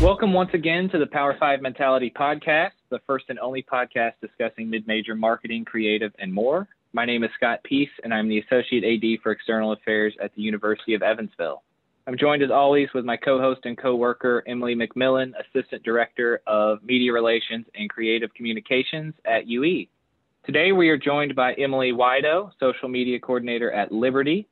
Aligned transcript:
Welcome 0.00 0.32
once 0.32 0.50
again 0.54 0.88
to 0.90 0.98
the 0.98 1.08
Power 1.10 1.36
5 1.38 1.60
Mentality 1.60 2.12
Podcast, 2.16 2.70
the 2.90 3.00
first 3.06 3.24
and 3.28 3.38
only 3.40 3.62
podcast 3.62 4.12
discussing 4.20 4.70
mid 4.70 4.86
major 4.86 5.16
marketing, 5.16 5.64
creative, 5.64 6.12
and 6.20 6.32
more. 6.32 6.68
My 6.92 7.04
name 7.04 7.24
is 7.24 7.30
Scott 7.36 7.58
Peace, 7.64 7.90
and 8.04 8.14
I'm 8.14 8.28
the 8.28 8.38
Associate 8.38 8.84
AD 8.84 9.20
for 9.22 9.32
External 9.32 9.72
Affairs 9.72 10.14
at 10.22 10.32
the 10.36 10.42
University 10.42 10.94
of 10.94 11.02
Evansville. 11.02 11.62
I'm 12.06 12.16
joined 12.16 12.42
as 12.42 12.50
always 12.50 12.88
with 12.94 13.04
my 13.04 13.16
co 13.16 13.40
host 13.40 13.62
and 13.64 13.76
co 13.76 13.96
worker, 13.96 14.44
Emily 14.46 14.76
McMillan, 14.76 15.32
Assistant 15.40 15.82
Director 15.82 16.40
of 16.46 16.82
Media 16.84 17.12
Relations 17.12 17.66
and 17.74 17.90
Creative 17.90 18.32
Communications 18.34 19.14
at 19.26 19.48
UE. 19.48 19.86
Today, 20.48 20.72
we 20.72 20.88
are 20.88 20.96
joined 20.96 21.36
by 21.36 21.52
Emily 21.52 21.92
Wido, 21.92 22.52
Social 22.58 22.88
Media 22.88 23.20
Coordinator 23.20 23.70
at 23.70 23.92
Liberty. 23.92 24.48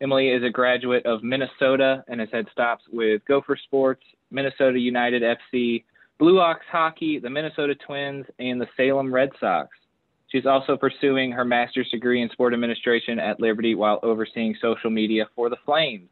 Emily 0.00 0.28
is 0.28 0.44
a 0.44 0.50
graduate 0.50 1.04
of 1.04 1.24
Minnesota 1.24 2.04
and 2.06 2.20
has 2.20 2.28
had 2.32 2.46
stops 2.52 2.84
with 2.92 3.24
Gopher 3.24 3.58
Sports, 3.64 4.04
Minnesota 4.30 4.78
United 4.78 5.20
FC, 5.20 5.82
Blue 6.20 6.38
Ox 6.38 6.60
Hockey, 6.70 7.18
the 7.18 7.28
Minnesota 7.28 7.74
Twins, 7.74 8.24
and 8.38 8.60
the 8.60 8.68
Salem 8.76 9.12
Red 9.12 9.30
Sox. 9.40 9.70
She's 10.28 10.46
also 10.46 10.76
pursuing 10.76 11.32
her 11.32 11.44
master's 11.44 11.90
degree 11.90 12.22
in 12.22 12.28
sport 12.28 12.54
administration 12.54 13.18
at 13.18 13.40
Liberty 13.40 13.74
while 13.74 13.98
overseeing 14.04 14.54
social 14.62 14.90
media 14.90 15.26
for 15.34 15.50
the 15.50 15.56
Flames. 15.64 16.08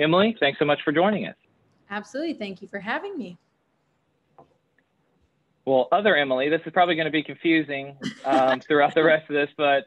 Emily, 0.00 0.36
thanks 0.40 0.58
so 0.58 0.64
much 0.64 0.80
for 0.84 0.90
joining 0.90 1.28
us. 1.28 1.36
Absolutely. 1.88 2.34
Thank 2.34 2.60
you 2.60 2.66
for 2.66 2.80
having 2.80 3.16
me. 3.16 3.38
Well, 5.64 5.88
other 5.92 6.16
Emily, 6.16 6.48
this 6.48 6.60
is 6.66 6.72
probably 6.72 6.96
going 6.96 7.06
to 7.06 7.12
be 7.12 7.22
confusing 7.22 7.96
um, 8.24 8.60
throughout 8.60 8.94
the 8.94 9.04
rest 9.04 9.30
of 9.30 9.34
this, 9.34 9.50
but 9.56 9.86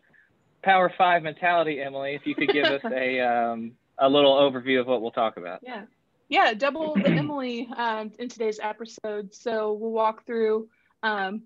Power 0.63 0.91
Five 0.97 1.23
mentality, 1.23 1.81
Emily, 1.81 2.15
if 2.15 2.25
you 2.25 2.33
could 2.33 2.49
give 2.49 2.65
us 2.65 2.81
a 2.85 3.19
um, 3.19 3.73
a 3.99 4.09
little 4.09 4.33
overview 4.33 4.79
of 4.79 4.87
what 4.87 5.01
we'll 5.01 5.11
talk 5.11 5.37
about. 5.37 5.59
Yeah, 5.63 5.83
yeah, 6.29 6.53
double 6.53 6.95
the 6.95 7.09
Emily 7.09 7.67
um, 7.75 8.11
in 8.19 8.29
today's 8.29 8.59
episode. 8.61 9.33
So 9.33 9.73
we'll 9.73 9.91
walk 9.91 10.25
through 10.25 10.69
um, 11.03 11.43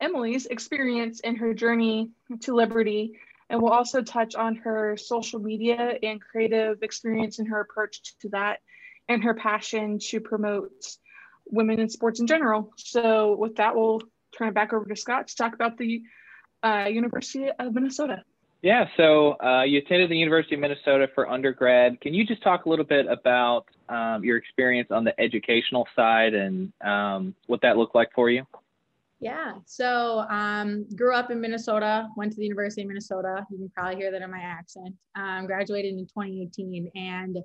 Emily's 0.00 0.46
experience 0.46 1.20
and 1.20 1.36
her 1.38 1.52
journey 1.52 2.10
to 2.42 2.54
Liberty, 2.54 3.18
and 3.50 3.60
we'll 3.60 3.72
also 3.72 4.00
touch 4.00 4.34
on 4.36 4.56
her 4.56 4.96
social 4.96 5.40
media 5.40 5.98
and 6.02 6.20
creative 6.20 6.82
experience 6.82 7.40
and 7.40 7.48
her 7.48 7.60
approach 7.60 8.16
to 8.20 8.28
that, 8.28 8.60
and 9.08 9.24
her 9.24 9.34
passion 9.34 9.98
to 9.98 10.20
promote 10.20 10.70
women 11.52 11.78
in 11.78 11.88
sports 11.88 12.18
in 12.18 12.26
general. 12.26 12.72
So 12.76 13.36
with 13.36 13.56
that, 13.56 13.76
we'll 13.76 14.00
turn 14.36 14.48
it 14.48 14.54
back 14.54 14.72
over 14.72 14.84
to 14.86 14.96
Scott 14.96 15.28
to 15.28 15.36
talk 15.36 15.54
about 15.54 15.78
the 15.78 16.02
uh, 16.64 16.86
University 16.90 17.48
of 17.58 17.74
Minnesota. 17.74 18.24
Yeah, 18.62 18.86
so 18.96 19.32
uh, 19.42 19.64
you 19.64 19.78
attended 19.78 20.08
the 20.08 20.16
University 20.16 20.54
of 20.54 20.60
Minnesota 20.60 21.08
for 21.14 21.28
undergrad. 21.28 22.00
Can 22.00 22.14
you 22.14 22.24
just 22.24 22.42
talk 22.44 22.64
a 22.64 22.68
little 22.68 22.84
bit 22.84 23.06
about 23.06 23.66
um, 23.88 24.22
your 24.22 24.36
experience 24.36 24.92
on 24.92 25.02
the 25.02 25.18
educational 25.20 25.88
side 25.96 26.32
and 26.32 26.72
um, 26.80 27.34
what 27.48 27.60
that 27.62 27.76
looked 27.76 27.96
like 27.96 28.10
for 28.14 28.30
you? 28.30 28.46
Yeah, 29.18 29.54
so 29.66 30.20
um, 30.30 30.86
grew 30.96 31.14
up 31.14 31.30
in 31.30 31.40
Minnesota, 31.40 32.08
went 32.16 32.32
to 32.32 32.38
the 32.38 32.44
University 32.44 32.82
of 32.82 32.88
Minnesota. 32.88 33.44
You 33.50 33.58
can 33.58 33.68
probably 33.68 33.96
hear 33.96 34.12
that 34.12 34.22
in 34.22 34.30
my 34.30 34.40
accent. 34.40 34.94
Um, 35.16 35.46
graduated 35.46 35.94
in 35.94 36.06
2018, 36.06 36.90
and 36.94 37.38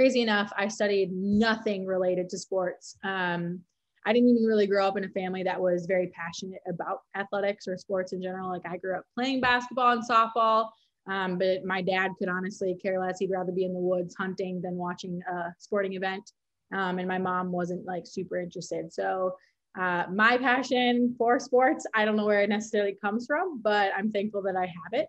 crazy 0.00 0.22
enough, 0.22 0.50
I 0.56 0.66
studied 0.66 1.12
nothing 1.12 1.84
related 1.84 2.30
to 2.30 2.38
sports. 2.38 2.96
Um, 3.04 3.60
I 4.06 4.14
didn't 4.14 4.30
even 4.30 4.44
really 4.44 4.66
grow 4.66 4.88
up 4.88 4.96
in 4.96 5.04
a 5.04 5.10
family 5.10 5.42
that 5.42 5.60
was 5.60 5.84
very 5.84 6.06
passionate 6.06 6.62
about 6.66 7.00
athletics 7.14 7.68
or 7.68 7.76
sports 7.76 8.14
in 8.14 8.22
general. 8.22 8.48
Like 8.48 8.62
I 8.64 8.78
grew 8.78 8.96
up 8.96 9.04
playing 9.14 9.42
basketball 9.42 9.92
and 9.92 10.02
softball, 10.02 10.70
um, 11.06 11.36
but 11.36 11.66
my 11.66 11.82
dad 11.82 12.12
could 12.18 12.30
honestly 12.30 12.78
care 12.82 12.98
less. 12.98 13.18
He'd 13.18 13.30
rather 13.30 13.52
be 13.52 13.66
in 13.66 13.74
the 13.74 13.78
woods 13.78 14.14
hunting 14.18 14.62
than 14.62 14.76
watching 14.76 15.20
a 15.30 15.54
sporting 15.58 15.92
event. 15.92 16.32
Um, 16.74 16.98
and 16.98 17.06
my 17.06 17.18
mom 17.18 17.52
wasn't 17.52 17.84
like 17.84 18.06
super 18.06 18.40
interested. 18.40 18.90
So 18.90 19.36
uh, 19.78 20.04
my 20.10 20.38
passion 20.38 21.14
for 21.18 21.38
sports, 21.38 21.84
I 21.94 22.06
don't 22.06 22.16
know 22.16 22.24
where 22.24 22.40
it 22.40 22.48
necessarily 22.48 22.96
comes 23.02 23.26
from, 23.26 23.60
but 23.60 23.92
I'm 23.94 24.10
thankful 24.10 24.40
that 24.44 24.56
I 24.56 24.64
have 24.64 24.92
it. 24.92 25.08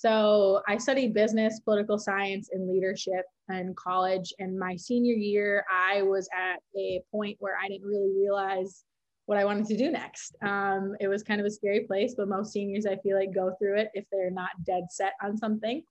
So 0.00 0.62
I 0.66 0.78
studied 0.78 1.12
business, 1.12 1.60
political 1.60 1.98
science, 1.98 2.48
and 2.54 2.66
leadership 2.66 3.26
in 3.50 3.74
college. 3.74 4.32
And 4.38 4.58
my 4.58 4.74
senior 4.74 5.12
year, 5.12 5.62
I 5.70 6.00
was 6.00 6.26
at 6.34 6.58
a 6.74 7.02
point 7.12 7.36
where 7.38 7.58
I 7.62 7.68
didn't 7.68 7.86
really 7.86 8.10
realize 8.16 8.84
what 9.26 9.36
I 9.36 9.44
wanted 9.44 9.66
to 9.66 9.76
do 9.76 9.90
next. 9.90 10.36
Um, 10.40 10.96
it 11.00 11.08
was 11.08 11.22
kind 11.22 11.38
of 11.38 11.46
a 11.46 11.50
scary 11.50 11.80
place, 11.80 12.14
but 12.16 12.30
most 12.30 12.50
seniors, 12.50 12.86
I 12.86 12.96
feel 12.96 13.14
like, 13.14 13.34
go 13.34 13.54
through 13.58 13.76
it 13.76 13.90
if 13.92 14.06
they're 14.10 14.30
not 14.30 14.48
dead 14.64 14.84
set 14.88 15.12
on 15.22 15.36
something. 15.36 15.82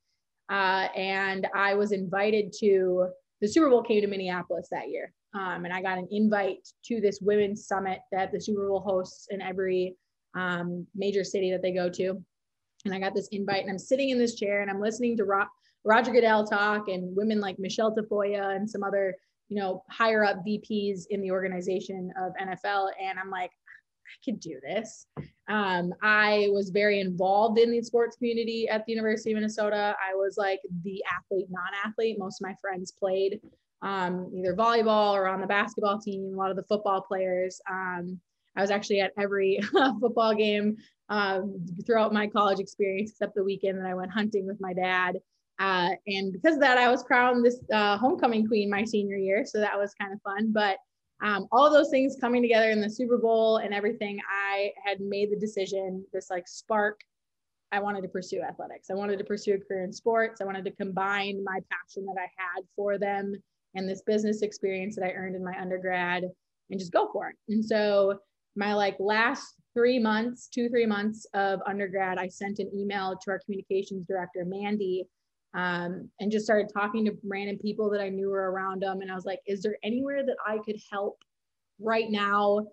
Uh, 0.51 0.87
and 0.95 1.47
I 1.53 1.75
was 1.75 1.91
invited 1.91 2.51
to 2.61 3.09
the 3.41 3.47
Super 3.47 3.69
Bowl 3.69 3.83
came 3.83 4.01
to 4.01 4.07
Minneapolis 4.07 4.69
that 4.71 4.89
year. 4.89 5.13
Um, 5.35 5.65
and 5.65 5.73
I 5.73 5.83
got 5.83 5.99
an 5.99 6.07
invite 6.09 6.67
to 6.85 6.99
this 6.99 7.19
women's 7.21 7.67
summit 7.67 7.99
that 8.11 8.31
the 8.31 8.41
Super 8.41 8.67
Bowl 8.69 8.79
hosts 8.79 9.27
in 9.29 9.39
every 9.39 9.95
um, 10.33 10.87
major 10.95 11.23
city 11.23 11.51
that 11.51 11.61
they 11.61 11.73
go 11.73 11.91
to 11.91 12.23
and 12.85 12.93
I 12.93 12.99
got 12.99 13.13
this 13.13 13.27
invite 13.31 13.61
and 13.61 13.69
I'm 13.69 13.79
sitting 13.79 14.09
in 14.09 14.17
this 14.17 14.35
chair 14.35 14.61
and 14.61 14.69
I'm 14.69 14.81
listening 14.81 15.17
to 15.17 15.25
Ro- 15.25 15.45
Roger 15.83 16.11
Goodell 16.11 16.45
talk 16.45 16.87
and 16.87 17.15
women 17.15 17.39
like 17.39 17.59
Michelle 17.59 17.95
Tafoya 17.95 18.55
and 18.55 18.69
some 18.69 18.83
other, 18.83 19.15
you 19.49 19.57
know, 19.57 19.83
higher 19.89 20.23
up 20.23 20.37
VPs 20.47 21.03
in 21.09 21.21
the 21.21 21.31
organization 21.31 22.11
of 22.21 22.33
NFL. 22.41 22.89
And 23.01 23.19
I'm 23.19 23.29
like, 23.29 23.51
I 23.51 24.25
could 24.25 24.39
do 24.39 24.59
this. 24.61 25.07
Um, 25.47 25.93
I 26.01 26.47
was 26.51 26.69
very 26.69 26.99
involved 26.99 27.59
in 27.59 27.71
the 27.71 27.81
sports 27.81 28.15
community 28.15 28.67
at 28.67 28.85
the 28.85 28.93
University 28.93 29.31
of 29.31 29.35
Minnesota. 29.35 29.95
I 29.99 30.15
was 30.15 30.35
like 30.37 30.59
the 30.83 31.03
athlete, 31.15 31.47
non-athlete. 31.49 32.17
Most 32.17 32.41
of 32.41 32.47
my 32.47 32.55
friends 32.61 32.91
played 32.91 33.39
um, 33.81 34.31
either 34.35 34.55
volleyball 34.55 35.13
or 35.13 35.27
on 35.27 35.41
the 35.41 35.47
basketball 35.47 35.99
team. 35.99 36.33
A 36.33 36.37
lot 36.37 36.49
of 36.49 36.57
the 36.57 36.63
football 36.63 37.01
players. 37.01 37.61
Um, 37.69 38.19
I 38.55 38.61
was 38.61 38.71
actually 38.71 38.99
at 38.99 39.13
every 39.17 39.59
football 40.01 40.33
game 40.33 40.77
um, 41.09 41.65
throughout 41.85 42.13
my 42.13 42.27
college 42.27 42.59
experience, 42.59 43.11
except 43.11 43.35
the 43.35 43.43
weekend 43.43 43.79
that 43.79 43.87
I 43.87 43.93
went 43.93 44.11
hunting 44.11 44.45
with 44.45 44.59
my 44.59 44.73
dad. 44.73 45.17
Uh, 45.59 45.89
and 46.07 46.31
because 46.31 46.55
of 46.55 46.61
that, 46.61 46.77
I 46.77 46.89
was 46.89 47.03
crowned 47.03 47.43
this 47.43 47.59
uh, 47.73 47.97
homecoming 47.97 48.47
queen 48.47 48.69
my 48.69 48.85
senior 48.85 49.17
year. 49.17 49.43
So 49.45 49.59
that 49.59 49.77
was 49.77 49.93
kind 49.99 50.13
of 50.13 50.21
fun. 50.21 50.51
But 50.53 50.77
um, 51.21 51.47
all 51.51 51.69
those 51.69 51.89
things 51.89 52.15
coming 52.19 52.41
together 52.41 52.69
in 52.69 52.79
the 52.79 52.89
Super 52.89 53.17
Bowl 53.17 53.57
and 53.57 53.73
everything, 53.73 54.19
I 54.29 54.71
had 54.83 55.01
made 55.01 55.31
the 55.31 55.39
decision, 55.39 56.05
this 56.13 56.29
like 56.29 56.47
spark. 56.47 57.01
I 57.71 57.79
wanted 57.79 58.01
to 58.03 58.07
pursue 58.07 58.41
athletics. 58.41 58.89
I 58.89 58.95
wanted 58.95 59.19
to 59.19 59.25
pursue 59.25 59.55
a 59.55 59.59
career 59.59 59.83
in 59.83 59.91
sports. 59.91 60.41
I 60.41 60.45
wanted 60.45 60.65
to 60.65 60.71
combine 60.71 61.43
my 61.43 61.59
passion 61.69 62.05
that 62.05 62.15
I 62.17 62.27
had 62.37 62.63
for 62.75 62.97
them 62.97 63.35
and 63.75 63.87
this 63.87 64.01
business 64.01 64.41
experience 64.41 64.95
that 64.95 65.05
I 65.05 65.11
earned 65.11 65.35
in 65.35 65.43
my 65.43 65.59
undergrad 65.59 66.23
and 66.69 66.79
just 66.79 66.91
go 66.91 67.09
for 67.11 67.29
it. 67.29 67.35
And 67.49 67.63
so 67.63 68.19
my 68.55 68.73
like 68.73 68.95
last 68.99 69.55
three 69.79 69.97
months, 69.97 70.49
two, 70.53 70.67
three 70.67 70.85
months 70.85 71.25
of 71.33 71.61
undergrad, 71.65 72.17
I 72.17 72.27
sent 72.27 72.59
an 72.59 72.69
email 72.75 73.17
to 73.21 73.31
our 73.31 73.39
communications 73.39 74.05
director, 74.05 74.43
Mandy, 74.45 75.05
um, 75.53 76.09
and 76.19 76.29
just 76.29 76.43
started 76.43 76.69
talking 76.73 77.05
to 77.05 77.17
random 77.23 77.57
people 77.57 77.89
that 77.91 78.01
I 78.01 78.09
knew 78.09 78.29
were 78.29 78.51
around 78.51 78.81
them. 78.81 78.99
And 78.99 79.09
I 79.09 79.15
was 79.15 79.23
like, 79.23 79.39
is 79.47 79.61
there 79.61 79.77
anywhere 79.81 80.25
that 80.25 80.35
I 80.45 80.57
could 80.65 80.75
help 80.91 81.23
right 81.79 82.11
now? 82.11 82.67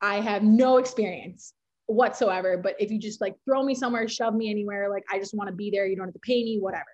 I 0.00 0.20
have 0.20 0.44
no 0.44 0.76
experience 0.76 1.52
whatsoever, 1.86 2.56
but 2.56 2.76
if 2.78 2.92
you 2.92 2.98
just 3.00 3.20
like 3.20 3.34
throw 3.44 3.64
me 3.64 3.74
somewhere, 3.74 4.06
shove 4.06 4.34
me 4.34 4.48
anywhere, 4.48 4.88
like 4.88 5.02
I 5.12 5.18
just 5.18 5.34
want 5.34 5.48
to 5.48 5.54
be 5.54 5.68
there, 5.68 5.86
you 5.86 5.96
don't 5.96 6.06
have 6.06 6.14
to 6.14 6.20
pay 6.20 6.44
me, 6.44 6.58
whatever. 6.60 6.86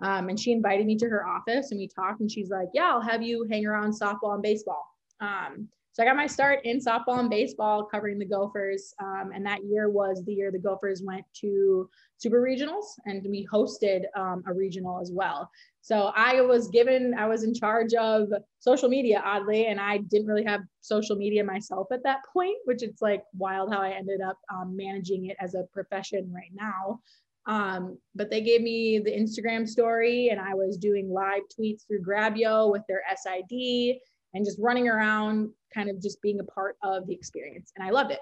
Um, 0.00 0.28
and 0.28 0.38
she 0.38 0.52
invited 0.52 0.86
me 0.86 0.96
to 0.98 1.08
her 1.08 1.26
office 1.26 1.72
and 1.72 1.78
we 1.78 1.88
talked 1.88 2.20
and 2.20 2.30
she's 2.30 2.50
like, 2.50 2.68
yeah, 2.72 2.92
I'll 2.92 3.00
have 3.00 3.20
you 3.20 3.48
hang 3.50 3.66
around 3.66 3.98
softball 3.98 4.34
and 4.34 4.42
baseball. 4.42 4.86
Um, 5.20 5.68
so 5.98 6.04
I 6.04 6.06
got 6.06 6.14
my 6.14 6.28
start 6.28 6.60
in 6.62 6.78
softball 6.78 7.18
and 7.18 7.28
baseball 7.28 7.82
covering 7.82 8.20
the 8.20 8.24
Gophers. 8.24 8.94
Um, 9.02 9.32
and 9.34 9.44
that 9.46 9.64
year 9.64 9.90
was 9.90 10.22
the 10.24 10.32
year 10.32 10.52
the 10.52 10.58
Gophers 10.60 11.02
went 11.04 11.24
to 11.40 11.90
super 12.18 12.40
regionals 12.40 12.84
and 13.06 13.26
we 13.28 13.48
hosted 13.52 14.02
um, 14.16 14.44
a 14.46 14.52
regional 14.52 15.00
as 15.00 15.10
well. 15.12 15.50
So 15.80 16.12
I 16.14 16.40
was 16.40 16.68
given, 16.68 17.14
I 17.18 17.26
was 17.26 17.42
in 17.42 17.52
charge 17.52 17.94
of 17.94 18.28
social 18.60 18.88
media 18.88 19.20
oddly, 19.24 19.66
and 19.66 19.80
I 19.80 19.98
didn't 19.98 20.28
really 20.28 20.44
have 20.44 20.60
social 20.82 21.16
media 21.16 21.42
myself 21.42 21.88
at 21.90 22.04
that 22.04 22.20
point, 22.32 22.58
which 22.64 22.84
it's 22.84 23.02
like 23.02 23.24
wild 23.36 23.72
how 23.72 23.80
I 23.80 23.90
ended 23.90 24.20
up 24.20 24.38
um, 24.54 24.76
managing 24.76 25.26
it 25.26 25.36
as 25.40 25.56
a 25.56 25.64
profession 25.72 26.32
right 26.32 26.52
now. 26.54 27.00
Um, 27.46 27.98
but 28.14 28.30
they 28.30 28.42
gave 28.42 28.60
me 28.60 29.00
the 29.00 29.10
Instagram 29.10 29.66
story 29.66 30.28
and 30.28 30.40
I 30.40 30.54
was 30.54 30.76
doing 30.76 31.10
live 31.10 31.42
tweets 31.58 31.88
through 31.88 32.02
Grabyo 32.02 32.70
with 32.70 32.82
their 32.86 33.02
SID 33.16 33.96
and 34.34 34.44
just 34.44 34.58
running 34.60 34.88
around, 34.88 35.50
kind 35.74 35.90
of 35.90 36.00
just 36.00 36.20
being 36.22 36.40
a 36.40 36.44
part 36.44 36.76
of 36.82 37.06
the 37.06 37.14
experience. 37.14 37.72
And 37.76 37.86
I 37.86 37.90
loved 37.90 38.12
it. 38.12 38.20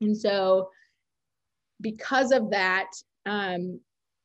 And 0.00 0.16
so, 0.16 0.70
because 1.80 2.32
of 2.32 2.50
that, 2.50 2.90
um, 3.26 3.80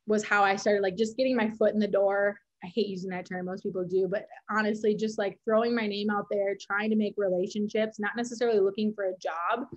was 0.10 0.26
how 0.26 0.44
I 0.44 0.56
started 0.56 0.82
like 0.82 0.98
just 0.98 1.16
getting 1.16 1.36
my 1.36 1.50
foot 1.52 1.74
in 1.74 1.80
the 1.80 1.88
door. 1.88 2.40
I 2.64 2.68
hate 2.68 2.88
using 2.88 3.12
that 3.12 3.26
term, 3.26 3.46
most 3.46 3.64
people 3.64 3.86
do, 3.86 4.08
but 4.10 4.26
honestly, 4.50 4.94
just 4.94 5.18
like 5.18 5.40
throwing 5.46 5.74
my 5.74 5.88
name 5.88 6.10
out 6.10 6.26
there, 6.30 6.58
trying 6.60 6.90
to 6.90 6.98
make 6.98 7.14
relationships, 7.16 8.00
not 8.00 8.18
necessarily 8.18 8.60
looking 8.60 8.92
for 8.94 9.06
a 9.06 9.14
job, 9.22 9.68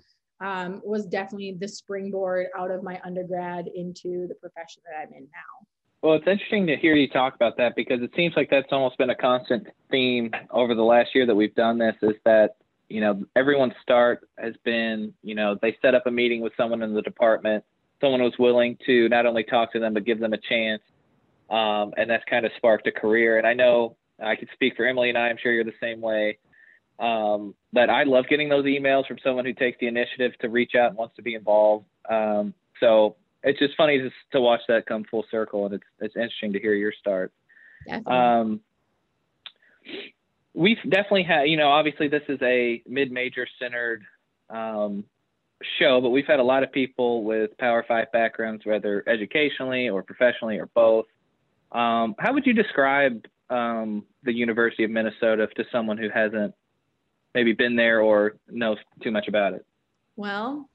um, 0.41 0.81
was 0.83 1.05
definitely 1.05 1.55
the 1.57 1.67
springboard 1.67 2.47
out 2.57 2.71
of 2.71 2.83
my 2.83 2.99
undergrad 3.05 3.67
into 3.73 4.27
the 4.27 4.35
profession 4.41 4.81
that 4.85 4.99
I'm 4.99 5.13
in 5.13 5.23
now. 5.23 5.67
Well, 6.01 6.15
it's 6.15 6.27
interesting 6.27 6.67
to 6.67 6.75
hear 6.75 6.95
you 6.95 7.07
talk 7.07 7.35
about 7.35 7.55
that 7.57 7.77
because 7.77 8.01
it 8.01 8.11
seems 8.13 8.33
like 8.35 8.49
that's 8.49 8.67
almost 8.71 8.97
been 8.97 9.11
a 9.11 9.15
constant 9.15 9.67
theme 9.89 10.31
over 10.51 10.75
the 10.75 10.83
last 10.83 11.15
year 11.15 11.25
that 11.25 11.35
we've 11.35 11.55
done 11.55 11.77
this 11.77 11.95
is 12.01 12.15
that, 12.25 12.55
you 12.89 13.01
know, 13.01 13.23
everyone's 13.35 13.73
start 13.81 14.27
has 14.37 14.53
been, 14.63 15.13
you 15.23 15.35
know, 15.35 15.57
they 15.61 15.77
set 15.81 15.95
up 15.95 16.05
a 16.07 16.11
meeting 16.11 16.41
with 16.41 16.53
someone 16.57 16.81
in 16.81 16.93
the 16.93 17.01
department. 17.01 17.63
Someone 18.01 18.21
was 18.21 18.33
willing 18.37 18.77
to 18.85 19.09
not 19.09 19.25
only 19.25 19.43
talk 19.43 19.71
to 19.73 19.79
them, 19.79 19.93
but 19.93 20.05
give 20.05 20.19
them 20.19 20.33
a 20.33 20.37
chance. 20.37 20.81
Um, 21.49 21.93
and 21.97 22.09
that's 22.09 22.23
kind 22.29 22.45
of 22.45 22.51
sparked 22.57 22.87
a 22.87 22.91
career. 22.91 23.37
And 23.37 23.47
I 23.47 23.53
know 23.53 23.95
I 24.23 24.35
could 24.35 24.49
speak 24.53 24.75
for 24.75 24.85
Emily 24.85 25.09
and 25.09 25.17
I, 25.17 25.27
I'm 25.27 25.37
sure 25.41 25.51
you're 25.51 25.63
the 25.63 25.71
same 25.81 26.01
way. 26.01 26.37
Um, 26.99 27.55
but 27.71 27.89
I 27.89 28.03
love 28.03 28.25
getting 28.29 28.49
those 28.49 28.65
emails 28.65 29.07
from 29.07 29.17
someone 29.23 29.45
who 29.45 29.53
takes 29.53 29.79
the 29.79 29.87
initiative 29.87 30.33
to 30.41 30.49
reach 30.49 30.73
out 30.75 30.89
and 30.89 30.97
wants 30.97 31.15
to 31.15 31.21
be 31.21 31.33
involved. 31.35 31.85
Um, 32.09 32.53
so 32.79 33.15
it's 33.43 33.59
just 33.59 33.75
funny 33.75 33.97
to, 33.99 34.09
to 34.31 34.41
watch 34.41 34.61
that 34.67 34.85
come 34.85 35.03
full 35.09 35.25
circle, 35.29 35.65
and 35.65 35.75
it's 35.75 35.83
it's 35.99 36.15
interesting 36.15 36.53
to 36.53 36.59
hear 36.59 36.73
your 36.73 36.93
start. 36.97 37.31
Definitely. 37.85 38.13
We've 40.53 40.77
definitely 40.83 41.23
had, 41.23 41.43
you 41.43 41.57
know, 41.57 41.69
obviously 41.69 42.07
this 42.07 42.23
is 42.29 42.39
a 42.41 42.81
mid-major 42.87 43.47
centered 43.59 44.03
um, 44.49 45.03
show, 45.79 45.99
but 46.01 46.09
we've 46.09 46.27
had 46.27 46.39
a 46.39 46.43
lot 46.43 46.63
of 46.63 46.71
people 46.71 47.23
with 47.23 47.57
Power 47.57 47.83
Five 47.87 48.11
backgrounds, 48.11 48.65
whether 48.65 49.03
educationally 49.07 49.89
or 49.89 50.03
professionally 50.03 50.59
or 50.59 50.69
both. 50.75 51.05
Um, 51.71 52.15
how 52.19 52.33
would 52.33 52.45
you 52.45 52.53
describe 52.53 53.25
um, 53.49 54.05
the 54.23 54.33
University 54.33 54.83
of 54.83 54.91
Minnesota 54.91 55.47
to 55.55 55.65
someone 55.71 55.97
who 55.97 56.09
hasn't 56.09 56.53
maybe 57.33 57.53
been 57.53 57.75
there 57.75 58.01
or 58.01 58.35
knows 58.47 58.77
too 59.01 59.11
much 59.11 59.27
about 59.27 59.53
it? 59.53 59.65
Well, 60.15 60.69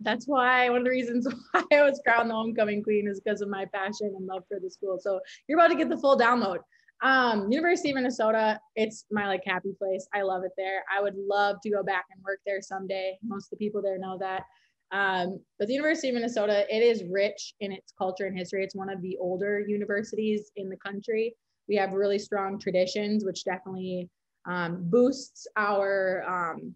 that's 0.00 0.26
why 0.26 0.68
one 0.68 0.78
of 0.78 0.84
the 0.84 0.90
reasons 0.90 1.26
why 1.52 1.62
I 1.72 1.82
was 1.82 2.00
crowned 2.04 2.30
the 2.30 2.34
homecoming 2.34 2.82
queen 2.82 3.08
is 3.08 3.20
because 3.20 3.40
of 3.40 3.48
my 3.48 3.64
passion 3.66 4.12
and 4.16 4.26
love 4.26 4.44
for 4.48 4.60
the 4.60 4.70
school. 4.70 4.98
So 5.00 5.20
you're 5.48 5.58
about 5.58 5.68
to 5.68 5.76
get 5.76 5.88
the 5.88 5.96
full 5.96 6.18
download. 6.18 6.58
Um, 7.02 7.50
University 7.50 7.90
of 7.90 7.96
Minnesota, 7.96 8.58
it's 8.74 9.04
my 9.10 9.26
like 9.26 9.42
happy 9.44 9.74
place. 9.78 10.06
I 10.14 10.22
love 10.22 10.44
it 10.44 10.52
there. 10.56 10.82
I 10.94 11.02
would 11.02 11.14
love 11.16 11.56
to 11.62 11.70
go 11.70 11.82
back 11.82 12.06
and 12.10 12.22
work 12.24 12.40
there 12.46 12.62
someday. 12.62 13.18
Most 13.22 13.52
of 13.52 13.58
the 13.58 13.64
people 13.64 13.82
there 13.82 13.98
know 13.98 14.16
that. 14.18 14.44
Um, 14.92 15.40
but 15.58 15.68
the 15.68 15.74
University 15.74 16.08
of 16.08 16.14
Minnesota, 16.14 16.64
it 16.74 16.82
is 16.82 17.04
rich 17.10 17.54
in 17.60 17.72
its 17.72 17.92
culture 17.98 18.26
and 18.26 18.36
history. 18.36 18.64
It's 18.64 18.74
one 18.74 18.88
of 18.88 19.02
the 19.02 19.16
older 19.20 19.60
universities 19.60 20.50
in 20.56 20.68
the 20.68 20.76
country. 20.76 21.34
We 21.68 21.76
have 21.76 21.92
really 21.92 22.18
strong 22.18 22.58
traditions, 22.58 23.24
which 23.24 23.44
definitely 23.44 24.08
um, 24.48 24.88
boosts 24.88 25.46
our 25.56 26.22
um, 26.26 26.74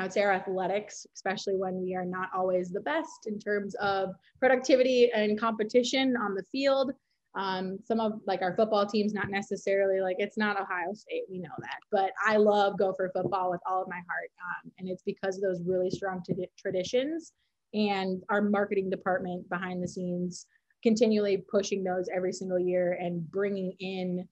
I 0.00 0.04
would 0.04 0.14
say 0.14 0.22
our 0.22 0.32
athletics, 0.32 1.06
especially 1.14 1.56
when 1.56 1.82
we 1.82 1.94
are 1.94 2.06
not 2.06 2.30
always 2.34 2.70
the 2.70 2.80
best 2.80 3.26
in 3.26 3.38
terms 3.38 3.74
of 3.74 4.14
productivity 4.38 5.10
and 5.12 5.38
competition 5.38 6.16
on 6.16 6.34
the 6.34 6.42
field. 6.50 6.92
Um, 7.36 7.78
some 7.84 8.00
of 8.00 8.20
like 8.26 8.42
our 8.42 8.56
football 8.56 8.86
teams, 8.86 9.14
not 9.14 9.30
necessarily 9.30 10.00
like 10.00 10.16
it's 10.18 10.36
not 10.36 10.60
Ohio 10.60 10.92
State, 10.92 11.24
we 11.30 11.38
know 11.38 11.50
that, 11.58 11.78
but 11.92 12.10
I 12.26 12.36
love 12.36 12.78
Gopher 12.78 13.10
football 13.14 13.50
with 13.50 13.60
all 13.66 13.82
of 13.82 13.88
my 13.88 13.96
heart. 14.08 14.30
Um, 14.40 14.72
and 14.78 14.88
it's 14.88 15.02
because 15.04 15.36
of 15.36 15.42
those 15.42 15.60
really 15.64 15.90
strong 15.90 16.22
t- 16.26 16.48
traditions 16.58 17.32
and 17.72 18.22
our 18.28 18.42
marketing 18.42 18.90
department 18.90 19.48
behind 19.48 19.82
the 19.82 19.88
scenes 19.88 20.46
continually 20.82 21.44
pushing 21.50 21.84
those 21.84 22.08
every 22.14 22.32
single 22.32 22.58
year 22.58 22.98
and 23.00 23.30
bringing 23.30 23.74
in 23.80 24.26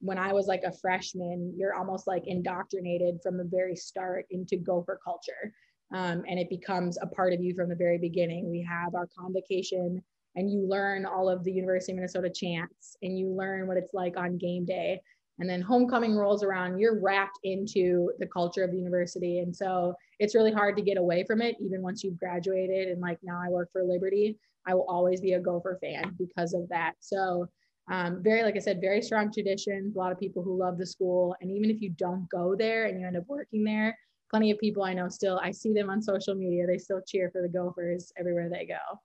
when 0.00 0.18
I 0.18 0.32
was 0.32 0.46
like 0.46 0.62
a 0.64 0.72
freshman, 0.72 1.54
you're 1.56 1.74
almost 1.74 2.06
like 2.06 2.24
indoctrinated 2.26 3.20
from 3.22 3.38
the 3.38 3.44
very 3.44 3.74
start 3.74 4.26
into 4.30 4.56
Gopher 4.56 5.00
culture. 5.02 5.54
Um, 5.94 6.24
and 6.28 6.38
it 6.38 6.50
becomes 6.50 6.98
a 7.00 7.06
part 7.06 7.32
of 7.32 7.40
you 7.40 7.54
from 7.54 7.70
the 7.70 7.74
very 7.74 7.98
beginning. 7.98 8.50
We 8.50 8.66
have 8.68 8.94
our 8.94 9.08
convocation, 9.18 10.02
and 10.36 10.50
you 10.50 10.66
learn 10.68 11.06
all 11.06 11.28
of 11.28 11.44
the 11.44 11.52
University 11.52 11.92
of 11.92 11.96
Minnesota 11.96 12.30
chants, 12.30 12.96
and 13.02 13.18
you 13.18 13.28
learn 13.28 13.66
what 13.66 13.76
it's 13.76 13.94
like 13.94 14.16
on 14.16 14.38
game 14.38 14.64
day. 14.64 15.00
And 15.38 15.50
then 15.50 15.60
homecoming 15.60 16.14
rolls 16.14 16.44
around, 16.44 16.78
you're 16.78 17.00
wrapped 17.00 17.40
into 17.42 18.10
the 18.20 18.26
culture 18.26 18.62
of 18.62 18.70
the 18.70 18.78
university. 18.78 19.40
And 19.40 19.54
so 19.54 19.94
it's 20.20 20.34
really 20.34 20.52
hard 20.52 20.76
to 20.76 20.82
get 20.82 20.96
away 20.96 21.24
from 21.24 21.42
it, 21.42 21.56
even 21.60 21.82
once 21.82 22.04
you've 22.04 22.18
graduated. 22.18 22.88
And 22.88 23.00
like 23.00 23.18
now 23.22 23.40
I 23.44 23.48
work 23.48 23.70
for 23.72 23.82
Liberty, 23.82 24.38
I 24.66 24.74
will 24.74 24.86
always 24.88 25.20
be 25.20 25.32
a 25.32 25.40
Gopher 25.40 25.78
fan 25.80 26.14
because 26.18 26.54
of 26.54 26.68
that. 26.68 26.92
So 27.00 27.48
um, 27.90 28.22
very, 28.22 28.42
like 28.42 28.56
I 28.56 28.60
said, 28.60 28.80
very 28.80 29.02
strong 29.02 29.32
traditions, 29.32 29.94
a 29.94 29.98
lot 29.98 30.12
of 30.12 30.20
people 30.20 30.42
who 30.42 30.56
love 30.56 30.78
the 30.78 30.86
school. 30.86 31.34
And 31.40 31.50
even 31.50 31.68
if 31.68 31.82
you 31.82 31.90
don't 31.90 32.28
go 32.30 32.54
there 32.56 32.86
and 32.86 33.00
you 33.00 33.06
end 33.06 33.16
up 33.16 33.24
working 33.26 33.64
there, 33.64 33.98
plenty 34.30 34.50
of 34.50 34.58
people 34.58 34.84
I 34.84 34.94
know 34.94 35.08
still, 35.08 35.40
I 35.42 35.50
see 35.50 35.72
them 35.72 35.90
on 35.90 36.00
social 36.00 36.34
media, 36.34 36.66
they 36.66 36.78
still 36.78 37.02
cheer 37.06 37.30
for 37.30 37.42
the 37.42 37.48
Gophers 37.48 38.12
everywhere 38.18 38.48
they 38.48 38.66
go. 38.66 39.00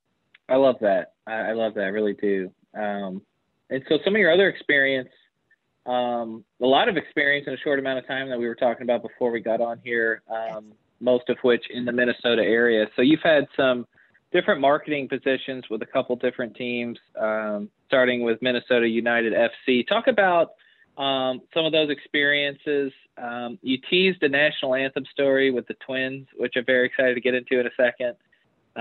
I 0.50 0.56
love 0.56 0.76
that. 0.82 1.14
I, 1.28 1.52
love 1.52 1.76
that. 1.76 1.84
I 1.84 1.88
really 1.88 2.14
do. 2.14 2.52
Um, 2.74 3.22
and 3.70 3.84
so 3.88 4.00
some 4.04 4.16
of 4.16 4.20
your 4.20 4.32
other 4.32 4.50
experience, 4.50 5.10
um, 5.86 6.44
a 6.62 6.66
lot 6.66 6.90
of 6.90 6.98
experience 6.98 7.48
in 7.48 7.54
a 7.54 7.58
short 7.58 7.80
amount 7.80 8.00
of 8.00 8.08
time 8.08 8.30
that 8.30 8.40
we 8.40 8.48
were 8.48 8.56
talking 8.56 8.84
about 8.84 9.02
before 9.04 9.32
we 9.32 9.42
got 9.42 9.62
on 9.62 9.80
here, 9.84 10.24
um, 10.30 10.74
most 11.00 11.30
of 11.30 11.38
which 11.44 11.64
in 11.70 11.86
the 11.86 11.92
Minnesota 11.92 12.42
area. 12.42 12.88
So 12.96 13.02
you've 13.02 13.22
had 13.24 13.46
some 13.56 13.86
different 14.32 14.62
marketing 14.62 15.08
positions 15.08 15.66
with 15.70 15.82
a 15.82 15.86
couple 15.86 16.16
different 16.16 16.56
teams, 16.56 16.98
um, 17.20 17.70
starting 17.88 18.24
with 18.24 18.42
Minnesota 18.42 18.88
United 18.88 19.34
FC. 19.34 19.88
Talk 19.88 20.08
about 20.08 20.52
um, 20.98 21.42
some 21.54 21.66
of 21.66 21.72
those 21.72 21.90
experiences. 21.90 22.92
Um, 23.18 23.58
you 23.62 23.78
teased 23.90 24.22
a 24.24 24.30
national 24.30 24.76
anthem 24.76 25.06
story 25.12 25.52
with 25.52 25.68
the 25.68 25.76
Twins, 25.86 26.28
which 26.38 26.54
I'm 26.56 26.66
very 26.66 26.88
excited 26.88 27.16
to 27.16 27.22
get 27.22 27.34
into 27.34 27.60
in 27.60 27.68
a 27.68 27.72
second. 27.78 28.16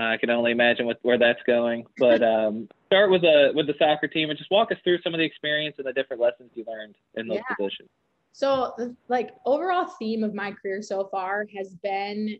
I 0.01 0.17
can 0.17 0.29
only 0.29 0.51
imagine 0.51 0.85
with, 0.85 0.97
where 1.01 1.17
that's 1.17 1.41
going. 1.45 1.85
But 1.97 2.23
um, 2.23 2.67
start 2.87 3.11
with 3.11 3.21
the 3.21 3.51
with 3.53 3.67
the 3.67 3.75
soccer 3.77 4.07
team 4.07 4.29
and 4.29 4.37
just 4.37 4.51
walk 4.51 4.71
us 4.71 4.77
through 4.83 5.01
some 5.01 5.13
of 5.13 5.17
the 5.17 5.25
experience 5.25 5.75
and 5.77 5.87
the 5.87 5.93
different 5.93 6.21
lessons 6.21 6.51
you 6.53 6.65
learned 6.67 6.95
in 7.15 7.27
those 7.27 7.37
yeah. 7.37 7.55
positions. 7.55 7.89
So, 8.31 8.95
like 9.07 9.31
overall 9.45 9.85
theme 9.99 10.23
of 10.23 10.33
my 10.33 10.51
career 10.51 10.81
so 10.81 11.07
far 11.11 11.45
has 11.55 11.75
been 11.83 12.37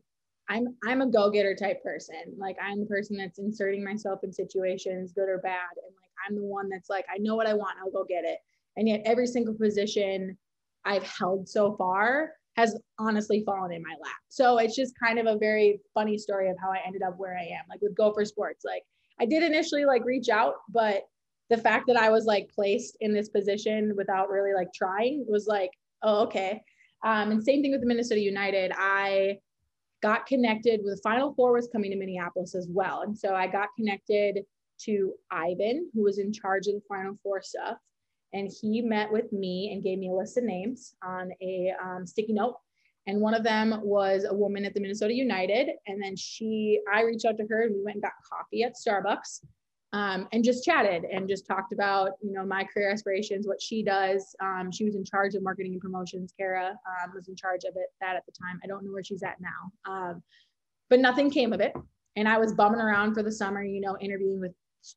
I'm 0.50 0.75
I'm 0.83 1.01
a 1.01 1.07
go-getter 1.07 1.56
type 1.56 1.83
person. 1.83 2.35
Like 2.38 2.57
I'm 2.61 2.79
the 2.79 2.85
person 2.85 3.15
that's 3.15 3.39
inserting 3.39 3.83
myself 3.83 4.23
in 4.23 4.33
situations, 4.33 5.13
good 5.13 5.29
or 5.29 5.38
bad. 5.38 5.75
And 5.75 5.95
like 6.01 6.12
I'm 6.27 6.35
the 6.35 6.44
one 6.44 6.69
that's 6.69 6.89
like, 6.89 7.05
I 7.13 7.19
know 7.19 7.35
what 7.35 7.47
I 7.47 7.53
want, 7.53 7.77
I'll 7.79 7.91
go 7.91 8.03
get 8.03 8.25
it. 8.25 8.39
And 8.75 8.88
yet 8.88 9.01
every 9.05 9.27
single 9.27 9.53
position 9.53 10.38
I've 10.85 11.03
held 11.03 11.47
so 11.47 11.75
far 11.75 12.31
has 12.56 12.78
honestly 12.98 13.44
fallen 13.46 13.72
in 13.72 13.81
my 13.81 13.96
lap. 14.01 14.18
So 14.28 14.57
it's 14.57 14.75
just 14.75 14.94
kind 15.01 15.19
of 15.19 15.28
a 15.28 15.38
very 15.38 15.80
funny 15.94 16.18
story 16.18 16.50
of 16.50 16.57
how 16.62 16.72
I 16.72 16.80
ended 16.86 17.01
up 17.04 17.18
where 17.18 17.38
I 17.38 17.44
am. 17.44 17.66
Like 17.69 17.81
with 17.81 17.96
Gopher 17.96 18.25
Sports. 18.25 18.66
Like 18.66 18.84
I 19.19 19.25
did 19.25 19.44
initially 19.44 19.86
like 19.86 20.04
reach 20.06 20.30
out, 20.30 20.56
but 20.69 21.04
the 21.50 21.57
fact 21.57 21.86
that 21.88 21.98
I 21.98 22.10
was 22.10 22.25
like 22.25 22.50
placed 22.53 22.98
in 23.01 23.13
this 23.13 23.29
position 23.29 23.94
without 23.96 24.29
really 24.29 24.53
like 24.53 24.72
trying 24.74 25.25
was 25.27 25.48
like, 25.48 25.72
oh, 26.03 26.24
okay. 26.24 26.62
Um, 27.03 27.32
and 27.32 27.44
same 27.44 27.62
thing 27.62 27.72
with 27.72 27.82
the 27.82 27.88
Minnesota 27.88 28.20
United. 28.20 28.72
I 28.77 29.38
got 30.01 30.25
connected 30.25 30.82
with 30.84 31.01
Final 31.03 31.34
Four 31.34 31.53
was 31.53 31.70
coming 31.72 31.91
to 31.91 31.98
Minneapolis 31.98 32.56
as 32.56 32.68
well. 32.70 33.01
And 33.01 33.18
so 33.18 33.36
I 33.36 33.48
got 33.48 33.70
connected 33.75 34.39
to 34.82 35.13
Ivan, 35.32 35.89
who 35.94 36.03
was 36.03 36.20
in 36.20 36.32
charge 36.32 36.68
of 36.68 36.75
the 36.75 36.82
Final 36.88 37.18
Four 37.24 37.41
stuff. 37.41 37.77
And 38.33 38.51
he 38.62 38.81
met 38.81 39.12
with 39.12 39.31
me 39.33 39.71
and 39.74 39.83
gave 39.83 39.98
me 39.98 40.09
a 40.09 40.13
list 40.13 40.38
of 40.38 40.43
names 40.43 40.95
on 41.03 41.31
a 41.41 41.74
um, 41.83 42.05
sticky 42.05 42.33
note. 42.33 42.55
And 43.07 43.21
one 43.21 43.33
of 43.33 43.43
them 43.43 43.81
was 43.83 44.25
a 44.29 44.33
woman 44.33 44.65
at 44.65 44.74
the 44.74 44.79
Minnesota 44.79 45.13
United. 45.13 45.69
And 45.88 46.01
then 46.01 46.15
she, 46.15 46.79
I 46.93 47.01
reached 47.01 47.25
out 47.25 47.38
to 47.38 47.45
her 47.50 47.63
and 47.63 47.75
we 47.75 47.83
went 47.83 47.95
and 47.95 48.03
got 48.03 48.12
coffee 48.31 48.63
at 48.63 48.75
Starbucks 48.75 49.39
um, 49.93 50.27
and 50.31 50.43
just 50.43 50.63
chatted 50.63 51.03
and 51.05 51.27
just 51.27 51.48
talked 51.48 51.74
about 51.74 52.12
you 52.21 52.31
know 52.31 52.45
my 52.45 52.63
career 52.63 52.91
aspirations 52.91 53.48
what 53.48 53.62
she 53.62 53.81
does. 53.83 54.36
Um, 54.41 54.71
she 54.71 54.86
was 54.86 54.95
in 54.95 55.03
charge 55.03 55.36
of 55.36 55.41
marketing 55.41 55.74
and 55.74 55.81
promotions. 55.81 56.33
Kara 56.38 56.69
um, 56.69 57.12
was 57.15 57.27
in 57.27 57.36
charge 57.36 57.63
of 57.63 57.75
it 57.75 57.88
that 58.01 58.15
at 58.15 58.25
the 58.25 58.31
time. 58.31 58.59
I 58.63 58.67
don't 58.67 58.83
know 58.83 58.91
where 58.91 59.03
she's 59.03 59.24
at 59.24 59.38
now. 59.39 59.91
Um, 59.91 60.24
but 60.89 61.00
nothing 61.00 61.31
came 61.31 61.53
of 61.53 61.62
it. 61.62 61.74
And 62.15 62.27
i 62.27 62.38
was 62.38 62.53
bumming 62.53 62.81
around 62.81 63.13
for 63.13 63.24
the 63.24 63.31
summer 63.31 63.63
you 63.63 63.79
know 63.79 63.98
interviewing 64.01 64.41
with 64.41 64.51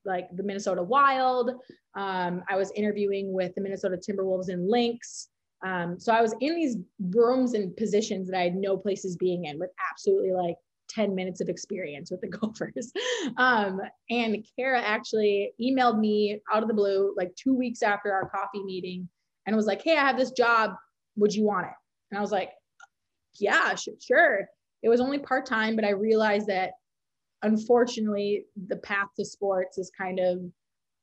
like 0.05 0.29
the 0.37 0.43
minnesota 0.43 0.83
wild 0.83 1.51
um, 1.95 2.43
i 2.49 2.57
was 2.57 2.71
interviewing 2.75 3.33
with 3.33 3.55
the 3.55 3.61
minnesota 3.61 3.97
timberwolves 3.97 4.49
and 4.49 4.69
lynx 4.69 5.29
um, 5.65 5.99
so 5.99 6.13
i 6.13 6.21
was 6.21 6.35
in 6.41 6.55
these 6.55 6.77
rooms 7.11 7.55
and 7.55 7.77
positions 7.77 8.29
that 8.29 8.39
i 8.39 8.43
had 8.43 8.55
no 8.55 8.77
places 8.77 9.17
being 9.17 9.45
in 9.45 9.59
with 9.59 9.71
absolutely 9.91 10.33
like 10.33 10.57
10 10.95 11.15
minutes 11.15 11.41
of 11.41 11.49
experience 11.49 12.11
with 12.11 12.21
the 12.21 12.29
Gophers. 12.39 12.93
Um, 13.37 13.81
and 14.11 14.45
Kara 14.57 14.81
actually 14.81 15.53
emailed 15.61 15.99
me 15.99 16.41
out 16.53 16.63
of 16.63 16.69
the 16.69 16.75
blue, 16.75 17.15
like 17.17 17.35
two 17.35 17.55
weeks 17.55 17.83
after 17.83 18.13
our 18.13 18.29
coffee 18.29 18.63
meeting, 18.63 19.09
and 19.47 19.57
was 19.57 19.67
like, 19.67 19.83
Hey, 19.83 19.97
I 19.97 20.07
have 20.07 20.19
this 20.19 20.33
job. 20.33 20.73
Would 21.17 21.35
you 21.35 21.45
want 21.45 21.67
it? 21.67 21.73
And 22.11 22.19
I 22.19 22.21
was 22.21 22.33
like, 22.33 22.51
Yeah, 23.39 23.75
sure. 23.75 24.49
It 24.83 24.89
was 24.89 25.01
only 25.01 25.19
part 25.19 25.47
time, 25.47 25.77
but 25.77 25.85
I 25.85 25.91
realized 25.91 26.49
that 26.49 26.73
unfortunately, 27.43 28.47
the 28.69 28.77
path 28.77 29.09
to 29.17 29.25
sports 29.25 29.79
is 29.79 29.91
kind 29.97 30.21
of 30.21 30.41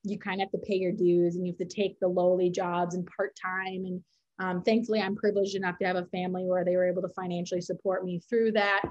you 0.03 0.17
kind 0.17 0.41
of 0.41 0.45
have 0.45 0.51
to 0.51 0.67
pay 0.67 0.75
your 0.75 0.93
dues 0.93 1.35
and 1.35 1.45
you 1.45 1.53
have 1.53 1.67
to 1.67 1.75
take 1.75 1.99
the 1.99 2.07
lowly 2.07 2.49
jobs 2.49 2.95
and 2.95 3.07
part 3.17 3.35
time. 3.35 3.85
And 3.85 4.03
um, 4.39 4.63
thankfully, 4.63 5.01
I'm 5.01 5.15
privileged 5.15 5.55
enough 5.55 5.77
to 5.79 5.85
have 5.85 5.97
a 5.97 6.05
family 6.05 6.45
where 6.45 6.63
they 6.63 6.77
were 6.77 6.87
able 6.87 7.01
to 7.01 7.09
financially 7.09 7.61
support 7.61 8.05
me 8.05 8.21
through 8.29 8.53
that. 8.53 8.81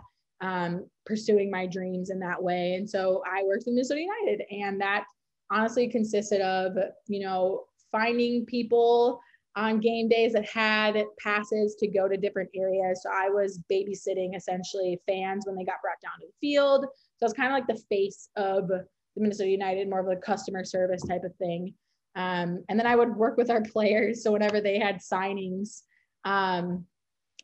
um, 0.40 0.87
pursuing 1.07 1.50
my 1.50 1.67
dreams 1.67 2.11
in 2.11 2.19
that 2.21 2.43
way. 2.43 2.75
And 2.75 2.88
so 2.88 3.23
I 3.26 3.43
worked 3.45 3.64
with 3.67 3.75
Minnesota 3.75 4.00
United, 4.00 4.43
and 4.50 4.81
that 4.81 5.05
honestly 5.50 5.88
consisted 5.88 6.40
of, 6.40 6.76
you 7.07 7.21
know, 7.21 7.64
finding 7.90 8.45
people 8.47 9.21
on 9.57 9.81
game 9.81 10.09
days 10.09 10.35
that 10.35 10.49
had 10.49 11.02
passes 11.19 11.75
to 11.76 11.88
go 11.88 12.07
to 12.07 12.17
different 12.17 12.50
areas. 12.55 13.00
So 13.02 13.11
I 13.12 13.28
was 13.28 13.61
babysitting 13.73 14.37
essentially 14.37 15.00
fans 15.07 15.45
when 15.47 15.57
they 15.57 15.64
got 15.64 15.83
brought 15.83 16.00
down 16.02 16.12
to 16.21 16.26
the 16.26 16.49
field. 16.49 16.87
So 17.19 17.27
it's 17.27 17.35
kind 17.35 17.49
of 17.49 17.55
like 17.55 17.67
the 17.67 17.83
face 17.89 18.29
of 18.37 18.69
the 18.69 18.87
Minnesota 19.17 19.51
United, 19.51 19.89
more 19.89 20.01
of 20.01 20.09
a 20.09 20.21
customer 20.21 20.65
service 20.65 21.03
type 21.03 21.25
of 21.25 21.35
thing. 21.37 21.75
Um, 22.15 22.65
and 22.69 22.79
then 22.79 22.87
I 22.87 22.97
would 22.97 23.15
work 23.17 23.37
with 23.37 23.51
our 23.51 23.63
players. 23.73 24.23
So 24.23 24.33
whenever 24.33 24.61
they 24.61 24.79
had 24.79 25.01
signings, 25.01 25.83
um, 26.25 26.85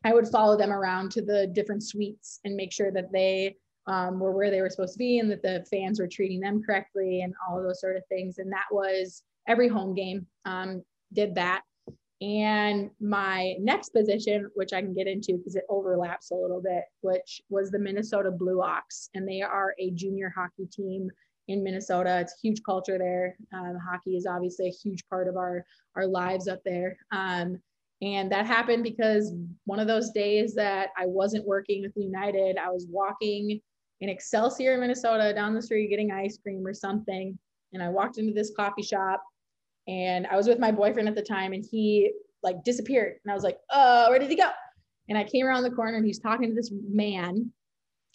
I 0.03 0.13
would 0.13 0.27
follow 0.27 0.57
them 0.57 0.71
around 0.71 1.11
to 1.13 1.21
the 1.21 1.47
different 1.47 1.83
suites 1.83 2.39
and 2.45 2.55
make 2.55 2.71
sure 2.71 2.91
that 2.91 3.11
they 3.11 3.57
um, 3.87 4.19
were 4.19 4.31
where 4.31 4.51
they 4.51 4.61
were 4.61 4.69
supposed 4.69 4.93
to 4.93 4.99
be 4.99 5.19
and 5.19 5.29
that 5.31 5.41
the 5.41 5.65
fans 5.69 5.99
were 5.99 6.07
treating 6.07 6.39
them 6.39 6.61
correctly 6.63 7.21
and 7.21 7.33
all 7.47 7.57
of 7.57 7.63
those 7.63 7.81
sort 7.81 7.97
of 7.97 8.03
things. 8.07 8.37
And 8.37 8.51
that 8.51 8.65
was 8.71 9.23
every 9.47 9.67
home 9.67 9.93
game, 9.93 10.25
um, 10.45 10.83
did 11.13 11.35
that. 11.35 11.61
And 12.21 12.91
my 13.01 13.55
next 13.59 13.89
position, 13.89 14.49
which 14.55 14.71
I 14.71 14.81
can 14.81 14.93
get 14.93 15.07
into 15.07 15.37
because 15.37 15.55
it 15.55 15.65
overlaps 15.69 16.31
a 16.31 16.35
little 16.35 16.61
bit, 16.61 16.83
which 17.01 17.41
was 17.49 17.71
the 17.71 17.79
Minnesota 17.79 18.31
Blue 18.31 18.61
Ox. 18.61 19.09
And 19.13 19.27
they 19.27 19.41
are 19.41 19.75
a 19.79 19.91
junior 19.91 20.33
hockey 20.35 20.65
team 20.71 21.09
in 21.47 21.63
Minnesota. 21.63 22.19
It's 22.19 22.33
a 22.33 22.41
huge 22.41 22.61
culture 22.63 22.97
there. 22.97 23.35
Um, 23.53 23.77
hockey 23.77 24.15
is 24.15 24.25
obviously 24.25 24.67
a 24.67 24.71
huge 24.71 25.07
part 25.09 25.27
of 25.27 25.35
our, 25.35 25.65
our 25.95 26.07
lives 26.07 26.47
up 26.47 26.61
there. 26.63 26.97
Um, 27.11 27.59
and 28.01 28.31
that 28.31 28.45
happened 28.45 28.83
because 28.83 29.33
one 29.65 29.79
of 29.79 29.87
those 29.87 30.11
days 30.11 30.53
that 30.55 30.89
I 30.97 31.05
wasn't 31.05 31.45
working 31.45 31.81
with 31.81 31.93
United, 31.95 32.57
I 32.57 32.69
was 32.69 32.87
walking 32.89 33.59
in 34.01 34.09
Excelsior, 34.09 34.77
Minnesota, 34.77 35.33
down 35.33 35.53
the 35.53 35.61
street 35.61 35.89
getting 35.89 36.11
ice 36.11 36.37
cream 36.37 36.65
or 36.65 36.73
something. 36.73 37.37
And 37.73 37.81
I 37.81 37.89
walked 37.89 38.17
into 38.17 38.33
this 38.33 38.53
coffee 38.55 38.83
shop 38.83 39.23
and 39.87 40.27
I 40.27 40.35
was 40.35 40.47
with 40.47 40.59
my 40.59 40.71
boyfriend 40.71 41.07
at 41.07 41.15
the 41.15 41.21
time 41.21 41.53
and 41.53 41.65
he 41.69 42.11
like 42.43 42.63
disappeared. 42.63 43.15
And 43.23 43.31
I 43.31 43.35
was 43.35 43.43
like, 43.43 43.57
oh, 43.71 44.09
where 44.09 44.19
did 44.19 44.29
he 44.29 44.35
go? 44.35 44.49
And 45.09 45.17
I 45.17 45.23
came 45.23 45.45
around 45.45 45.63
the 45.63 45.71
corner 45.71 45.97
and 45.97 46.05
he's 46.05 46.19
talking 46.19 46.49
to 46.49 46.55
this 46.55 46.71
man. 46.89 47.51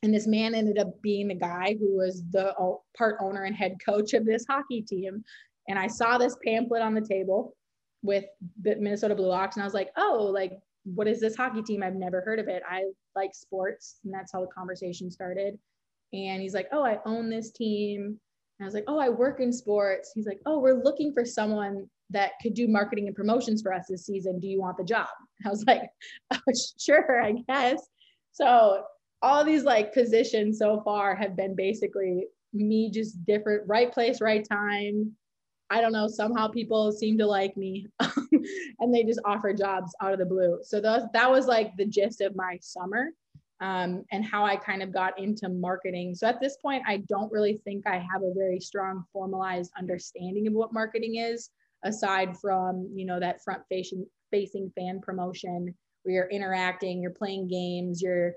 And 0.02 0.14
this 0.14 0.26
man 0.26 0.54
ended 0.54 0.78
up 0.78 1.00
being 1.02 1.28
the 1.28 1.34
guy 1.34 1.76
who 1.78 1.96
was 1.96 2.22
the 2.30 2.54
part 2.96 3.16
owner 3.20 3.44
and 3.44 3.54
head 3.54 3.76
coach 3.84 4.14
of 4.14 4.24
this 4.24 4.46
hockey 4.48 4.82
team. 4.82 5.22
And 5.68 5.78
I 5.78 5.86
saw 5.88 6.16
this 6.16 6.36
pamphlet 6.44 6.82
on 6.82 6.94
the 6.94 7.00
table 7.00 7.54
with 8.02 8.24
the 8.62 8.76
Minnesota 8.76 9.14
Blue 9.14 9.30
Ox, 9.30 9.56
and 9.56 9.62
I 9.62 9.66
was 9.66 9.74
like, 9.74 9.90
oh, 9.96 10.30
like, 10.32 10.52
what 10.84 11.06
is 11.06 11.20
this 11.20 11.36
hockey 11.36 11.62
team? 11.62 11.82
I've 11.82 11.94
never 11.94 12.22
heard 12.22 12.38
of 12.38 12.48
it. 12.48 12.62
I 12.68 12.84
like 13.14 13.34
sports, 13.34 13.96
and 14.04 14.12
that's 14.12 14.32
how 14.32 14.40
the 14.40 14.46
conversation 14.46 15.10
started. 15.10 15.58
And 16.14 16.40
he's 16.40 16.54
like, 16.54 16.68
oh, 16.72 16.82
I 16.82 16.98
own 17.04 17.28
this 17.28 17.50
team. 17.50 18.18
And 18.60 18.66
I 18.66 18.68
was 18.68 18.74
like, 18.74 18.84
oh, 18.88 18.98
I 18.98 19.08
work 19.08 19.40
in 19.40 19.54
sports. 19.54 20.12
He's 20.14 20.26
like, 20.26 20.40
oh, 20.44 20.58
we're 20.58 20.84
looking 20.84 21.14
for 21.14 21.24
someone 21.24 21.88
that 22.10 22.32
could 22.42 22.52
do 22.52 22.68
marketing 22.68 23.06
and 23.06 23.16
promotions 23.16 23.62
for 23.62 23.72
us 23.72 23.86
this 23.88 24.04
season. 24.04 24.38
Do 24.38 24.48
you 24.48 24.60
want 24.60 24.76
the 24.76 24.84
job? 24.84 25.08
I 25.46 25.48
was 25.48 25.64
like, 25.66 25.80
oh, 26.30 26.52
sure, 26.78 27.22
I 27.22 27.36
guess. 27.48 27.80
So 28.32 28.82
all 29.22 29.44
these 29.44 29.64
like 29.64 29.94
positions 29.94 30.58
so 30.58 30.82
far 30.84 31.14
have 31.14 31.36
been 31.36 31.56
basically 31.56 32.26
me 32.52 32.90
just 32.90 33.24
different, 33.24 33.66
right 33.66 33.90
place, 33.90 34.20
right 34.20 34.46
time, 34.46 35.12
I 35.70 35.80
don't 35.80 35.92
know, 35.92 36.06
somehow 36.08 36.48
people 36.48 36.92
seem 36.92 37.16
to 37.16 37.26
like 37.26 37.56
me 37.56 37.86
and 38.80 38.94
they 38.94 39.04
just 39.04 39.20
offer 39.24 39.54
jobs 39.54 39.94
out 40.02 40.12
of 40.12 40.18
the 40.18 40.26
blue. 40.26 40.58
So 40.64 40.82
those, 40.82 41.04
that 41.14 41.30
was 41.30 41.46
like 41.46 41.76
the 41.78 41.86
gist 41.86 42.20
of 42.20 42.36
my 42.36 42.58
summer 42.60 43.06
um, 43.60 44.04
and 44.10 44.24
how 44.24 44.44
I 44.44 44.56
kind 44.56 44.82
of 44.82 44.92
got 44.92 45.18
into 45.18 45.48
marketing. 45.48 46.14
So 46.14 46.26
at 46.26 46.40
this 46.40 46.56
point, 46.62 46.82
I 46.86 46.98
don't 47.08 47.30
really 47.30 47.60
think 47.64 47.86
I 47.86 47.96
have 47.96 48.22
a 48.22 48.32
very 48.34 48.58
strong 48.58 49.04
formalized 49.12 49.70
understanding 49.78 50.46
of 50.46 50.54
what 50.54 50.72
marketing 50.72 51.16
is, 51.16 51.50
aside 51.84 52.38
from, 52.38 52.90
you 52.94 53.04
know, 53.04 53.20
that 53.20 53.42
front 53.44 53.62
facing, 53.68 54.06
facing 54.30 54.72
fan 54.74 55.00
promotion 55.00 55.74
where 56.02 56.14
you're 56.14 56.30
interacting, 56.30 57.02
you're 57.02 57.10
playing 57.10 57.48
games, 57.48 58.00
you're 58.00 58.32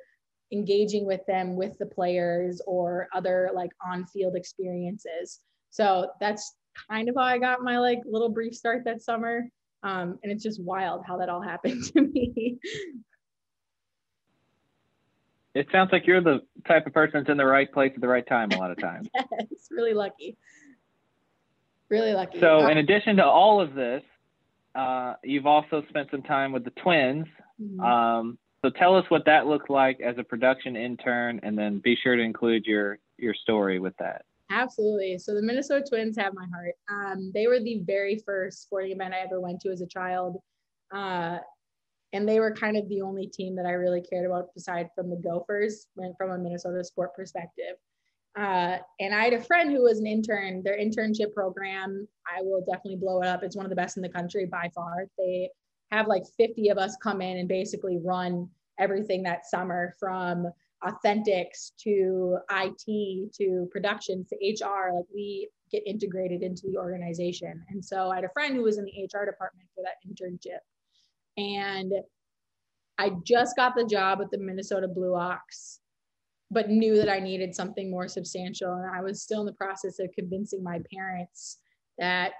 engaging 0.51 1.05
with 1.05 1.21
them 1.25 1.55
with 1.55 1.77
the 1.79 1.85
players 1.85 2.61
or 2.67 3.07
other 3.13 3.49
like 3.55 3.71
on-field 3.85 4.35
experiences. 4.35 5.39
So 5.69 6.09
that's 6.19 6.55
kind 6.89 7.07
of 7.07 7.15
how 7.15 7.23
I 7.23 7.37
got 7.37 7.61
my 7.61 7.79
like 7.79 7.99
little 8.05 8.29
brief 8.29 8.53
start 8.53 8.83
that 8.85 9.01
summer. 9.01 9.47
Um, 9.83 10.19
and 10.23 10.31
it's 10.31 10.43
just 10.43 10.61
wild 10.61 11.03
how 11.05 11.17
that 11.17 11.29
all 11.29 11.41
happened 11.41 11.83
to 11.93 12.01
me. 12.01 12.59
It 15.53 15.67
sounds 15.71 15.91
like 15.91 16.07
you're 16.07 16.21
the 16.21 16.41
type 16.67 16.87
of 16.87 16.93
person 16.93 17.19
that's 17.19 17.29
in 17.29 17.37
the 17.37 17.45
right 17.45 17.71
place 17.71 17.91
at 17.93 18.01
the 18.01 18.07
right 18.07 18.25
time 18.27 18.51
a 18.51 18.57
lot 18.57 18.71
of 18.71 18.79
times. 18.79 19.07
yes, 19.15 19.67
really 19.69 19.93
lucky. 19.93 20.35
Really 21.89 22.13
lucky. 22.13 22.39
So, 22.39 22.67
in 22.67 22.79
addition 22.79 23.17
to 23.17 23.25
all 23.25 23.61
of 23.61 23.75
this, 23.75 24.01
uh, 24.73 25.13
you've 25.23 25.45
also 25.45 25.83
spent 25.89 26.09
some 26.09 26.23
time 26.23 26.51
with 26.51 26.63
the 26.63 26.71
twins. 26.71 27.27
Mm-hmm. 27.61 27.79
Um, 27.79 28.37
so, 28.63 28.71
tell 28.71 28.95
us 28.95 29.05
what 29.09 29.25
that 29.25 29.45
looked 29.45 29.69
like 29.69 29.99
as 30.01 30.17
a 30.17 30.23
production 30.23 30.75
intern, 30.75 31.39
and 31.43 31.55
then 31.57 31.79
be 31.79 31.95
sure 32.01 32.15
to 32.15 32.21
include 32.23 32.65
your 32.65 32.97
your 33.17 33.35
story 33.35 33.79
with 33.79 33.95
that. 33.97 34.25
Absolutely. 34.49 35.17
So 35.17 35.33
the 35.33 35.41
Minnesota 35.41 35.83
Twins 35.87 36.17
have 36.17 36.33
my 36.33 36.45
heart. 36.53 36.75
Um, 36.89 37.31
they 37.33 37.47
were 37.47 37.59
the 37.59 37.81
very 37.85 38.21
first 38.25 38.63
sporting 38.63 38.91
event 38.91 39.13
I 39.13 39.19
ever 39.19 39.39
went 39.39 39.61
to 39.61 39.69
as 39.71 39.81
a 39.81 39.87
child. 39.87 40.37
Uh, 40.93 41.37
and 42.13 42.29
they 42.29 42.39
were 42.39 42.53
kind 42.53 42.77
of 42.77 42.87
the 42.89 43.01
only 43.01 43.27
team 43.27 43.55
that 43.55 43.65
I 43.65 43.71
really 43.71 44.01
cared 44.01 44.25
about 44.25 44.49
aside 44.55 44.89
from 44.95 45.09
the 45.09 45.15
Gophers, 45.17 45.87
from 46.17 46.31
a 46.31 46.37
Minnesota 46.37 46.83
sport 46.83 47.15
perspective. 47.15 47.75
Uh, 48.37 48.77
and 48.99 49.13
I 49.13 49.23
had 49.23 49.33
a 49.33 49.41
friend 49.41 49.71
who 49.71 49.83
was 49.83 49.99
an 49.99 50.07
intern. 50.07 50.63
Their 50.63 50.77
internship 50.77 51.33
program, 51.33 52.07
I 52.25 52.41
will 52.41 52.61
definitely 52.61 52.97
blow 52.97 53.21
it 53.21 53.27
up. 53.27 53.43
It's 53.43 53.55
one 53.55 53.65
of 53.65 53.69
the 53.69 53.75
best 53.75 53.97
in 53.97 54.03
the 54.03 54.09
country 54.09 54.45
by 54.45 54.71
far. 54.73 55.07
They 55.17 55.49
have 55.91 56.07
like 56.07 56.23
50 56.37 56.69
of 56.69 56.77
us 56.77 56.95
come 57.01 57.21
in 57.21 57.37
and 57.37 57.47
basically 57.47 57.99
run 58.03 58.49
everything 58.79 59.23
that 59.23 59.45
summer 59.45 59.93
from 59.99 60.47
authentics 60.83 61.71
to 61.79 62.37
IT 62.51 63.33
to 63.33 63.67
production 63.71 64.25
to 64.25 64.35
HR, 64.35 64.93
like 64.93 65.05
we 65.13 65.49
get 65.71 65.83
integrated 65.85 66.43
into 66.43 66.63
the 66.67 66.77
organization. 66.77 67.63
And 67.69 67.83
so 67.83 68.09
I 68.09 68.15
had 68.15 68.23
a 68.23 68.33
friend 68.33 68.55
who 68.55 68.63
was 68.63 68.77
in 68.77 68.85
the 68.85 68.91
HR 68.91 69.25
department 69.25 69.69
for 69.75 69.83
that 69.83 69.95
internship. 70.07 70.59
And 71.37 71.91
I 72.97 73.11
just 73.23 73.55
got 73.55 73.75
the 73.75 73.85
job 73.85 74.19
at 74.21 74.31
the 74.31 74.37
Minnesota 74.37 74.87
Blue 74.87 75.15
Ox, 75.15 75.79
but 76.51 76.69
knew 76.69 76.95
that 76.97 77.09
I 77.09 77.19
needed 77.19 77.55
something 77.55 77.89
more 77.89 78.07
substantial. 78.07 78.73
And 78.73 78.89
I 78.95 79.01
was 79.01 79.21
still 79.21 79.41
in 79.41 79.45
the 79.45 79.53
process 79.53 79.99
of 79.99 80.09
convincing 80.17 80.63
my 80.63 80.79
parents 80.93 81.57
that 81.97 82.33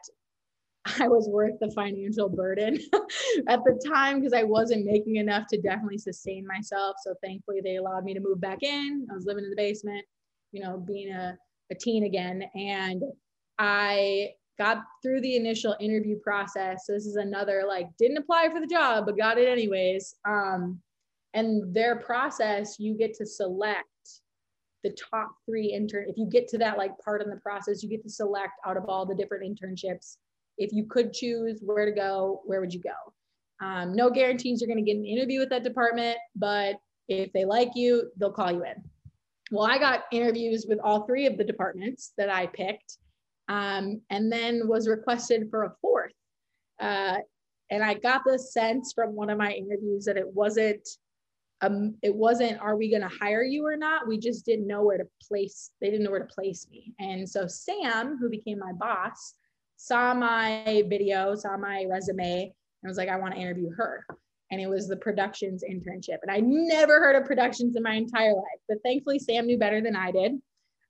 I 0.99 1.07
was 1.07 1.29
worth 1.29 1.59
the 1.59 1.71
financial 1.71 2.29
burden 2.29 2.77
at 3.47 3.63
the 3.63 3.81
time 3.87 4.19
because 4.19 4.33
I 4.33 4.43
wasn't 4.43 4.85
making 4.85 5.15
enough 5.15 5.47
to 5.47 5.61
definitely 5.61 5.97
sustain 5.97 6.45
myself. 6.45 6.97
So 7.03 7.15
thankfully, 7.23 7.61
they 7.63 7.77
allowed 7.77 8.03
me 8.03 8.13
to 8.13 8.19
move 8.19 8.41
back 8.41 8.63
in. 8.63 9.07
I 9.09 9.13
was 9.13 9.25
living 9.25 9.45
in 9.45 9.49
the 9.49 9.55
basement, 9.55 10.05
you 10.51 10.61
know, 10.61 10.77
being 10.77 11.11
a, 11.11 11.37
a 11.71 11.75
teen 11.75 12.03
again. 12.03 12.43
And 12.53 13.01
I 13.57 14.31
got 14.57 14.79
through 15.01 15.21
the 15.21 15.35
initial 15.35 15.75
interview 15.79 16.19
process. 16.19 16.85
So 16.85 16.93
this 16.93 17.05
is 17.05 17.15
another 17.15 17.63
like 17.67 17.87
didn't 17.97 18.17
apply 18.17 18.49
for 18.49 18.59
the 18.59 18.67
job, 18.67 19.05
but 19.05 19.17
got 19.17 19.37
it 19.37 19.47
anyways. 19.47 20.15
Um, 20.25 20.79
and 21.33 21.73
their 21.73 21.95
process, 21.95 22.79
you 22.79 22.95
get 22.95 23.13
to 23.15 23.25
select 23.25 23.87
the 24.83 24.95
top 25.11 25.29
three 25.45 25.73
intern. 25.73 26.05
If 26.07 26.17
you 26.17 26.27
get 26.27 26.47
to 26.49 26.57
that 26.59 26.77
like 26.77 26.91
part 26.99 27.21
in 27.21 27.29
the 27.29 27.37
process, 27.37 27.81
you 27.81 27.89
get 27.89 28.03
to 28.03 28.09
select 28.09 28.53
out 28.65 28.77
of 28.77 28.85
all 28.87 29.05
the 29.05 29.15
different 29.15 29.43
internships 29.43 30.17
if 30.57 30.71
you 30.71 30.85
could 30.85 31.13
choose 31.13 31.61
where 31.63 31.85
to 31.85 31.91
go, 31.91 32.41
where 32.45 32.59
would 32.61 32.73
you 32.73 32.81
go? 32.81 33.65
Um, 33.65 33.95
no 33.95 34.09
guarantees 34.09 34.61
you're 34.61 34.67
going 34.67 34.83
to 34.83 34.89
get 34.89 34.97
an 34.97 35.05
interview 35.05 35.39
with 35.39 35.49
that 35.49 35.63
department, 35.63 36.17
but 36.35 36.75
if 37.07 37.31
they 37.33 37.45
like 37.45 37.71
you, 37.75 38.11
they'll 38.17 38.31
call 38.31 38.51
you 38.51 38.63
in. 38.63 38.83
Well, 39.51 39.65
I 39.65 39.77
got 39.77 40.03
interviews 40.11 40.65
with 40.67 40.79
all 40.83 41.05
three 41.05 41.25
of 41.25 41.37
the 41.37 41.43
departments 41.43 42.13
that 42.17 42.29
I 42.29 42.47
picked, 42.47 42.97
um, 43.49 44.01
and 44.09 44.31
then 44.31 44.67
was 44.67 44.87
requested 44.87 45.49
for 45.49 45.63
a 45.63 45.73
fourth. 45.81 46.13
Uh, 46.79 47.17
and 47.69 47.83
I 47.83 47.95
got 47.95 48.21
the 48.25 48.37
sense 48.37 48.93
from 48.93 49.15
one 49.15 49.29
of 49.29 49.37
my 49.37 49.51
interviews 49.51 50.05
that 50.05 50.17
it 50.17 50.27
wasn't, 50.27 50.87
um, 51.61 51.95
it 52.01 52.13
wasn't, 52.13 52.59
are 52.59 52.75
we 52.75 52.89
going 52.89 53.01
to 53.01 53.07
hire 53.07 53.43
you 53.43 53.65
or 53.65 53.77
not? 53.77 54.07
We 54.07 54.17
just 54.17 54.45
didn't 54.45 54.67
know 54.67 54.83
where 54.83 54.97
to 54.97 55.07
place. 55.27 55.71
They 55.81 55.89
didn't 55.89 56.03
know 56.03 56.11
where 56.11 56.25
to 56.25 56.33
place 56.33 56.67
me. 56.69 56.93
And 56.99 57.27
so 57.27 57.47
Sam, 57.47 58.17
who 58.19 58.29
became 58.29 58.59
my 58.59 58.73
boss, 58.73 59.35
saw 59.77 60.13
my 60.13 60.83
video, 60.87 61.35
saw 61.35 61.57
my 61.57 61.85
resume, 61.89 62.43
and 62.83 62.89
was 62.89 62.97
like, 62.97 63.09
I 63.09 63.17
want 63.17 63.33
to 63.33 63.39
interview 63.39 63.69
her. 63.71 64.05
And 64.51 64.61
it 64.61 64.69
was 64.69 64.87
the 64.87 64.97
productions 64.97 65.63
internship. 65.67 66.17
And 66.21 66.29
I 66.29 66.41
never 66.41 66.99
heard 66.99 67.15
of 67.15 67.25
productions 67.25 67.75
in 67.75 67.83
my 67.83 67.93
entire 67.93 68.35
life, 68.35 68.61
but 68.67 68.77
thankfully 68.83 69.19
Sam 69.19 69.47
knew 69.47 69.57
better 69.57 69.81
than 69.81 69.95
I 69.95 70.11
did. 70.11 70.33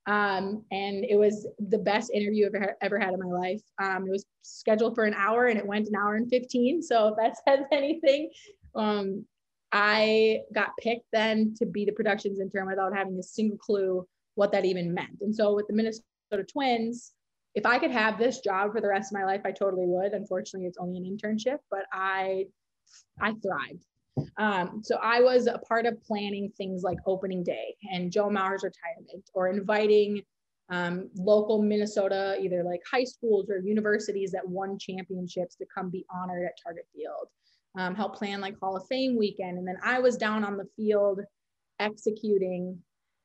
Um, 0.06 0.66
and 0.72 1.06
it 1.06 1.18
was 1.18 1.48
the 1.70 1.78
best 1.78 2.12
interview 2.12 2.48
I've 2.48 2.56
ever, 2.56 2.78
ever 2.82 3.00
had 3.00 3.14
in 3.14 3.20
my 3.20 3.38
life. 3.38 3.62
Um, 3.82 4.06
it 4.06 4.12
was 4.12 4.26
scheduled 4.42 4.96
for 4.96 5.06
an 5.06 5.14
hour 5.14 5.48
and 5.48 5.58
it 5.58 5.66
went 5.66 5.88
an 5.88 5.96
hour 5.96 6.16
and 6.16 6.30
15. 6.30 6.82
So 6.82 7.10
if 7.10 7.16
that 7.18 7.38
says 7.48 7.66
anything, 7.72 8.30
um, 8.76 9.26
I 9.72 10.42
got 10.54 10.72
picked 10.80 11.08
then 11.12 11.56
to 11.58 11.66
be 11.66 11.86
the 11.86 11.94
productions 11.94 12.40
intern 12.40 12.68
without 12.68 12.96
having 12.96 13.18
a 13.18 13.24
single 13.24 13.58
clue 13.58 14.08
what 14.36 14.52
that 14.52 14.66
even 14.66 14.94
meant. 14.94 15.22
And 15.22 15.36
so 15.36 15.54
with 15.54 15.68
the 15.68 15.74
Minnesota 15.74 16.44
Twins, 16.52 17.14
if 17.56 17.66
I 17.66 17.78
could 17.78 17.92
have 17.92 18.18
this 18.18 18.40
job 18.40 18.74
for 18.74 18.82
the 18.82 18.88
rest 18.88 19.12
of 19.12 19.20
my 19.20 19.26
life, 19.26 19.42
I 19.46 19.52
totally 19.52 19.86
would. 19.86 20.14
Unfortunately, 20.14 20.68
it's 20.68 20.78
only 20.80 20.98
an 20.98 21.06
internship, 21.06 21.58
but 21.70 21.86
I 21.92 22.48
I 23.22 23.34
thrived. 23.34 23.86
Um, 24.38 24.82
so 24.84 24.98
I 25.02 25.22
was 25.22 25.48
a 25.48 25.60
part 25.60 25.86
of 25.86 26.02
planning 26.04 26.52
things 26.58 26.84
like 26.84 26.98
opening 27.06 27.44
day 27.44 27.76
and 27.92 28.12
Joe 28.12 28.30
Mauer's 28.30 28.64
retirement 28.64 29.30
or 29.34 29.48
inviting 29.48 30.22
um, 30.70 31.10
local 31.16 31.62
Minnesota, 31.62 32.38
either 32.40 32.64
like 32.64 32.82
high 32.90 33.04
schools 33.04 33.50
or 33.50 33.60
universities 33.60 34.32
that 34.32 34.48
won 34.48 34.78
championships 34.80 35.56
to 35.56 35.66
come 35.74 35.90
be 35.90 36.06
honored 36.14 36.46
at 36.46 36.54
Target 36.64 36.86
Field. 36.96 37.28
Um, 37.78 37.96
help 37.96 38.16
plan 38.16 38.40
like 38.40 38.60
Hall 38.60 38.78
of 38.78 38.86
Fame 38.88 39.18
weekend. 39.18 39.58
And 39.58 39.68
then 39.68 39.78
I 39.84 40.00
was 40.00 40.16
down 40.16 40.44
on 40.44 40.58
the 40.58 40.68
field 40.76 41.22
executing 41.80 42.78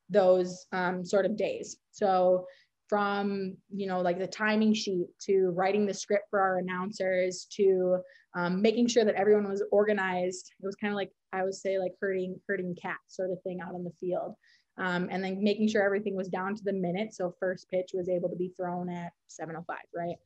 those 0.08 0.66
um, 0.72 1.04
sort 1.04 1.26
of 1.26 1.36
days. 1.36 1.76
So 1.90 2.46
from 2.88 3.56
you 3.70 3.86
know 3.86 4.00
like 4.00 4.18
the 4.18 4.26
timing 4.26 4.72
sheet 4.72 5.06
to 5.20 5.50
writing 5.50 5.86
the 5.86 5.94
script 5.94 6.24
for 6.30 6.40
our 6.40 6.58
announcers 6.58 7.46
to 7.50 7.98
um, 8.34 8.62
making 8.62 8.86
sure 8.86 9.04
that 9.04 9.14
everyone 9.14 9.48
was 9.48 9.64
organized. 9.70 10.52
It 10.60 10.66
was 10.66 10.76
kind 10.76 10.92
of 10.92 10.96
like 10.96 11.10
i 11.32 11.44
would 11.44 11.54
say 11.54 11.78
like 11.78 11.92
herding 12.00 12.40
herding 12.48 12.74
cats 12.80 13.16
sort 13.16 13.30
of 13.30 13.42
thing 13.42 13.60
out 13.60 13.74
on 13.74 13.84
the 13.84 13.92
field. 14.00 14.34
Um, 14.78 15.08
and 15.10 15.24
then 15.24 15.42
making 15.42 15.68
sure 15.68 15.82
everything 15.82 16.14
was 16.14 16.28
down 16.28 16.54
to 16.54 16.62
the 16.62 16.72
minute. 16.72 17.12
So 17.12 17.34
first 17.40 17.68
pitch 17.68 17.90
was 17.94 18.08
able 18.08 18.28
to 18.28 18.36
be 18.36 18.52
thrown 18.56 18.88
at 18.88 19.12
705 19.26 19.76
right? 19.94 20.16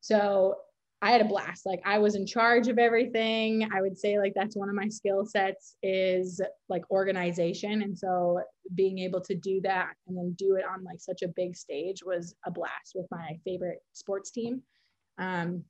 So 0.00 0.56
I 1.02 1.10
had 1.10 1.20
a 1.20 1.24
blast. 1.24 1.66
Like 1.66 1.82
I 1.84 1.98
was 1.98 2.14
in 2.14 2.24
charge 2.24 2.68
of 2.68 2.78
everything. 2.78 3.68
I 3.74 3.82
would 3.82 3.98
say 3.98 4.18
like 4.18 4.34
that's 4.36 4.56
one 4.56 4.68
of 4.68 4.76
my 4.76 4.88
skill 4.88 5.26
sets 5.26 5.76
is 5.82 6.40
like 6.68 6.88
organization. 6.92 7.82
And 7.82 7.98
so 7.98 8.40
being 8.76 9.00
able 9.00 9.20
to 9.22 9.34
do 9.34 9.60
that 9.62 9.94
and 10.06 10.16
then 10.16 10.32
do 10.38 10.54
it 10.54 10.64
on 10.64 10.84
like 10.84 11.00
such 11.00 11.22
a 11.22 11.28
big 11.28 11.56
stage 11.56 12.04
was 12.06 12.36
a 12.46 12.52
blast 12.52 12.92
with 12.94 13.06
my 13.10 13.36
favorite 13.44 13.80
sports 13.92 14.30
team. 14.30 14.62
Um, 15.18 15.64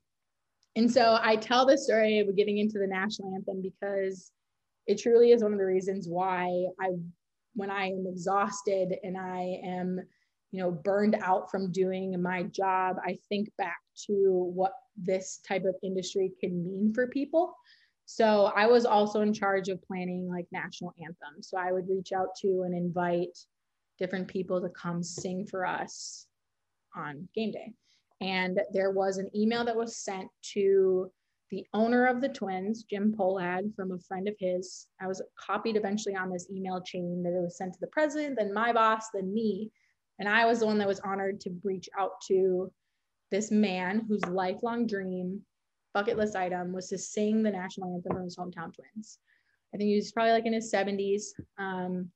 and 0.77 0.91
so 0.93 1.19
I 1.23 1.37
tell 1.37 1.65
this 1.65 1.85
story 1.85 2.19
of 2.19 2.37
getting 2.37 2.59
into 2.59 2.79
the 2.79 2.87
national 2.87 3.35
anthem 3.35 3.63
because 3.63 4.33
it 4.87 5.01
truly 5.01 5.33
is 5.33 5.43
one 5.43 5.53
of 5.53 5.59
the 5.59 5.65
reasons 5.65 6.09
why 6.11 6.67
I, 6.79 6.89
when 7.55 7.71
I 7.71 7.87
am 7.87 8.05
exhausted 8.07 8.97
and 9.03 9.17
I 9.17 9.61
am, 9.65 9.99
you 10.51 10.63
know, 10.63 10.71
burned 10.71 11.17
out 11.23 11.51
from 11.51 11.73
doing 11.73 12.21
my 12.21 12.43
job, 12.45 12.97
I 13.03 13.19
think 13.31 13.49
back 13.57 13.79
to 14.07 14.51
what 14.55 14.73
this 14.97 15.41
type 15.47 15.65
of 15.65 15.75
industry 15.83 16.33
can 16.41 16.65
mean 16.65 16.93
for 16.93 17.07
people. 17.07 17.55
So 18.05 18.53
I 18.55 18.67
was 18.67 18.85
also 18.85 19.23
in 19.23 19.33
charge 19.33 19.69
of 19.69 19.83
planning 19.83 20.29
like 20.29 20.47
national 20.53 20.93
anthems. 20.99 21.49
So 21.49 21.57
I 21.57 21.73
would 21.73 21.89
reach 21.89 22.13
out 22.13 22.35
to 22.43 22.63
and 22.65 22.75
invite 22.75 23.39
different 23.99 24.29
people 24.29 24.61
to 24.61 24.69
come 24.71 25.03
sing 25.03 25.47
for 25.47 25.65
us 25.65 26.27
on 26.97 27.29
game 27.35 27.53
day. 27.53 27.73
And 28.21 28.61
there 28.73 28.91
was 28.91 29.19
an 29.19 29.31
email 29.35 29.65
that 29.65 29.77
was 29.77 29.97
sent 29.97 30.29
to 30.55 31.11
the 31.51 31.67
owner 31.75 32.07
of 32.07 32.21
the 32.21 32.29
twins, 32.29 32.85
Jim 32.85 33.15
Pohlad, 33.17 33.75
from 33.75 33.93
a 33.93 33.99
friend 33.99 34.27
of 34.27 34.35
his. 34.39 34.87
I 35.01 35.07
was 35.07 35.23
copied 35.39 35.77
eventually 35.77 36.17
on 36.17 36.31
this 36.31 36.49
email 36.51 36.81
chain 36.81 37.23
that 37.23 37.37
it 37.37 37.43
was 37.43 37.59
sent 37.59 37.75
to 37.75 37.81
the 37.81 37.89
president, 37.89 38.37
then 38.39 38.55
my 38.55 38.73
boss, 38.73 39.07
then 39.13 39.33
me. 39.33 39.71
And 40.19 40.29
I 40.29 40.47
was 40.47 40.61
the 40.61 40.67
one 40.67 40.79
that 40.79 40.89
was 40.89 41.01
honored 41.01 41.41
to 41.41 41.51
reach 41.63 41.89
out 41.99 42.21
to 42.29 42.73
this 43.33 43.51
man 43.51 44.05
whose 44.07 44.25
lifelong 44.27 44.87
dream, 44.87 45.41
bucket 45.95 46.17
list 46.17 46.37
item, 46.37 46.73
was 46.73 46.89
to 46.91 46.99
sing 46.99 47.43
the 47.43 47.51
national 47.51 47.95
anthem 47.95 48.13
for 48.13 48.23
his 48.23 48.37
hometown 48.37 48.73
twins. 48.73 49.19
I 49.75 49.79
think 49.79 49.89
he 49.89 49.97
was 49.97 50.13
probably 50.13 50.33
like 50.33 50.47
in 50.47 50.53
his 50.53 50.73
70s, 50.73 51.23
um, 51.59 52.11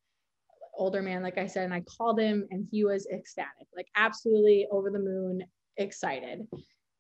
older 0.76 1.02
man, 1.02 1.22
like 1.22 1.38
I 1.38 1.46
said, 1.46 1.64
and 1.64 1.74
I 1.74 1.80
called 1.80 2.20
him 2.20 2.46
and 2.50 2.68
he 2.70 2.84
was 2.84 3.08
ecstatic, 3.12 3.66
like 3.74 3.88
absolutely 3.96 4.68
over 4.70 4.90
the 4.90 4.98
moon, 4.98 5.42
excited. 5.78 6.46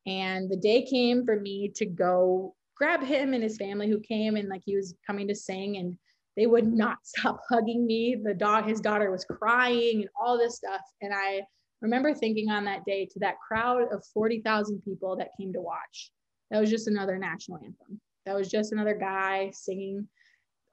And 0.06 0.50
the 0.50 0.56
day 0.56 0.82
came 0.82 1.24
for 1.24 1.38
me 1.38 1.68
to 1.76 1.84
go 1.84 2.54
grab 2.74 3.02
him 3.02 3.34
and 3.34 3.42
his 3.42 3.58
family 3.58 3.88
who 3.88 4.00
came 4.00 4.36
and 4.36 4.48
like 4.48 4.62
he 4.64 4.76
was 4.76 4.94
coming 5.06 5.28
to 5.28 5.34
sing 5.34 5.76
and 5.76 5.96
they 6.36 6.46
would 6.46 6.66
not 6.66 6.98
stop 7.04 7.40
hugging 7.50 7.86
me. 7.86 8.16
The 8.22 8.34
dog, 8.34 8.66
his 8.66 8.80
daughter 8.80 9.10
was 9.10 9.24
crying 9.24 10.00
and 10.00 10.10
all 10.18 10.38
this 10.38 10.56
stuff. 10.56 10.80
And 11.02 11.12
I 11.14 11.42
remember 11.82 12.14
thinking 12.14 12.50
on 12.50 12.64
that 12.64 12.84
day 12.84 13.06
to 13.12 13.18
that 13.20 13.36
crowd 13.46 13.92
of 13.92 14.04
40,000 14.14 14.82
people 14.82 15.16
that 15.16 15.30
came 15.38 15.52
to 15.52 15.60
watch. 15.60 16.10
That 16.50 16.60
was 16.60 16.70
just 16.70 16.88
another 16.88 17.18
national 17.18 17.58
anthem. 17.58 18.00
That 18.24 18.34
was 18.34 18.48
just 18.48 18.72
another 18.72 18.94
guy 18.94 19.50
singing 19.52 20.08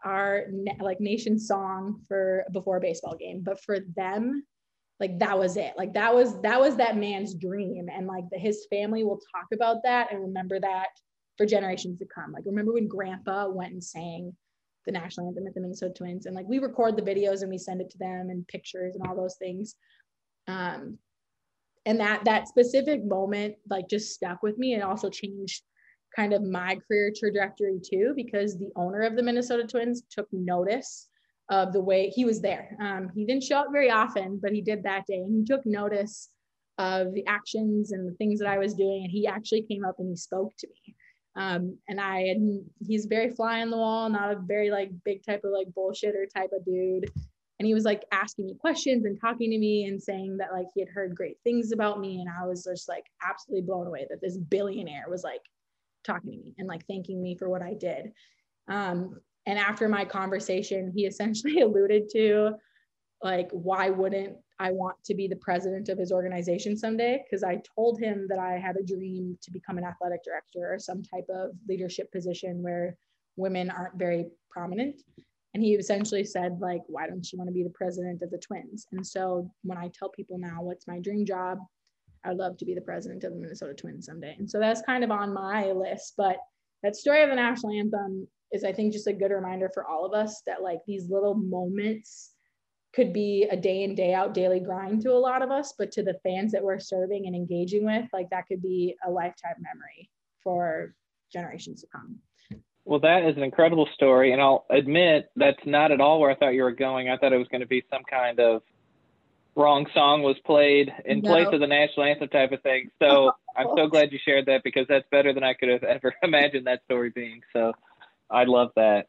our 0.04 0.46
like 0.80 1.00
nation 1.00 1.40
song 1.40 2.02
for 2.08 2.46
before 2.52 2.78
a 2.78 2.82
baseball 2.82 3.16
game. 3.16 3.42
But 3.44 3.62
for 3.64 3.80
them, 3.96 4.44
like 5.00 5.20
that 5.20 5.38
was 5.38 5.58
it. 5.58 5.74
Like 5.78 5.94
that 5.94 6.14
was 6.14 6.40
that 6.42 6.60
was 6.60 6.76
that 6.78 6.98
man's 6.98 7.34
dream, 7.34 7.88
and 7.92 8.08
like 8.08 8.26
the, 8.32 8.38
his 8.38 8.68
family 8.70 9.04
will 9.04 9.20
talk 9.36 9.48
about 9.54 9.84
that 9.84 10.12
and 10.12 10.22
remember 10.22 10.60
that 10.60 10.90
for 11.38 11.46
generations 11.46 12.00
to 12.00 12.06
come. 12.06 12.32
Like 12.32 12.44
remember 12.46 12.74
when 12.74 12.88
Grandpa 12.88 13.50
went 13.50 13.74
and 13.74 13.84
sang 13.84 14.36
the 14.86 14.92
national 14.92 15.28
anthem 15.28 15.48
at 15.48 15.56
the 15.56 15.62
Minnesota 15.62 15.94
Twins, 15.94 16.26
and 16.26 16.36
like 16.36 16.48
we 16.48 16.60
record 16.60 16.96
the 16.96 17.02
videos 17.02 17.42
and 17.42 17.50
we 17.50 17.58
send 17.58 17.82
it 17.82 17.90
to 17.92 17.98
them 17.98 18.30
and 18.30 18.48
pictures 18.48 18.96
and 18.96 19.08
all 19.08 19.16
those 19.16 19.38
things 19.38 19.76
um, 20.48 20.98
and 21.86 22.00
that 22.00 22.24
that 22.26 22.48
specific 22.48 23.04
moment 23.04 23.56
like 23.70 23.90
just 23.90 24.14
stuck 24.14 24.42
with 24.42 24.58
me. 24.58 24.74
And 24.74 24.84
also 24.84 25.10
changed 25.10 25.64
kind 26.16 26.34
of 26.34 26.44
my 26.44 26.78
career 26.88 27.12
trajectory 27.18 27.80
too 27.84 28.14
because 28.16 28.58
the 28.58 28.70
owner 28.76 29.02
of 29.02 29.16
the 29.16 29.24
minnesota 29.24 29.66
twins 29.66 30.04
took 30.12 30.28
notice 30.32 31.10
of 31.50 31.74
the 31.74 31.82
way 31.82 32.10
he 32.10 32.24
was 32.24 32.40
there. 32.42 32.78
Um, 32.80 33.10
he 33.14 33.26
didn't 33.26 33.44
show 33.44 33.58
up 33.58 33.68
very 33.72 33.90
often 33.90 34.40
but 34.42 34.52
he 34.52 34.62
did 34.62 34.84
that 34.84 35.06
day. 35.08 35.18
And 35.18 35.36
he 35.36 35.44
took 35.44 35.66
notice 35.66 36.30
of 36.78 37.14
the 37.14 37.26
actions 37.28 37.92
and 37.92 38.08
the 38.08 38.16
things 38.16 38.40
that 38.40 38.48
i 38.48 38.58
was 38.58 38.74
doing 38.74 39.04
and 39.04 39.12
he 39.12 39.28
actually 39.28 39.62
came 39.62 39.86
up 39.86 39.96
and 40.00 40.10
he 40.10 40.16
spoke 40.16 40.52
to 40.58 40.68
me. 40.68 40.96
Um, 41.36 41.78
and 41.88 42.00
i 42.00 42.36
he's 42.86 43.06
very 43.06 43.30
fly 43.32 43.62
on 43.62 43.70
the 43.70 43.78
wall 43.78 44.10
not 44.10 44.32
a 44.32 44.40
very 44.40 44.72
like 44.72 44.92
big 45.04 45.24
type 45.26 45.44
of 45.44 45.52
like 45.52 45.68
bullshitter 45.68 46.26
type 46.34 46.52
of 46.54 46.66
dude 46.66 47.12
and 47.64 47.68
he 47.70 47.74
was 47.74 47.86
like 47.86 48.04
asking 48.12 48.48
me 48.48 48.56
questions 48.56 49.06
and 49.06 49.18
talking 49.18 49.50
to 49.50 49.58
me 49.58 49.86
and 49.86 50.04
saying 50.04 50.36
that 50.36 50.52
like 50.52 50.66
he 50.76 50.82
had 50.82 50.90
heard 50.90 51.16
great 51.16 51.38
things 51.46 51.72
about 51.72 51.98
me. 51.98 52.20
And 52.20 52.28
i 52.30 52.46
was 52.46 52.66
just 52.66 52.90
like 52.90 53.06
absolutely 53.26 53.66
blown 53.66 53.88
away 53.88 54.06
that 54.10 54.20
this 54.20 54.36
billionaire 54.38 55.06
was 55.10 55.24
like 55.24 55.40
talking 56.04 56.32
to 56.32 56.38
me 56.38 56.54
and 56.58 56.68
like 56.68 56.86
thanking 56.88 57.24
me 57.24 57.38
for 57.38 57.48
what 57.48 57.62
i 57.62 57.74
did. 57.74 58.12
Um, 58.68 59.18
and 59.46 59.58
after 59.58 59.88
my 59.88 60.04
conversation 60.04 60.92
he 60.94 61.06
essentially 61.06 61.62
alluded 61.62 62.10
to 62.10 62.52
like 63.22 63.50
why 63.52 63.90
wouldn't 63.90 64.36
i 64.60 64.70
want 64.70 64.98
to 65.06 65.16
be 65.16 65.30
the 65.30 65.38
president 65.38 65.88
of 65.88 65.98
his 65.98 66.12
organization 66.12 66.76
someday? 66.76 67.24
Because 67.24 67.46
i 67.46 67.62
told 67.78 67.98
him 67.98 68.28
that 68.28 68.40
i 68.40 68.60
had 68.60 68.76
a 68.76 68.84
dream 68.84 69.38
to 69.42 69.52
become 69.52 69.78
an 69.78 69.86
athletic 69.86 70.22
director 70.26 70.74
or 70.74 70.80
some 70.80 71.02
type 71.02 71.30
of 71.34 71.52
leadership 71.70 72.12
position 72.12 72.62
where 72.62 72.98
women 73.38 73.70
aren't 73.70 73.96
very 73.96 74.26
prominent 74.52 75.02
and 75.54 75.64
he 75.64 75.74
essentially 75.74 76.24
said 76.24 76.58
like 76.60 76.82
why 76.88 77.08
don't 77.08 77.32
you 77.32 77.38
want 77.38 77.48
to 77.48 77.54
be 77.54 77.64
the 77.64 77.70
president 77.70 78.22
of 78.22 78.32
the 78.32 78.38
twins? 78.38 78.88
And 78.92 79.06
so 79.06 79.50
when 79.64 79.78
i 79.78 79.90
tell 79.90 80.10
people 80.10 80.38
now 80.38 80.62
what's 80.62 80.88
my 80.88 81.00
dream 81.00 81.26
job 81.26 81.60
i'd 82.26 82.38
love 82.38 82.58
to 82.58 82.66
be 82.66 82.74
the 82.74 82.82
president 82.82 83.24
of 83.24 83.34
the 83.34 83.40
minnesota 83.40 83.74
twins 83.74 84.06
someday. 84.06 84.36
And 84.38 84.50
so 84.50 84.60
that's 84.60 84.82
kind 84.82 85.04
of 85.04 85.12
on 85.12 85.34
my 85.34 85.72
list 85.72 86.14
but 86.18 86.38
that 86.82 86.96
story 86.96 87.24
of 87.24 87.30
the 87.30 87.36
national 87.36 87.74
anthem 87.74 88.28
is 88.52 88.64
i 88.64 88.72
think 88.72 88.94
just 88.94 89.08
a 89.08 89.14
good 89.14 89.32
reminder 89.32 89.70
for 89.74 89.86
all 89.86 90.06
of 90.06 90.14
us 90.14 90.42
that 90.46 90.62
like 90.62 90.80
these 90.88 91.10
little 91.10 91.36
moments 91.36 92.32
could 92.94 93.12
be 93.12 93.48
a 93.50 93.58
day 93.58 93.84
in 93.84 93.96
day 93.96 94.14
out 94.14 94.34
daily 94.34 94.60
grind 94.60 95.02
to 95.02 95.12
a 95.12 95.18
lot 95.18 95.42
of 95.42 95.52
us 95.52 95.74
but 95.78 95.92
to 95.92 96.04
the 96.04 96.20
fans 96.24 96.52
that 96.52 96.64
we're 96.64 96.80
serving 96.80 97.26
and 97.26 97.36
engaging 97.36 97.86
with 97.86 98.06
like 98.14 98.30
that 98.30 98.46
could 98.48 98.62
be 98.62 98.96
a 99.06 99.10
lifetime 99.10 99.56
memory 99.60 100.10
for 100.44 100.94
generations 101.32 101.82
to 101.82 101.88
come 101.92 102.20
well, 102.86 103.00
that 103.00 103.24
is 103.24 103.38
an 103.38 103.44
incredible 103.44 103.88
story, 103.94 104.34
and 104.34 104.42
I'll 104.42 104.66
admit 104.70 105.32
that's 105.36 105.66
not 105.66 105.92
at 105.92 106.02
all 106.02 106.20
where 106.20 106.32
I 106.32 106.36
thought 106.36 106.54
you 106.54 106.64
were 106.64 106.72
going. 106.72 107.10
I 107.10 107.18
thought 107.18 107.34
it 107.34 107.38
was 107.38 107.48
going 107.48 107.62
to 107.62 107.68
be 107.68 107.84
some 107.90 108.04
kind 108.04 108.40
of 108.40 108.62
wrong 109.56 109.86
song 109.94 110.24
was 110.24 110.36
played 110.46 110.92
in 111.06 111.22
no. 111.22 111.32
place 111.32 111.48
of 111.52 111.60
the 111.60 111.68
national 111.68 112.06
anthem 112.06 112.28
type 112.28 112.52
of 112.52 112.62
thing. 112.62 112.90
So 113.02 113.32
I'm 113.58 113.68
so 113.76 113.88
glad 113.88 114.12
you 114.12 114.20
shared 114.24 114.48
that 114.48 114.64
because 114.64 114.88
that's 114.90 115.06
better 115.12 115.34
than 115.34 115.44
I 115.44 115.54
could 115.54 115.70
have 115.70 115.84
ever 115.84 116.14
imagined 116.24 116.68
that 116.68 116.84
story 116.86 117.10
being. 117.10 117.42
So 117.54 117.74
I 118.30 118.46
love 118.46 118.72
that. 118.76 119.08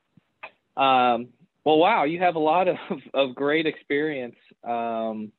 Um, 0.77 1.29
well, 1.65 1.79
wow, 1.79 2.05
you 2.05 2.21
have 2.21 2.37
a 2.37 2.41
lot 2.41 2.69
of, 2.69 2.77
of 3.15 3.35
great 3.35 3.67
experience. 3.67 4.37
Um, 4.63 5.33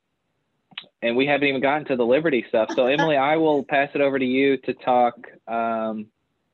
and 1.00 1.16
we 1.16 1.26
haven't 1.26 1.48
even 1.48 1.62
gotten 1.62 1.86
to 1.86 1.96
the 1.96 2.04
Liberty 2.04 2.44
stuff. 2.48 2.70
So, 2.74 2.86
Emily, 2.86 3.16
I 3.16 3.36
will 3.36 3.64
pass 3.64 3.88
it 3.94 4.00
over 4.00 4.18
to 4.18 4.24
you 4.24 4.58
to 4.58 4.74
talk 4.74 5.14
um, 5.48 6.06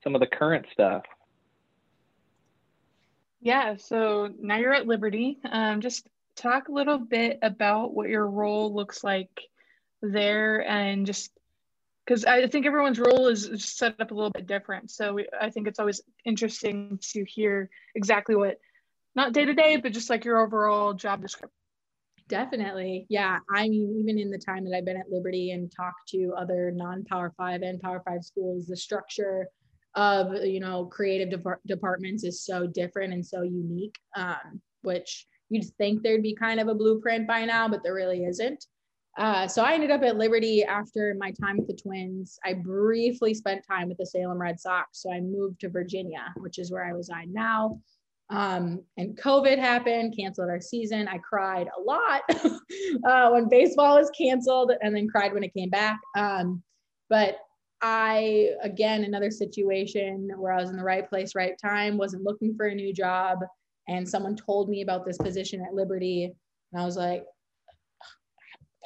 some 0.05 0.14
of 0.14 0.21
the 0.21 0.27
current 0.27 0.66
stuff. 0.73 1.03
Yeah, 3.43 3.77
so 3.77 4.33
now 4.41 4.57
you're 4.59 4.73
at 4.73 4.87
Liberty. 4.87 5.39
Um, 5.51 5.81
just 5.81 6.07
talk 6.37 6.69
a 6.69 6.73
little 6.73 6.99
bit 6.99 7.41
about 7.43 7.93
what 7.93 8.09
your 8.09 8.27
role 8.27 8.73
looks 8.73 9.03
like 9.03 9.31
there 10.01 10.67
and 10.67 11.07
just 11.07 11.31
because 12.05 12.25
I 12.25 12.47
think 12.47 12.67
everyone's 12.67 12.99
role 12.99 13.29
is 13.29 13.65
set 13.65 14.01
up 14.01 14.11
a 14.11 14.15
little 14.15 14.31
bit 14.31 14.47
different. 14.47 14.91
So 14.91 15.15
we, 15.15 15.27
I 15.41 15.51
think 15.51 15.67
it's 15.67 15.79
always 15.79 16.01
interesting 16.25 16.99
to 17.13 17.25
hear 17.25 17.69
exactly 17.95 18.35
what 18.35 18.59
not 19.15 19.33
day 19.33 19.45
to 19.45 19.55
day, 19.55 19.77
but 19.77 19.93
just 19.93 20.09
like 20.09 20.25
your 20.25 20.41
overall 20.41 20.95
job 20.95 21.21
description. 21.21 21.51
Definitely. 22.29 23.07
Yeah. 23.09 23.39
I 23.55 23.69
mean, 23.69 23.99
even 24.01 24.19
in 24.19 24.31
the 24.31 24.39
time 24.39 24.65
that 24.65 24.77
I've 24.77 24.85
been 24.85 24.97
at 24.97 25.11
Liberty 25.11 25.51
and 25.51 25.71
talked 25.71 26.09
to 26.11 26.33
other 26.39 26.71
non 26.71 27.05
Power 27.05 27.33
Five 27.37 27.63
and 27.63 27.81
Power 27.81 28.03
Five 28.07 28.25
schools, 28.25 28.67
the 28.67 28.77
structure 28.77 29.49
of, 29.95 30.45
you 30.45 30.61
know, 30.61 30.87
creative 30.87 31.31
de- 31.31 31.59
departments 31.67 32.25
is 32.25 32.45
so 32.45 32.67
different 32.67 33.13
and 33.13 33.25
so 33.25 33.43
unique, 33.43 33.99
um, 34.17 34.61
which 34.83 35.27
you'd 35.51 35.67
think 35.77 36.03
there'd 36.03 36.23
be 36.23 36.35
kind 36.35 36.61
of 36.61 36.69
a 36.69 36.75
blueprint 36.75 37.27
by 37.27 37.45
now, 37.45 37.69
but 37.69 37.83
there 37.83 37.95
really 37.95 38.25
isn't. 38.25 38.65
Uh, 39.19 39.47
so 39.47 39.63
I 39.63 39.75
ended 39.75 39.91
up 39.91 40.03
at 40.03 40.17
Liberty 40.17 40.65
after 40.65 41.15
my 41.19 41.33
time 41.33 41.59
with 41.59 41.67
the 41.67 41.77
Twins. 41.77 42.39
I 42.45 42.55
briefly 42.55 43.35
spent 43.35 43.67
time 43.67 43.89
with 43.89 43.99
the 43.99 44.07
Salem 44.07 44.39
Red 44.39 44.59
Sox. 44.59 45.03
So 45.03 45.13
I 45.13 45.21
moved 45.21 45.61
to 45.61 45.69
Virginia, 45.69 46.33
which 46.39 46.59
is 46.59 46.73
where 46.73 46.85
I 46.85 46.91
reside 46.91 47.29
now. 47.29 47.79
Um, 48.31 48.83
and 48.97 49.15
COVID 49.19 49.59
happened, 49.59 50.17
canceled 50.19 50.49
our 50.49 50.61
season. 50.61 51.07
I 51.09 51.19
cried 51.19 51.69
a 51.77 51.81
lot 51.83 52.23
uh, 53.07 53.31
when 53.31 53.51
baseball 53.51 53.99
was 53.99 54.11
canceled 54.17 54.73
and 54.81 54.97
then 54.97 55.07
cried 55.09 55.35
when 55.35 55.45
it 55.45 55.53
came 55.53 55.69
back. 55.69 56.01
Um, 56.17 56.63
but 57.11 57.37
I, 57.83 58.51
again, 58.62 59.05
another 59.05 59.31
situation 59.31 60.31
where 60.37 60.53
I 60.53 60.61
was 60.61 60.71
in 60.71 60.77
the 60.77 60.85
right 60.85 61.09
place, 61.09 61.35
right 61.35 61.59
time, 61.61 61.97
wasn't 61.99 62.23
looking 62.23 62.55
for 62.55 62.66
a 62.66 62.75
new 62.75 62.92
job. 62.92 63.40
And 63.88 64.09
someone 64.09 64.37
told 64.37 64.68
me 64.68 64.83
about 64.83 65.05
this 65.05 65.18
position 65.18 65.61
at 65.66 65.75
Liberty. 65.75 66.33
And 66.73 66.81
I 66.81 66.85
was 66.85 66.97
like, 66.97 67.25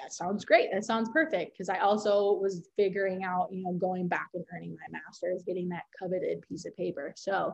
that 0.03 0.13
sounds 0.13 0.45
great. 0.45 0.71
That 0.73 0.85
sounds 0.85 1.11
perfect. 1.13 1.53
Because 1.53 1.69
I 1.69 1.79
also 1.79 2.39
was 2.41 2.69
figuring 2.77 3.23
out, 3.23 3.49
you 3.51 3.63
know, 3.63 3.73
going 3.73 4.09
back 4.09 4.29
and 4.35 4.45
earning 4.55 4.77
my 4.81 4.99
master's, 4.99 5.43
getting 5.43 5.69
that 5.71 5.85
coveted 5.99 6.43
piece 6.49 6.65
of 6.65 6.77
paper. 6.77 7.13
So 7.17 7.53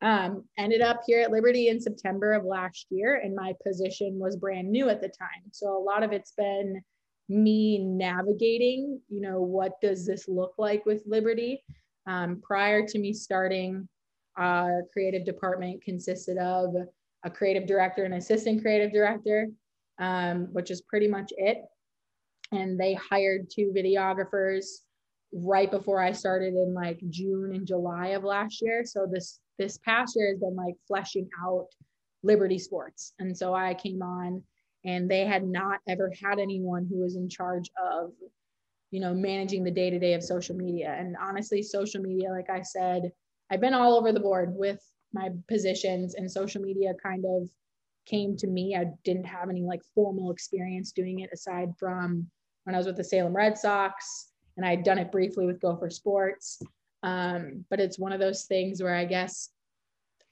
um, 0.00 0.44
ended 0.56 0.80
up 0.80 1.00
here 1.06 1.20
at 1.20 1.30
Liberty 1.30 1.68
in 1.68 1.80
September 1.80 2.32
of 2.32 2.44
last 2.44 2.86
year, 2.90 3.20
and 3.22 3.34
my 3.34 3.52
position 3.66 4.18
was 4.18 4.36
brand 4.36 4.70
new 4.70 4.88
at 4.88 5.00
the 5.00 5.08
time. 5.08 5.42
So 5.52 5.76
a 5.76 5.82
lot 5.82 6.02
of 6.02 6.12
it's 6.12 6.32
been 6.32 6.82
me 7.28 7.78
navigating, 7.78 9.00
you 9.08 9.20
know, 9.20 9.40
what 9.40 9.80
does 9.80 10.06
this 10.06 10.28
look 10.28 10.54
like 10.58 10.86
with 10.86 11.02
Liberty? 11.06 11.62
Um, 12.06 12.40
prior 12.42 12.86
to 12.86 12.98
me 12.98 13.12
starting, 13.12 13.88
our 14.36 14.84
creative 14.92 15.24
department 15.24 15.82
consisted 15.82 16.38
of 16.38 16.74
a 17.24 17.30
creative 17.30 17.66
director 17.66 18.04
and 18.04 18.14
assistant 18.14 18.62
creative 18.62 18.92
director, 18.92 19.48
um, 19.98 20.48
which 20.52 20.70
is 20.70 20.80
pretty 20.82 21.08
much 21.08 21.32
it. 21.36 21.58
And 22.52 22.80
they 22.80 22.94
hired 22.94 23.50
two 23.50 23.72
videographers 23.76 24.64
right 25.32 25.70
before 25.70 26.00
I 26.00 26.12
started 26.12 26.54
in 26.54 26.72
like 26.72 27.00
June 27.10 27.52
and 27.54 27.66
July 27.66 28.08
of 28.08 28.24
last 28.24 28.62
year. 28.62 28.84
So 28.84 29.06
this 29.10 29.40
this 29.58 29.76
past 29.78 30.14
year 30.16 30.30
has 30.30 30.38
been 30.38 30.56
like 30.56 30.76
fleshing 30.86 31.28
out 31.44 31.66
Liberty 32.22 32.58
Sports. 32.58 33.12
And 33.18 33.36
so 33.36 33.54
I 33.54 33.74
came 33.74 34.02
on 34.02 34.42
and 34.88 35.10
they 35.10 35.26
had 35.26 35.46
not 35.46 35.80
ever 35.86 36.10
had 36.22 36.38
anyone 36.38 36.86
who 36.88 37.00
was 37.00 37.14
in 37.14 37.28
charge 37.28 37.70
of, 37.76 38.12
you 38.90 39.00
know, 39.00 39.12
managing 39.12 39.62
the 39.62 39.70
day 39.70 39.90
to 39.90 39.98
day 39.98 40.14
of 40.14 40.22
social 40.22 40.56
media. 40.56 40.96
And 40.98 41.14
honestly, 41.20 41.62
social 41.62 42.00
media, 42.00 42.30
like 42.30 42.48
I 42.48 42.62
said, 42.62 43.12
I've 43.50 43.60
been 43.60 43.74
all 43.74 43.98
over 43.98 44.12
the 44.12 44.20
board 44.20 44.54
with 44.56 44.80
my 45.12 45.28
positions 45.46 46.14
and 46.14 46.30
social 46.30 46.62
media 46.62 46.94
kind 47.02 47.26
of 47.26 47.50
came 48.06 48.34
to 48.38 48.46
me. 48.46 48.76
I 48.76 48.86
didn't 49.04 49.26
have 49.26 49.50
any 49.50 49.60
like 49.60 49.82
formal 49.94 50.30
experience 50.30 50.92
doing 50.92 51.18
it 51.18 51.28
aside 51.34 51.68
from 51.78 52.26
when 52.64 52.74
I 52.74 52.78
was 52.78 52.86
with 52.86 52.96
the 52.96 53.04
Salem 53.04 53.36
Red 53.36 53.58
Sox 53.58 54.30
and 54.56 54.64
I'd 54.64 54.84
done 54.84 54.98
it 54.98 55.12
briefly 55.12 55.44
with 55.44 55.60
Gopher 55.60 55.90
Sports. 55.90 56.62
Um, 57.02 57.66
but 57.68 57.78
it's 57.78 57.98
one 57.98 58.12
of 58.12 58.20
those 58.20 58.44
things 58.44 58.82
where 58.82 58.94
I 58.94 59.04
guess 59.04 59.50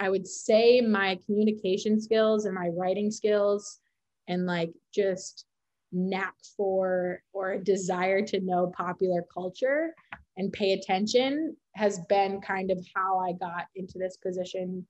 I 0.01 0.09
would 0.09 0.27
say 0.27 0.81
my 0.81 1.19
communication 1.27 2.01
skills 2.01 2.47
and 2.47 2.55
my 2.55 2.69
writing 2.69 3.11
skills 3.11 3.81
and 4.29 4.47
like 4.47 4.73
just 4.95 5.45
knack 5.93 6.35
for 6.57 7.23
or 7.33 7.53
a 7.53 7.65
desire 7.65 8.25
to 8.27 8.41
know 8.41 8.73
popular 8.77 9.25
culture 9.33 9.95
and 10.37 10.53
pay 10.53 10.73
attention 10.73 11.57
has 11.75 12.01
been 12.09 12.41
kind 12.41 12.71
of 12.71 12.85
how 12.95 13.19
I 13.19 13.33
got 13.33 13.67
into 13.75 13.99
this 13.99 14.17
position 14.17 14.87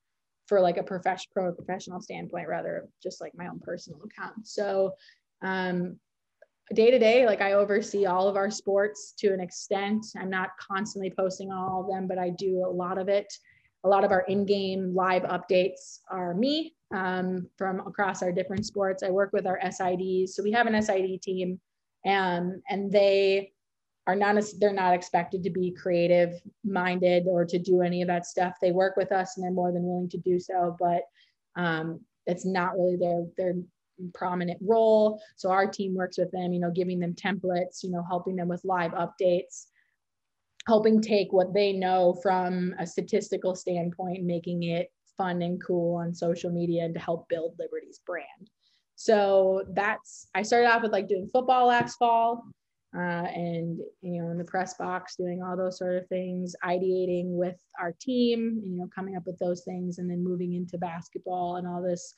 for 0.46 0.61
like 0.61 0.77
a 0.77 0.83
professional 0.83 1.33
pro 1.33 1.53
professional 1.53 2.01
standpoint 2.01 2.49
rather 2.49 2.88
just 3.03 3.20
like 3.20 3.33
my 3.37 3.49
own 3.49 3.61
personal 3.61 4.01
account. 4.03 4.46
So 4.46 4.94
um 5.42 5.99
day 6.75 6.90
to 6.90 6.99
day, 6.99 7.27
like 7.27 7.40
I 7.40 7.53
oversee 7.53 8.07
all 8.07 8.29
of 8.29 8.37
our 8.37 8.51
sports 8.51 9.14
to 9.18 9.33
an 9.33 9.40
extent. 9.40 10.05
I'm 10.16 10.31
not 10.31 10.51
constantly 10.59 11.12
posting 11.16 11.53
on 11.53 11.59
all 11.59 11.83
of 11.83 11.88
them, 11.88 12.09
but 12.09 12.18
I 12.18 12.31
do 12.31 12.64
a 12.66 12.70
lot 12.70 12.99
of 12.99 13.09
it. 13.09 13.33
A 13.87 13.88
lot 13.88 14.03
of 14.03 14.11
our 14.11 14.22
in-game 14.22 14.96
live 14.96 15.22
updates 15.22 16.01
are 16.11 16.35
me 16.35 16.75
um, 16.92 17.49
from 17.57 17.87
across 17.87 18.20
our 18.20 18.33
different 18.33 18.66
sports. 18.66 19.05
I 19.05 19.11
work 19.11 19.33
with 19.33 19.46
our 19.46 19.61
SIDs, 19.61 20.31
so 20.31 20.42
we 20.42 20.51
have 20.51 20.66
an 20.66 20.83
SID 20.83 21.22
team, 21.22 21.61
um, 22.05 22.61
and 22.68 22.90
they 22.90 23.53
are 24.09 24.16
not 24.16 24.42
they're 24.59 24.72
not 24.72 24.92
expected 24.92 25.44
to 25.44 25.51
be 25.51 25.70
creative 25.70 26.40
minded 26.64 27.29
or 27.29 27.44
to 27.44 27.61
do 27.61 27.83
any 27.83 28.03
of 28.03 28.09
that 28.09 28.27
stuff. 28.27 28.55
They 28.61 28.72
work 28.72 28.96
with 28.96 29.12
us, 29.12 29.37
and 29.37 29.44
they're 29.44 29.53
more 29.53 29.70
than 29.70 29.85
willing 29.85 30.09
to 30.11 30.18
do 30.18 30.40
so, 30.40 30.77
but 30.81 31.03
um, 31.55 32.01
it's 32.27 32.44
not 32.44 32.72
really 32.77 32.96
their 32.96 33.25
their 33.37 33.55
prominent 34.14 34.59
role. 34.61 35.20
So 35.37 35.53
our 35.53 35.70
team 35.70 35.94
works 35.94 36.18
with 36.18 36.33
them, 36.33 36.53
you 36.53 36.59
know, 36.59 36.72
giving 36.72 36.99
them 36.99 37.14
templates, 37.14 37.85
you 37.85 37.92
know, 37.92 38.05
helping 38.09 38.35
them 38.35 38.49
with 38.49 38.64
live 38.64 38.90
updates, 38.92 39.66
helping 40.66 41.00
take 41.00 41.33
what 41.33 41.55
they 41.55 41.72
know 41.72 42.18
from 42.22 42.74
a 42.79 42.87
statistical 42.87 43.55
standpoint, 43.55 44.24
making 44.24 44.64
it 44.64 44.90
fun 45.16 45.42
and 45.42 45.62
cool 45.64 45.96
on 45.96 46.14
social 46.14 46.50
media 46.50 46.85
and 46.85 46.94
to 46.94 47.00
help 47.00 47.29
build 47.29 47.55
Liberty's 47.59 48.00
brand. 48.07 48.50
So 48.96 49.64
that's, 49.72 50.29
I 50.35 50.42
started 50.42 50.68
off 50.68 50.83
with 50.83 50.92
like 50.92 51.09
doing 51.09 51.29
football 51.29 51.68
last 51.68 51.96
fall. 51.96 52.44
Uh, 52.96 53.26
and 53.35 53.81
you 54.00 54.22
know 54.22 54.31
in 54.31 54.38
the 54.38 54.44
press 54.44 54.74
box 54.74 55.16
doing 55.16 55.42
all 55.42 55.55
those 55.55 55.76
sort 55.76 55.96
of 55.96 56.09
things 56.09 56.55
ideating 56.64 57.26
with 57.26 57.57
our 57.79 57.92
team 58.00 58.62
you 58.64 58.74
know 58.79 58.88
coming 58.94 59.16
up 59.16 59.26
with 59.26 59.38
those 59.38 59.64
things 59.64 59.98
and 59.98 60.09
then 60.09 60.24
moving 60.24 60.55
into 60.55 60.79
basketball 60.79 61.57
and 61.57 61.66
all 61.66 61.83
this 61.83 62.14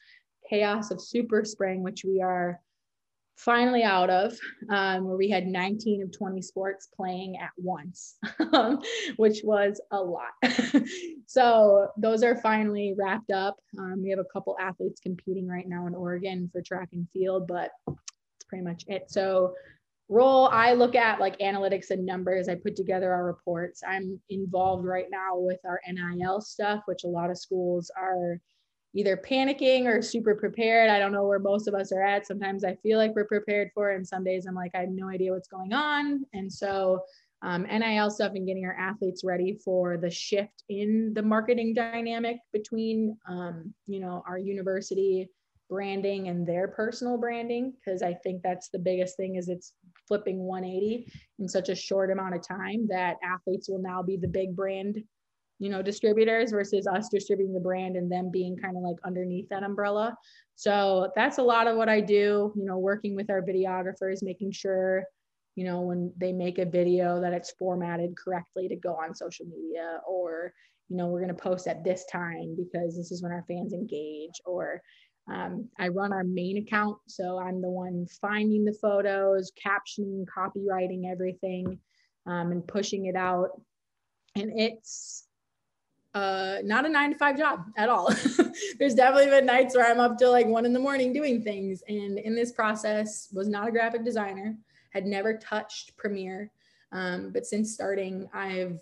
chaos 0.48 0.90
of 0.90 1.00
super 1.00 1.44
spring, 1.44 1.82
which 1.82 2.04
we 2.04 2.20
are 2.22 2.60
finally 3.38 3.84
out 3.84 4.10
of, 4.10 4.36
um, 4.68 5.04
where 5.04 5.16
we 5.16 5.30
had 5.30 5.46
19 5.46 6.02
of 6.02 6.16
20 6.16 6.42
sports 6.42 6.88
playing 6.94 7.36
at 7.36 7.50
once, 7.56 8.16
um, 8.52 8.82
which 9.16 9.40
was 9.44 9.80
a 9.92 10.00
lot. 10.00 10.32
so 11.26 11.88
those 11.96 12.24
are 12.24 12.36
finally 12.36 12.94
wrapped 12.98 13.30
up. 13.30 13.56
Um, 13.78 14.02
we 14.02 14.10
have 14.10 14.18
a 14.18 14.24
couple 14.32 14.56
athletes 14.60 15.00
competing 15.00 15.46
right 15.46 15.68
now 15.68 15.86
in 15.86 15.94
Oregon 15.94 16.50
for 16.52 16.60
track 16.60 16.88
and 16.92 17.08
field, 17.10 17.46
but 17.46 17.70
it's 17.86 18.44
pretty 18.48 18.64
much 18.64 18.84
it. 18.88 19.10
So 19.10 19.54
role 20.10 20.48
i 20.52 20.72
look 20.72 20.94
at 20.94 21.20
like 21.20 21.38
analytics 21.38 21.90
and 21.90 22.06
numbers 22.06 22.48
i 22.48 22.54
put 22.54 22.74
together 22.74 23.12
our 23.12 23.26
reports 23.26 23.82
i'm 23.86 24.18
involved 24.30 24.86
right 24.86 25.08
now 25.10 25.36
with 25.36 25.58
our 25.66 25.80
nil 26.14 26.40
stuff 26.40 26.80
which 26.86 27.04
a 27.04 27.06
lot 27.06 27.28
of 27.28 27.36
schools 27.36 27.90
are 27.94 28.40
either 28.94 29.16
panicking 29.16 29.86
or 29.86 30.02
super 30.02 30.34
prepared. 30.34 30.90
I 30.90 30.98
don't 30.98 31.12
know 31.12 31.26
where 31.26 31.38
most 31.38 31.68
of 31.68 31.74
us 31.74 31.92
are 31.92 32.02
at. 32.02 32.26
Sometimes 32.26 32.64
I 32.64 32.74
feel 32.76 32.98
like 32.98 33.14
we're 33.14 33.26
prepared 33.26 33.70
for 33.74 33.90
it, 33.92 33.96
and 33.96 34.06
some 34.06 34.24
days 34.24 34.46
I'm 34.46 34.54
like, 34.54 34.72
I 34.74 34.80
have 34.80 34.90
no 34.90 35.08
idea 35.08 35.32
what's 35.32 35.48
going 35.48 35.72
on. 35.72 36.24
And 36.32 36.52
so, 36.52 37.02
um, 37.42 37.62
NIL 37.62 38.10
stuff 38.10 38.32
and 38.34 38.46
getting 38.46 38.64
our 38.64 38.76
athletes 38.76 39.22
ready 39.24 39.56
for 39.64 39.96
the 39.96 40.10
shift 40.10 40.64
in 40.68 41.12
the 41.14 41.22
marketing 41.22 41.72
dynamic 41.72 42.38
between, 42.52 43.16
um, 43.28 43.72
you 43.86 44.00
know, 44.00 44.24
our 44.26 44.38
university 44.38 45.28
branding 45.68 46.28
and 46.28 46.46
their 46.46 46.66
personal 46.68 47.18
branding 47.18 47.72
because 47.72 48.02
i 48.02 48.14
think 48.14 48.42
that's 48.42 48.70
the 48.70 48.78
biggest 48.78 49.16
thing 49.16 49.36
is 49.36 49.48
it's 49.48 49.74
flipping 50.06 50.38
180 50.38 51.12
in 51.38 51.48
such 51.48 51.68
a 51.68 51.74
short 51.74 52.10
amount 52.10 52.34
of 52.34 52.46
time 52.46 52.86
that 52.88 53.16
athletes 53.22 53.68
will 53.68 53.80
now 53.80 54.02
be 54.02 54.16
the 54.16 54.26
big 54.26 54.56
brand 54.56 55.02
you 55.58 55.68
know 55.68 55.82
distributors 55.82 56.50
versus 56.52 56.86
us 56.86 57.08
distributing 57.08 57.52
the 57.52 57.60
brand 57.60 57.96
and 57.96 58.10
them 58.10 58.30
being 58.30 58.56
kind 58.56 58.76
of 58.76 58.82
like 58.82 58.96
underneath 59.04 59.48
that 59.48 59.62
umbrella. 59.62 60.16
So 60.54 61.10
that's 61.14 61.38
a 61.38 61.42
lot 61.42 61.66
of 61.68 61.76
what 61.76 61.88
i 61.88 62.00
do 62.00 62.52
you 62.56 62.64
know 62.64 62.78
working 62.78 63.14
with 63.14 63.30
our 63.30 63.42
videographers 63.42 64.22
making 64.22 64.50
sure 64.50 65.04
you 65.54 65.64
know 65.64 65.80
when 65.82 66.12
they 66.16 66.32
make 66.32 66.58
a 66.58 66.64
video 66.64 67.20
that 67.20 67.32
it's 67.32 67.52
formatted 67.58 68.16
correctly 68.16 68.68
to 68.68 68.76
go 68.76 68.94
on 68.94 69.14
social 69.14 69.46
media 69.46 70.00
or 70.06 70.52
you 70.88 70.96
know 70.96 71.06
we're 71.06 71.20
going 71.20 71.34
to 71.34 71.42
post 71.42 71.68
at 71.68 71.84
this 71.84 72.04
time 72.10 72.56
because 72.56 72.96
this 72.96 73.12
is 73.12 73.22
when 73.22 73.32
our 73.32 73.44
fans 73.46 73.72
engage 73.72 74.40
or 74.44 74.80
um, 75.32 75.68
i 75.78 75.88
run 75.88 76.12
our 76.12 76.24
main 76.24 76.58
account. 76.58 76.96
So 77.06 77.38
i'm 77.38 77.62
the 77.62 77.70
one 77.70 78.06
finding 78.20 78.64
the 78.64 78.78
photos 78.80 79.52
captioning 79.64 80.24
copywriting 80.26 81.10
everything 81.10 81.78
um, 82.26 82.52
and 82.52 82.66
pushing 82.66 83.06
it 83.06 83.16
out. 83.16 83.60
And 84.36 84.52
it's 84.54 85.27
uh, 86.18 86.58
not 86.64 86.84
a 86.84 86.88
nine 86.88 87.12
to 87.12 87.16
five 87.16 87.38
job 87.38 87.64
at 87.76 87.88
all. 87.88 88.12
There's 88.78 88.94
definitely 88.94 89.30
been 89.30 89.46
nights 89.46 89.76
where 89.76 89.88
I'm 89.88 90.00
up 90.00 90.18
till 90.18 90.32
like 90.32 90.46
one 90.46 90.66
in 90.66 90.72
the 90.72 90.80
morning 90.80 91.12
doing 91.12 91.42
things. 91.42 91.82
And 91.88 92.18
in 92.18 92.34
this 92.34 92.50
process, 92.50 93.28
was 93.32 93.48
not 93.48 93.68
a 93.68 93.70
graphic 93.70 94.04
designer, 94.04 94.56
had 94.90 95.06
never 95.06 95.36
touched 95.38 95.96
Premiere. 95.96 96.50
Um, 96.90 97.30
but 97.32 97.46
since 97.46 97.72
starting, 97.72 98.28
I've 98.34 98.80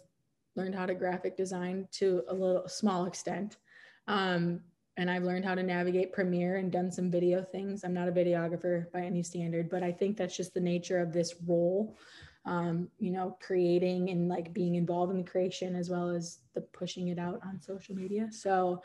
learned 0.55 0.75
how 0.75 0.87
to 0.87 0.95
graphic 0.95 1.37
design 1.37 1.87
to 1.93 2.23
a 2.29 2.35
little 2.35 2.67
small 2.69 3.05
extent. 3.05 3.59
Um, 4.09 4.61
and 4.97 5.11
I've 5.11 5.25
learned 5.25 5.45
how 5.45 5.55
to 5.55 5.63
navigate 5.63 6.15
Premiere 6.15 6.57
and 6.57 6.73
done 6.73 6.91
some 6.91 7.11
video 7.11 7.43
things. 7.43 7.85
I'm 7.85 7.93
not 7.93 8.09
a 8.09 8.13
videographer 8.13 8.91
by 8.93 9.01
any 9.01 9.23
standard, 9.23 9.69
but 9.69 9.83
I 9.83 9.93
think 9.93 10.17
that's 10.17 10.37
just 10.37 10.55
the 10.55 10.61
nature 10.61 11.01
of 11.01 11.13
this 11.13 11.35
role. 11.47 11.99
Um, 12.47 12.89
you 12.99 13.11
know, 13.11 13.37
creating 13.41 14.11
and 14.11 14.29
like 14.29 14.55
being 14.55 14.77
involved 14.77 15.11
in 15.11 15.19
the 15.19 15.29
creation 15.29 15.75
as 15.75 15.91
well 15.91 16.09
as 16.09 16.39
the 16.55 16.61
pushing 16.61 17.09
it 17.09 17.19
out 17.19 17.41
on 17.45 17.61
social 17.61 17.95
media. 17.95 18.29
So 18.31 18.83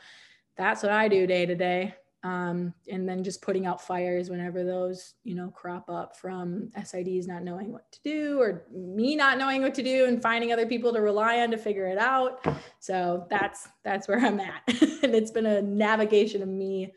that's 0.57 0.81
what 0.81 0.91
I 0.91 1.07
do 1.07 1.27
day 1.27 1.45
to 1.45 1.55
day 1.55 1.93
um, 2.23 2.73
and 2.87 3.09
then 3.09 3.23
just 3.23 3.41
putting 3.41 3.65
out 3.65 3.81
fires 3.81 4.29
whenever 4.29 4.63
those 4.63 5.15
you 5.23 5.33
know 5.33 5.49
crop 5.49 5.89
up 5.89 6.15
from 6.15 6.69
SIDs 6.77 7.27
not 7.27 7.43
knowing 7.43 7.71
what 7.71 7.91
to 7.91 7.99
do 8.03 8.39
or 8.39 8.63
me 8.71 9.15
not 9.15 9.37
knowing 9.37 9.61
what 9.61 9.73
to 9.75 9.83
do 9.83 10.05
and 10.05 10.21
finding 10.21 10.53
other 10.53 10.67
people 10.67 10.93
to 10.93 11.01
rely 11.01 11.39
on 11.39 11.49
to 11.51 11.57
figure 11.57 11.87
it 11.87 11.97
out. 11.97 12.45
So 12.79 13.25
that's 13.29 13.69
that's 13.83 14.07
where 14.07 14.19
I'm 14.19 14.39
at, 14.39 14.61
and 15.03 15.15
it's 15.15 15.31
been 15.31 15.47
a 15.47 15.61
navigation 15.61 16.41
of 16.41 16.49
me 16.49 16.93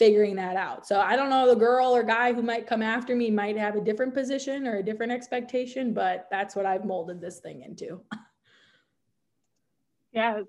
figuring 0.00 0.34
that 0.34 0.56
out. 0.56 0.86
So 0.86 0.98
I 0.98 1.14
don't 1.14 1.28
know 1.28 1.46
the 1.46 1.54
girl 1.54 1.94
or 1.94 2.02
guy 2.02 2.32
who 2.32 2.40
might 2.40 2.66
come 2.66 2.80
after 2.80 3.14
me 3.14 3.30
might 3.30 3.58
have 3.58 3.76
a 3.76 3.82
different 3.82 4.14
position 4.14 4.66
or 4.66 4.78
a 4.78 4.82
different 4.82 5.12
expectation, 5.12 5.92
but 5.92 6.26
that's 6.30 6.56
what 6.56 6.64
I've 6.64 6.86
molded 6.86 7.20
this 7.20 7.38
thing 7.38 7.62
into. 7.62 8.00
Yeah, 10.12 10.40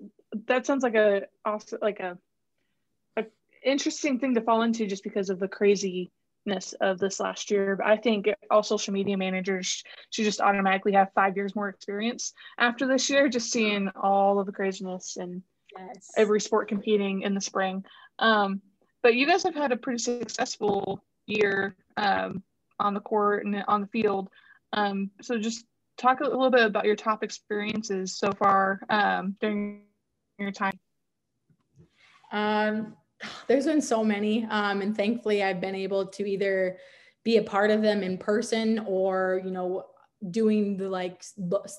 that 0.48 0.66
sounds 0.66 0.82
like 0.82 0.96
a 0.96 1.26
also 1.44 1.78
like 1.80 2.00
a 2.00 2.18
a 3.16 3.26
interesting 3.64 4.18
thing 4.18 4.34
to 4.34 4.40
fall 4.40 4.62
into 4.62 4.88
just 4.88 5.04
because 5.04 5.30
of 5.30 5.38
the 5.38 5.46
craziness 5.46 6.72
of 6.80 6.98
this 6.98 7.20
last 7.20 7.48
year. 7.48 7.76
But 7.76 7.86
I 7.86 7.96
think 7.96 8.26
all 8.50 8.64
social 8.64 8.92
media 8.92 9.16
managers 9.16 9.84
should 10.10 10.24
just 10.24 10.40
automatically 10.40 10.94
have 10.94 11.12
five 11.14 11.36
years 11.36 11.54
more 11.54 11.68
experience 11.68 12.32
after 12.58 12.88
this 12.88 13.08
year, 13.08 13.28
just 13.28 13.52
seeing 13.52 13.88
all 13.94 14.40
of 14.40 14.46
the 14.46 14.52
craziness 14.52 15.16
and 15.16 15.44
yes. 15.78 16.10
every 16.16 16.40
sport 16.40 16.66
competing 16.66 17.22
in 17.22 17.32
the 17.32 17.40
spring. 17.40 17.84
Um, 18.18 18.62
but 19.02 19.14
you 19.14 19.26
guys 19.26 19.42
have 19.42 19.54
had 19.54 19.72
a 19.72 19.76
pretty 19.76 19.98
successful 19.98 21.02
year 21.26 21.76
um, 21.96 22.42
on 22.78 22.94
the 22.94 23.00
court 23.00 23.44
and 23.44 23.64
on 23.68 23.80
the 23.80 23.86
field. 23.88 24.28
Um, 24.72 25.10
so 25.20 25.38
just 25.38 25.64
talk 25.98 26.20
a 26.20 26.24
little 26.24 26.50
bit 26.50 26.64
about 26.64 26.84
your 26.84 26.96
top 26.96 27.22
experiences 27.22 28.16
so 28.16 28.32
far 28.32 28.80
um, 28.88 29.36
during 29.40 29.82
your 30.38 30.52
time. 30.52 30.78
Um, 32.32 32.96
there's 33.46 33.66
been 33.66 33.82
so 33.82 34.02
many. 34.02 34.46
Um, 34.50 34.80
and 34.80 34.96
thankfully, 34.96 35.42
I've 35.42 35.60
been 35.60 35.74
able 35.74 36.06
to 36.06 36.28
either 36.28 36.78
be 37.24 37.36
a 37.36 37.42
part 37.42 37.70
of 37.70 37.82
them 37.82 38.02
in 38.02 38.18
person 38.18 38.80
or, 38.86 39.40
you 39.44 39.50
know, 39.50 39.86
doing 40.30 40.76
the 40.76 40.88
like 40.88 41.22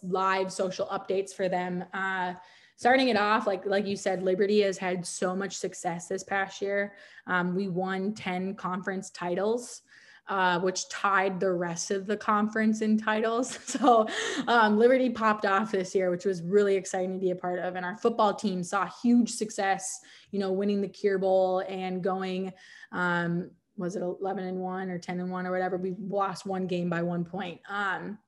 live 0.04 0.52
social 0.52 0.86
updates 0.88 1.34
for 1.34 1.50
them. 1.50 1.84
Uh, 1.94 2.34
starting 2.76 3.10
it 3.10 3.18
off, 3.18 3.48
like 3.48 3.66
like 3.66 3.86
you 3.86 3.96
said, 3.96 4.24
Liberty 4.24 4.62
has 4.62 4.78
had 4.78 5.06
so 5.06 5.36
much 5.36 5.58
success 5.58 6.08
this 6.08 6.24
past 6.24 6.62
year. 6.62 6.94
Um, 7.28 7.56
we 7.56 7.68
won 7.68 8.14
10 8.14 8.56
conference 8.56 9.10
titles 9.10 9.82
uh, 10.28 10.60
which 10.60 10.88
tied 10.90 11.40
the 11.40 11.52
rest 11.52 11.92
of 11.92 12.06
the 12.08 12.16
conference 12.16 12.82
in 12.82 12.98
titles. 12.98 13.60
So 13.74 14.08
um, 14.48 14.78
Liberty 14.78 15.10
popped 15.10 15.46
off 15.46 15.72
this 15.72 15.96
year, 15.96 16.12
which 16.12 16.26
was 16.26 16.44
really 16.44 16.76
exciting 16.76 17.14
to 17.14 17.20
be 17.20 17.32
a 17.32 17.36
part 17.36 17.60
of. 17.60 17.76
And 17.76 17.84
our 17.84 17.98
football 17.98 18.34
team 18.36 18.64
saw 18.64 18.88
huge 19.02 19.32
success, 19.32 20.00
you 20.32 20.40
know, 20.40 20.52
winning 20.52 20.80
the 20.80 20.88
Cure 20.88 21.18
Bowl 21.18 21.64
and 21.68 22.04
going, 22.04 22.54
um, 22.92 23.50
was 23.78 23.96
it 23.96 24.04
11 24.04 24.44
and 24.44 24.60
one 24.60 24.90
or 24.90 25.00
10 25.00 25.20
and 25.20 25.32
one 25.32 25.48
or 25.48 25.52
whatever? 25.52 25.78
We 25.78 25.96
lost 26.00 26.46
one 26.46 26.68
game 26.68 26.88
by 26.88 27.02
one 27.02 27.26
point. 27.26 27.62
Um, 27.68 28.20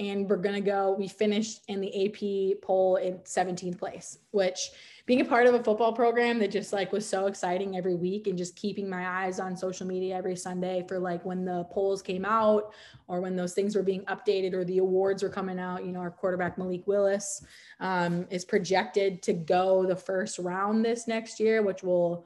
and 0.00 0.28
we're 0.28 0.36
going 0.36 0.54
to 0.54 0.62
go, 0.62 0.96
we 0.98 1.06
finished 1.06 1.60
in 1.68 1.78
the 1.78 2.06
AP 2.06 2.62
poll 2.62 2.96
in 2.96 3.18
17th 3.18 3.78
place, 3.78 4.18
which 4.30 4.70
being 5.04 5.20
a 5.20 5.24
part 5.24 5.46
of 5.46 5.54
a 5.54 5.62
football 5.62 5.92
program 5.92 6.38
that 6.38 6.50
just 6.50 6.72
like 6.72 6.90
was 6.90 7.06
so 7.06 7.26
exciting 7.26 7.76
every 7.76 7.94
week 7.94 8.26
and 8.26 8.38
just 8.38 8.56
keeping 8.56 8.88
my 8.88 9.06
eyes 9.06 9.38
on 9.38 9.54
social 9.54 9.86
media 9.86 10.16
every 10.16 10.36
Sunday 10.36 10.82
for 10.88 10.98
like 10.98 11.22
when 11.26 11.44
the 11.44 11.64
polls 11.64 12.00
came 12.00 12.24
out 12.24 12.72
or 13.08 13.20
when 13.20 13.36
those 13.36 13.52
things 13.52 13.76
were 13.76 13.82
being 13.82 14.02
updated 14.06 14.54
or 14.54 14.64
the 14.64 14.78
awards 14.78 15.22
were 15.22 15.28
coming 15.28 15.58
out. 15.58 15.84
You 15.84 15.92
know, 15.92 16.00
our 16.00 16.10
quarterback 16.10 16.56
Malik 16.56 16.86
Willis 16.86 17.44
um, 17.78 18.26
is 18.30 18.46
projected 18.46 19.22
to 19.24 19.34
go 19.34 19.84
the 19.84 19.96
first 19.96 20.38
round 20.38 20.82
this 20.82 21.06
next 21.06 21.38
year, 21.38 21.62
which 21.62 21.82
will, 21.82 22.24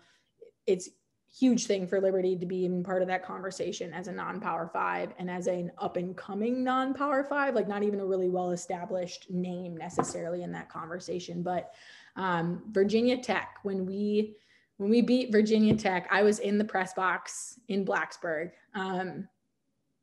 it's 0.69 0.91
huge 1.37 1.67
thing 1.67 1.87
for 1.87 2.01
Liberty 2.01 2.37
to 2.37 2.47
be 2.47 2.65
in 2.65 2.85
part 2.85 3.03
of 3.03 3.09
that 3.09 3.25
conversation 3.25 3.93
as 3.93 4.07
a 4.07 4.13
non-power 4.13 4.71
five 4.73 5.13
and 5.19 5.29
as 5.29 5.49
an 5.49 5.73
up 5.79 5.97
and 5.97 6.17
coming 6.17 6.63
non-power 6.63 7.25
five, 7.25 7.55
like 7.55 7.67
not 7.67 7.83
even 7.83 7.99
a 8.01 8.07
really 8.07 8.29
well 8.29 8.53
established 8.53 9.31
name 9.31 9.77
necessarily 9.77 10.43
in 10.43 10.53
that 10.53 10.69
conversation, 10.69 11.43
but 11.43 11.73
um, 12.17 12.63
Virginia 12.71 13.21
Tech, 13.21 13.59
when 13.63 13.85
we 13.85 14.37
when 14.77 14.91
we 14.91 15.03
beat 15.03 15.31
Virginia 15.31 15.77
Tech, 15.77 16.09
I 16.11 16.23
was 16.23 16.41
in 16.41 16.59
the 16.59 16.65
press 16.65 16.95
box 16.95 17.61
in 17.69 17.85
Blacksburg. 17.85 18.51
Um, 18.75 19.29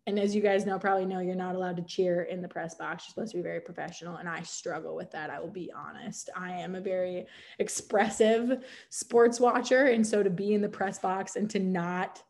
and 0.08 0.18
as 0.18 0.36
you 0.36 0.42
guys 0.42 0.66
know, 0.66 0.80
probably 0.80 1.06
know, 1.06 1.20
you're 1.20 1.36
not 1.36 1.56
allowed 1.56 1.78
to 1.78 1.84
cheer 1.84 2.24
in 2.24 2.42
the 2.42 2.48
press 2.48 2.74
box. 2.74 3.04
You're 3.04 3.14
supposed 3.14 3.32
to 3.32 3.38
be 3.38 3.44
very 3.44 3.60
professional. 3.60 4.18
And 4.18 4.28
I 4.28 4.42
struggle 4.42 4.96
with 4.96 5.12
that. 5.12 5.30
I 5.30 5.40
will 5.40 5.52
be 5.52 5.72
honest. 5.72 6.30
I 6.36 6.54
am 6.54 6.74
a 6.74 6.82
very 6.82 7.28
expressive 7.60 8.64
sports 8.90 9.40
watcher. 9.40 9.86
And 9.86 10.06
so 10.06 10.24
to 10.24 10.30
be 10.30 10.54
in 10.56 10.62
the 10.62 10.70
press 10.70 10.98
box 10.98 11.36
and 11.36 11.50
to 11.52 11.60
not 11.60 12.24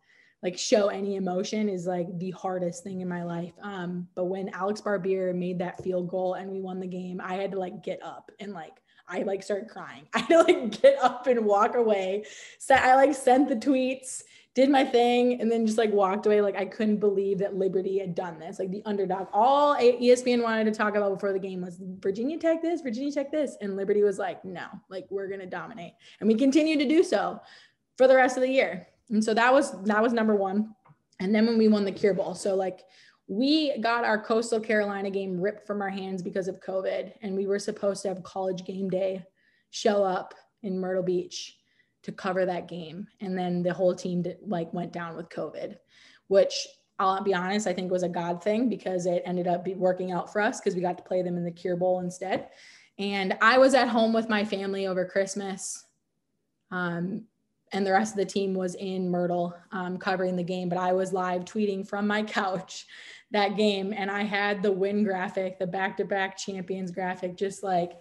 like 0.43 0.57
show 0.57 0.87
any 0.87 1.15
emotion 1.15 1.69
is 1.69 1.85
like 1.85 2.07
the 2.19 2.31
hardest 2.31 2.83
thing 2.83 3.01
in 3.01 3.07
my 3.07 3.23
life. 3.23 3.53
Um, 3.61 4.07
but 4.15 4.25
when 4.25 4.49
Alex 4.49 4.81
Barbir 4.81 5.33
made 5.35 5.59
that 5.59 5.81
field 5.83 6.09
goal 6.09 6.33
and 6.33 6.51
we 6.51 6.59
won 6.59 6.79
the 6.79 6.87
game, 6.87 7.21
I 7.23 7.35
had 7.35 7.51
to 7.51 7.59
like 7.59 7.83
get 7.83 8.01
up 8.03 8.31
and 8.39 8.51
like 8.51 8.81
I 9.07 9.23
like 9.23 9.43
started 9.43 9.69
crying. 9.69 10.07
I 10.13 10.19
had 10.19 10.29
to 10.29 10.41
like 10.41 10.81
get 10.81 10.97
up 11.01 11.27
and 11.27 11.45
walk 11.45 11.75
away. 11.75 12.25
So 12.59 12.75
I 12.75 12.95
like 12.95 13.13
sent 13.13 13.49
the 13.49 13.55
tweets, 13.55 14.23
did 14.53 14.69
my 14.69 14.83
thing, 14.83 15.39
and 15.39 15.49
then 15.49 15.65
just 15.65 15.77
like 15.77 15.91
walked 15.91 16.25
away. 16.25 16.41
Like 16.41 16.57
I 16.57 16.65
couldn't 16.65 16.97
believe 16.97 17.39
that 17.39 17.55
Liberty 17.55 17.99
had 17.99 18.13
done 18.15 18.37
this. 18.37 18.59
Like 18.59 18.69
the 18.69 18.81
underdog. 18.85 19.27
All 19.31 19.75
ESPN 19.75 20.43
wanted 20.43 20.65
to 20.65 20.71
talk 20.71 20.95
about 20.95 21.13
before 21.13 21.31
the 21.31 21.39
game 21.39 21.61
was 21.61 21.79
Virginia 21.99 22.37
Tech 22.37 22.61
this, 22.61 22.81
Virginia 22.81 23.11
Tech 23.11 23.31
this, 23.31 23.55
and 23.61 23.77
Liberty 23.77 24.03
was 24.03 24.19
like, 24.19 24.43
no, 24.43 24.65
like 24.89 25.05
we're 25.09 25.29
gonna 25.29 25.45
dominate, 25.45 25.93
and 26.19 26.27
we 26.27 26.35
continued 26.35 26.79
to 26.79 26.87
do 26.87 27.03
so 27.03 27.39
for 27.97 28.07
the 28.07 28.15
rest 28.15 28.35
of 28.35 28.41
the 28.41 28.49
year. 28.49 28.87
And 29.09 29.23
so 29.23 29.33
that 29.33 29.53
was 29.53 29.81
that 29.83 30.01
was 30.01 30.11
number 30.11 30.35
one. 30.35 30.75
And 31.19 31.33
then 31.33 31.45
when 31.45 31.57
we 31.57 31.67
won 31.67 31.85
the 31.85 31.91
Cure 31.91 32.13
Bowl, 32.13 32.33
so 32.33 32.55
like 32.55 32.81
we 33.27 33.77
got 33.79 34.03
our 34.03 34.21
Coastal 34.21 34.59
Carolina 34.59 35.09
game 35.09 35.39
ripped 35.39 35.65
from 35.65 35.81
our 35.81 35.89
hands 35.89 36.21
because 36.21 36.49
of 36.49 36.59
COVID, 36.59 37.13
and 37.21 37.35
we 37.35 37.47
were 37.47 37.59
supposed 37.59 38.01
to 38.01 38.09
have 38.09 38.21
college 38.23 38.65
game 38.65 38.89
day 38.89 39.23
show 39.69 40.03
up 40.03 40.33
in 40.63 40.77
Myrtle 40.77 41.03
Beach 41.03 41.57
to 42.03 42.11
cover 42.11 42.45
that 42.45 42.67
game, 42.67 43.07
and 43.19 43.37
then 43.37 43.63
the 43.63 43.73
whole 43.73 43.93
team 43.93 44.23
did, 44.23 44.37
like 44.45 44.73
went 44.73 44.91
down 44.91 45.15
with 45.15 45.29
COVID, 45.29 45.77
which 46.27 46.67
I'll 47.01 47.23
be 47.23 47.33
honest, 47.33 47.67
I 47.67 47.73
think 47.73 47.91
was 47.91 48.03
a 48.03 48.09
God 48.09 48.43
thing 48.43 48.69
because 48.69 49.05
it 49.05 49.23
ended 49.25 49.47
up 49.47 49.67
working 49.69 50.11
out 50.11 50.31
for 50.31 50.39
us 50.39 50.59
because 50.59 50.75
we 50.75 50.81
got 50.81 50.97
to 50.97 51.03
play 51.03 51.23
them 51.23 51.35
in 51.35 51.43
the 51.43 51.51
Cure 51.51 51.75
Bowl 51.75 51.99
instead. 51.99 52.49
And 52.99 53.35
I 53.41 53.57
was 53.57 53.73
at 53.73 53.87
home 53.87 54.13
with 54.13 54.29
my 54.29 54.45
family 54.45 54.85
over 54.85 55.05
Christmas. 55.05 55.83
Um, 56.69 57.23
and 57.71 57.85
the 57.85 57.91
rest 57.91 58.13
of 58.13 58.17
the 58.17 58.25
team 58.25 58.53
was 58.53 58.75
in 58.75 59.09
Myrtle 59.09 59.55
um, 59.71 59.97
covering 59.97 60.35
the 60.35 60.43
game, 60.43 60.69
but 60.69 60.77
I 60.77 60.93
was 60.93 61.13
live 61.13 61.43
tweeting 61.45 61.87
from 61.87 62.05
my 62.05 62.21
couch 62.37 62.85
that 63.31 63.55
game 63.57 63.93
and 63.95 64.11
I 64.11 64.23
had 64.23 64.61
the 64.61 64.71
win 64.71 65.03
graphic, 65.03 65.57
the 65.57 65.67
back 65.67 65.97
to 65.97 66.05
back 66.05 66.37
champions 66.37 66.91
graphic, 66.91 67.35
just 67.35 67.63
like 67.63 67.93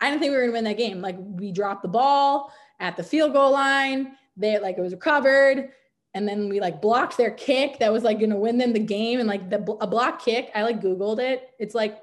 I 0.00 0.10
didn't 0.10 0.20
think 0.20 0.32
we 0.32 0.36
were 0.36 0.42
gonna 0.42 0.52
win 0.52 0.64
that 0.64 0.76
game. 0.76 1.00
Like 1.00 1.16
we 1.18 1.52
dropped 1.52 1.82
the 1.82 1.88
ball 1.88 2.52
at 2.80 2.96
the 2.96 3.02
field 3.02 3.32
goal 3.32 3.52
line, 3.52 4.16
they 4.36 4.58
like 4.58 4.78
it 4.78 4.80
was 4.80 4.92
recovered. 4.92 5.70
And 6.16 6.28
then 6.28 6.48
we 6.48 6.60
like 6.60 6.80
blocked 6.80 7.16
their 7.16 7.32
kick 7.32 7.80
that 7.80 7.92
was 7.92 8.04
like 8.04 8.20
gonna 8.20 8.38
win 8.38 8.58
them 8.58 8.72
the 8.72 8.78
game. 8.78 9.18
And 9.18 9.28
like 9.28 9.50
the 9.50 9.58
a 9.80 9.86
block 9.86 10.24
kick, 10.24 10.50
I 10.54 10.62
like 10.62 10.80
Googled 10.80 11.18
it. 11.18 11.50
It's 11.58 11.74
like 11.74 12.02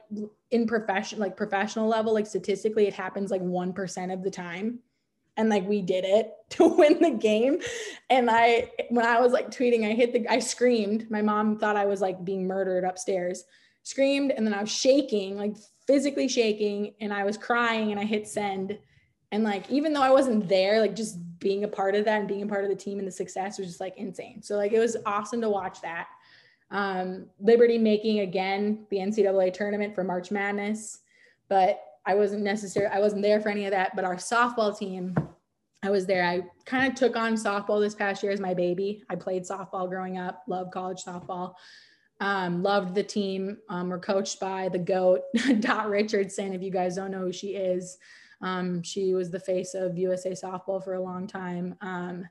in 0.51 0.67
profession, 0.67 1.19
like 1.19 1.37
professional 1.37 1.87
level, 1.87 2.13
like 2.13 2.27
statistically, 2.27 2.87
it 2.87 2.93
happens 2.93 3.31
like 3.31 3.41
1% 3.41 4.13
of 4.13 4.23
the 4.23 4.31
time 4.31 4.79
and 5.37 5.49
like 5.49 5.67
we 5.67 5.81
did 5.81 6.03
it 6.05 6.33
to 6.49 6.67
win 6.67 6.99
the 6.99 7.11
game 7.11 7.59
and 8.09 8.29
i 8.29 8.69
when 8.89 9.05
i 9.05 9.19
was 9.19 9.31
like 9.31 9.49
tweeting 9.49 9.87
i 9.89 9.93
hit 9.93 10.13
the 10.13 10.27
i 10.29 10.39
screamed 10.39 11.09
my 11.09 11.21
mom 11.21 11.57
thought 11.57 11.75
i 11.75 11.85
was 11.85 12.01
like 12.01 12.23
being 12.23 12.47
murdered 12.47 12.83
upstairs 12.83 13.43
screamed 13.83 14.31
and 14.31 14.45
then 14.45 14.53
i 14.53 14.61
was 14.61 14.71
shaking 14.71 15.37
like 15.37 15.55
physically 15.87 16.27
shaking 16.27 16.93
and 17.01 17.13
i 17.13 17.23
was 17.23 17.37
crying 17.37 17.91
and 17.91 17.99
i 17.99 18.03
hit 18.03 18.27
send 18.27 18.77
and 19.31 19.43
like 19.43 19.69
even 19.69 19.93
though 19.93 20.01
i 20.01 20.09
wasn't 20.09 20.47
there 20.47 20.79
like 20.79 20.95
just 20.95 21.17
being 21.39 21.63
a 21.63 21.67
part 21.67 21.95
of 21.95 22.05
that 22.05 22.19
and 22.19 22.27
being 22.27 22.43
a 22.43 22.47
part 22.47 22.63
of 22.63 22.69
the 22.69 22.75
team 22.75 22.99
and 22.99 23.07
the 23.07 23.11
success 23.11 23.57
was 23.57 23.67
just 23.67 23.79
like 23.79 23.97
insane 23.97 24.41
so 24.41 24.55
like 24.55 24.73
it 24.73 24.79
was 24.79 24.97
awesome 25.05 25.41
to 25.41 25.49
watch 25.49 25.81
that 25.81 26.07
um, 26.69 27.25
liberty 27.41 27.77
making 27.77 28.19
again 28.19 28.85
the 28.89 28.97
ncaa 28.97 29.53
tournament 29.53 29.93
for 29.93 30.03
march 30.03 30.31
madness 30.31 30.99
but 31.49 31.83
I 32.05 32.15
wasn't 32.15 32.43
necessarily, 32.43 32.95
I 32.95 32.99
wasn't 32.99 33.21
there 33.21 33.39
for 33.39 33.49
any 33.49 33.65
of 33.65 33.71
that, 33.71 33.95
but 33.95 34.05
our 34.05 34.15
softball 34.15 34.77
team, 34.77 35.15
I 35.83 35.89
was 35.89 36.05
there. 36.05 36.23
I 36.23 36.43
kind 36.65 36.91
of 36.91 36.97
took 36.97 37.15
on 37.15 37.33
softball 37.33 37.79
this 37.79 37.95
past 37.95 38.23
year 38.23 38.31
as 38.31 38.39
my 38.39 38.53
baby. 38.53 39.03
I 39.09 39.15
played 39.15 39.43
softball 39.43 39.89
growing 39.89 40.17
up, 40.17 40.43
loved 40.47 40.71
college 40.71 41.03
softball. 41.03 41.55
Um, 42.19 42.61
loved 42.61 42.93
the 42.93 43.03
team. 43.03 43.57
Um, 43.67 43.89
we're 43.89 43.99
coached 43.99 44.39
by 44.39 44.69
the 44.69 44.77
GOAT, 44.77 45.21
Dot 45.59 45.89
Richardson. 45.89 46.53
If 46.53 46.61
you 46.61 46.71
guys 46.71 46.95
don't 46.95 47.11
know 47.11 47.21
who 47.21 47.33
she 47.33 47.55
is, 47.55 47.97
Um, 48.41 48.81
she 48.83 49.13
was 49.13 49.29
the 49.29 49.39
face 49.39 49.73
of 49.73 49.97
USA 49.97 50.31
softball 50.31 50.83
for 50.83 50.95
a 50.95 51.01
long 51.01 51.27
time. 51.27 51.75
Um, 51.81 52.27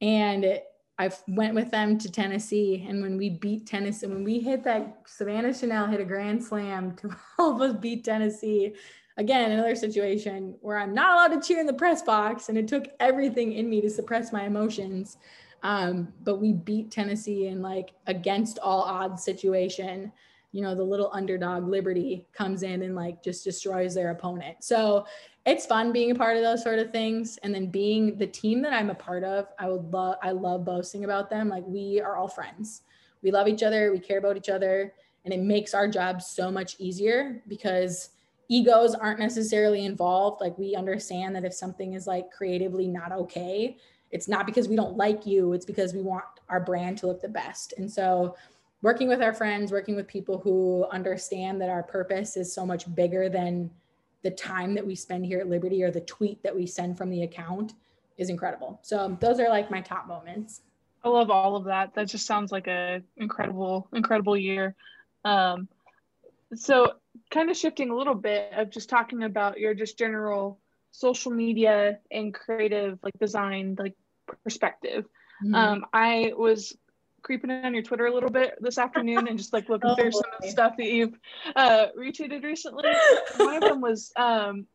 and 0.00 0.60
I 0.98 1.10
went 1.26 1.54
with 1.54 1.70
them 1.70 1.98
to 1.98 2.10
Tennessee. 2.10 2.86
And 2.88 3.02
when 3.02 3.16
we 3.16 3.30
beat 3.30 3.66
Tennessee, 3.66 4.06
when 4.06 4.22
we 4.22 4.38
hit 4.38 4.62
that, 4.64 5.02
Savannah 5.06 5.52
Chanel 5.52 5.86
hit 5.86 6.00
a 6.00 6.04
grand 6.04 6.42
slam 6.42 6.94
to 6.96 7.10
help 7.36 7.60
us 7.60 7.74
beat 7.74 8.04
Tennessee. 8.04 8.74
Again, 9.16 9.52
another 9.52 9.74
situation 9.76 10.56
where 10.60 10.78
I'm 10.78 10.94
not 10.94 11.14
allowed 11.14 11.40
to 11.40 11.46
cheer 11.46 11.60
in 11.60 11.66
the 11.66 11.72
press 11.72 12.02
box. 12.02 12.48
And 12.48 12.56
it 12.56 12.68
took 12.68 12.86
everything 13.00 13.52
in 13.52 13.68
me 13.68 13.80
to 13.80 13.90
suppress 13.90 14.32
my 14.32 14.44
emotions. 14.44 15.16
Um, 15.62 16.12
but 16.22 16.40
we 16.40 16.52
beat 16.52 16.90
Tennessee 16.90 17.46
in 17.46 17.62
like 17.62 17.92
against 18.06 18.58
all 18.58 18.82
odds 18.82 19.24
situation 19.24 20.12
you 20.54 20.62
know, 20.62 20.72
the 20.72 20.84
little 20.84 21.10
underdog 21.12 21.66
Liberty 21.66 22.28
comes 22.32 22.62
in 22.62 22.82
and 22.82 22.94
like 22.94 23.24
just 23.24 23.42
destroys 23.42 23.92
their 23.92 24.12
opponent. 24.12 24.62
So 24.62 25.04
it's 25.44 25.66
fun 25.66 25.90
being 25.90 26.12
a 26.12 26.14
part 26.14 26.36
of 26.36 26.44
those 26.44 26.62
sort 26.62 26.78
of 26.78 26.92
things. 26.92 27.40
And 27.42 27.52
then 27.52 27.66
being 27.66 28.16
the 28.18 28.28
team 28.28 28.62
that 28.62 28.72
I'm 28.72 28.88
a 28.88 28.94
part 28.94 29.24
of, 29.24 29.48
I 29.58 29.68
would 29.68 29.92
love, 29.92 30.14
I 30.22 30.30
love 30.30 30.64
boasting 30.64 31.02
about 31.02 31.28
them. 31.28 31.48
Like 31.48 31.64
we 31.66 32.00
are 32.00 32.16
all 32.16 32.28
friends. 32.28 32.82
We 33.20 33.32
love 33.32 33.48
each 33.48 33.64
other. 33.64 33.90
We 33.90 33.98
care 33.98 34.18
about 34.18 34.36
each 34.36 34.48
other. 34.48 34.94
And 35.24 35.34
it 35.34 35.40
makes 35.40 35.74
our 35.74 35.88
job 35.88 36.22
so 36.22 36.52
much 36.52 36.76
easier 36.78 37.42
because 37.48 38.10
egos 38.48 38.94
aren't 38.94 39.18
necessarily 39.18 39.84
involved. 39.84 40.40
Like 40.40 40.56
we 40.56 40.76
understand 40.76 41.34
that 41.34 41.44
if 41.44 41.52
something 41.52 41.94
is 41.94 42.06
like 42.06 42.30
creatively 42.30 42.86
not 42.86 43.10
okay, 43.10 43.76
it's 44.12 44.28
not 44.28 44.46
because 44.46 44.68
we 44.68 44.76
don't 44.76 44.96
like 44.96 45.26
you, 45.26 45.52
it's 45.52 45.66
because 45.66 45.92
we 45.94 46.00
want 46.00 46.24
our 46.48 46.60
brand 46.60 46.98
to 46.98 47.08
look 47.08 47.20
the 47.20 47.28
best. 47.28 47.74
And 47.76 47.90
so 47.90 48.36
working 48.84 49.08
with 49.08 49.22
our 49.22 49.32
friends, 49.32 49.72
working 49.72 49.96
with 49.96 50.06
people 50.06 50.38
who 50.38 50.84
understand 50.92 51.58
that 51.58 51.70
our 51.70 51.82
purpose 51.82 52.36
is 52.36 52.52
so 52.52 52.66
much 52.66 52.94
bigger 52.94 53.30
than 53.30 53.70
the 54.22 54.30
time 54.30 54.74
that 54.74 54.86
we 54.86 54.94
spend 54.94 55.24
here 55.24 55.40
at 55.40 55.48
Liberty 55.48 55.82
or 55.82 55.90
the 55.90 56.02
tweet 56.02 56.42
that 56.42 56.54
we 56.54 56.66
send 56.66 56.98
from 56.98 57.08
the 57.08 57.22
account 57.22 57.72
is 58.18 58.28
incredible. 58.28 58.78
So 58.82 59.16
those 59.20 59.40
are 59.40 59.48
like 59.48 59.70
my 59.70 59.80
top 59.80 60.06
moments. 60.06 60.60
I 61.02 61.08
love 61.08 61.30
all 61.30 61.56
of 61.56 61.64
that. 61.64 61.94
That 61.94 62.08
just 62.08 62.26
sounds 62.26 62.52
like 62.52 62.66
a 62.66 63.00
incredible, 63.16 63.88
incredible 63.94 64.36
year. 64.36 64.74
Um, 65.24 65.66
so 66.54 66.92
kind 67.30 67.50
of 67.50 67.56
shifting 67.56 67.88
a 67.88 67.96
little 67.96 68.14
bit 68.14 68.52
of 68.54 68.68
just 68.68 68.90
talking 68.90 69.22
about 69.22 69.58
your 69.58 69.72
just 69.72 69.98
general 69.98 70.60
social 70.90 71.32
media 71.32 72.00
and 72.10 72.34
creative 72.34 72.98
like 73.02 73.18
design 73.18 73.76
like 73.78 73.94
perspective. 74.44 75.06
Mm-hmm. 75.42 75.54
Um, 75.54 75.86
I 75.94 76.32
was 76.36 76.76
creeping 77.24 77.50
on 77.50 77.74
your 77.74 77.82
Twitter 77.82 78.06
a 78.06 78.14
little 78.14 78.30
bit 78.30 78.56
this 78.60 78.78
afternoon 78.78 79.26
and 79.26 79.38
just 79.38 79.52
like 79.52 79.68
looking 79.68 79.90
oh, 79.90 79.94
through 79.96 80.10
boy. 80.10 80.20
some 80.20 80.30
of 80.36 80.42
the 80.42 80.50
stuff 80.50 80.76
that 80.76 80.86
you've 80.86 81.18
uh, 81.56 81.86
retweeted 81.98 82.44
recently. 82.44 82.84
One 83.38 83.56
of 83.56 83.62
them 83.62 83.80
was 83.80 84.12
um, 84.14 84.66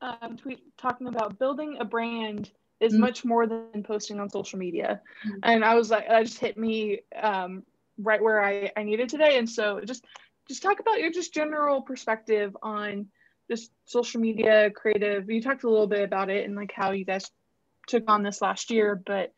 um, 0.00 0.36
tweet 0.36 0.60
talking 0.78 1.06
about 1.06 1.38
building 1.38 1.76
a 1.78 1.84
brand 1.84 2.50
is 2.80 2.94
mm-hmm. 2.94 3.02
much 3.02 3.24
more 3.24 3.46
than 3.46 3.84
posting 3.84 4.18
on 4.18 4.30
social 4.30 4.58
media, 4.58 5.02
mm-hmm. 5.24 5.38
and 5.42 5.64
I 5.64 5.74
was 5.74 5.90
like, 5.90 6.08
that 6.08 6.24
just 6.24 6.38
hit 6.38 6.56
me 6.56 7.00
um, 7.20 7.62
right 7.98 8.22
where 8.22 8.42
I, 8.42 8.72
I 8.76 8.82
needed 8.82 9.10
today. 9.10 9.36
And 9.36 9.48
so 9.48 9.80
just 9.84 10.04
just 10.48 10.62
talk 10.62 10.80
about 10.80 10.98
your 10.98 11.12
just 11.12 11.34
general 11.34 11.82
perspective 11.82 12.56
on 12.62 13.06
just 13.50 13.70
social 13.84 14.20
media 14.20 14.70
creative. 14.70 15.28
You 15.28 15.42
talked 15.42 15.64
a 15.64 15.70
little 15.70 15.86
bit 15.86 16.02
about 16.02 16.30
it 16.30 16.46
and 16.46 16.56
like 16.56 16.72
how 16.74 16.92
you 16.92 17.04
guys 17.04 17.30
took 17.86 18.04
on 18.08 18.22
this 18.22 18.40
last 18.40 18.70
year, 18.70 19.00
but 19.04 19.32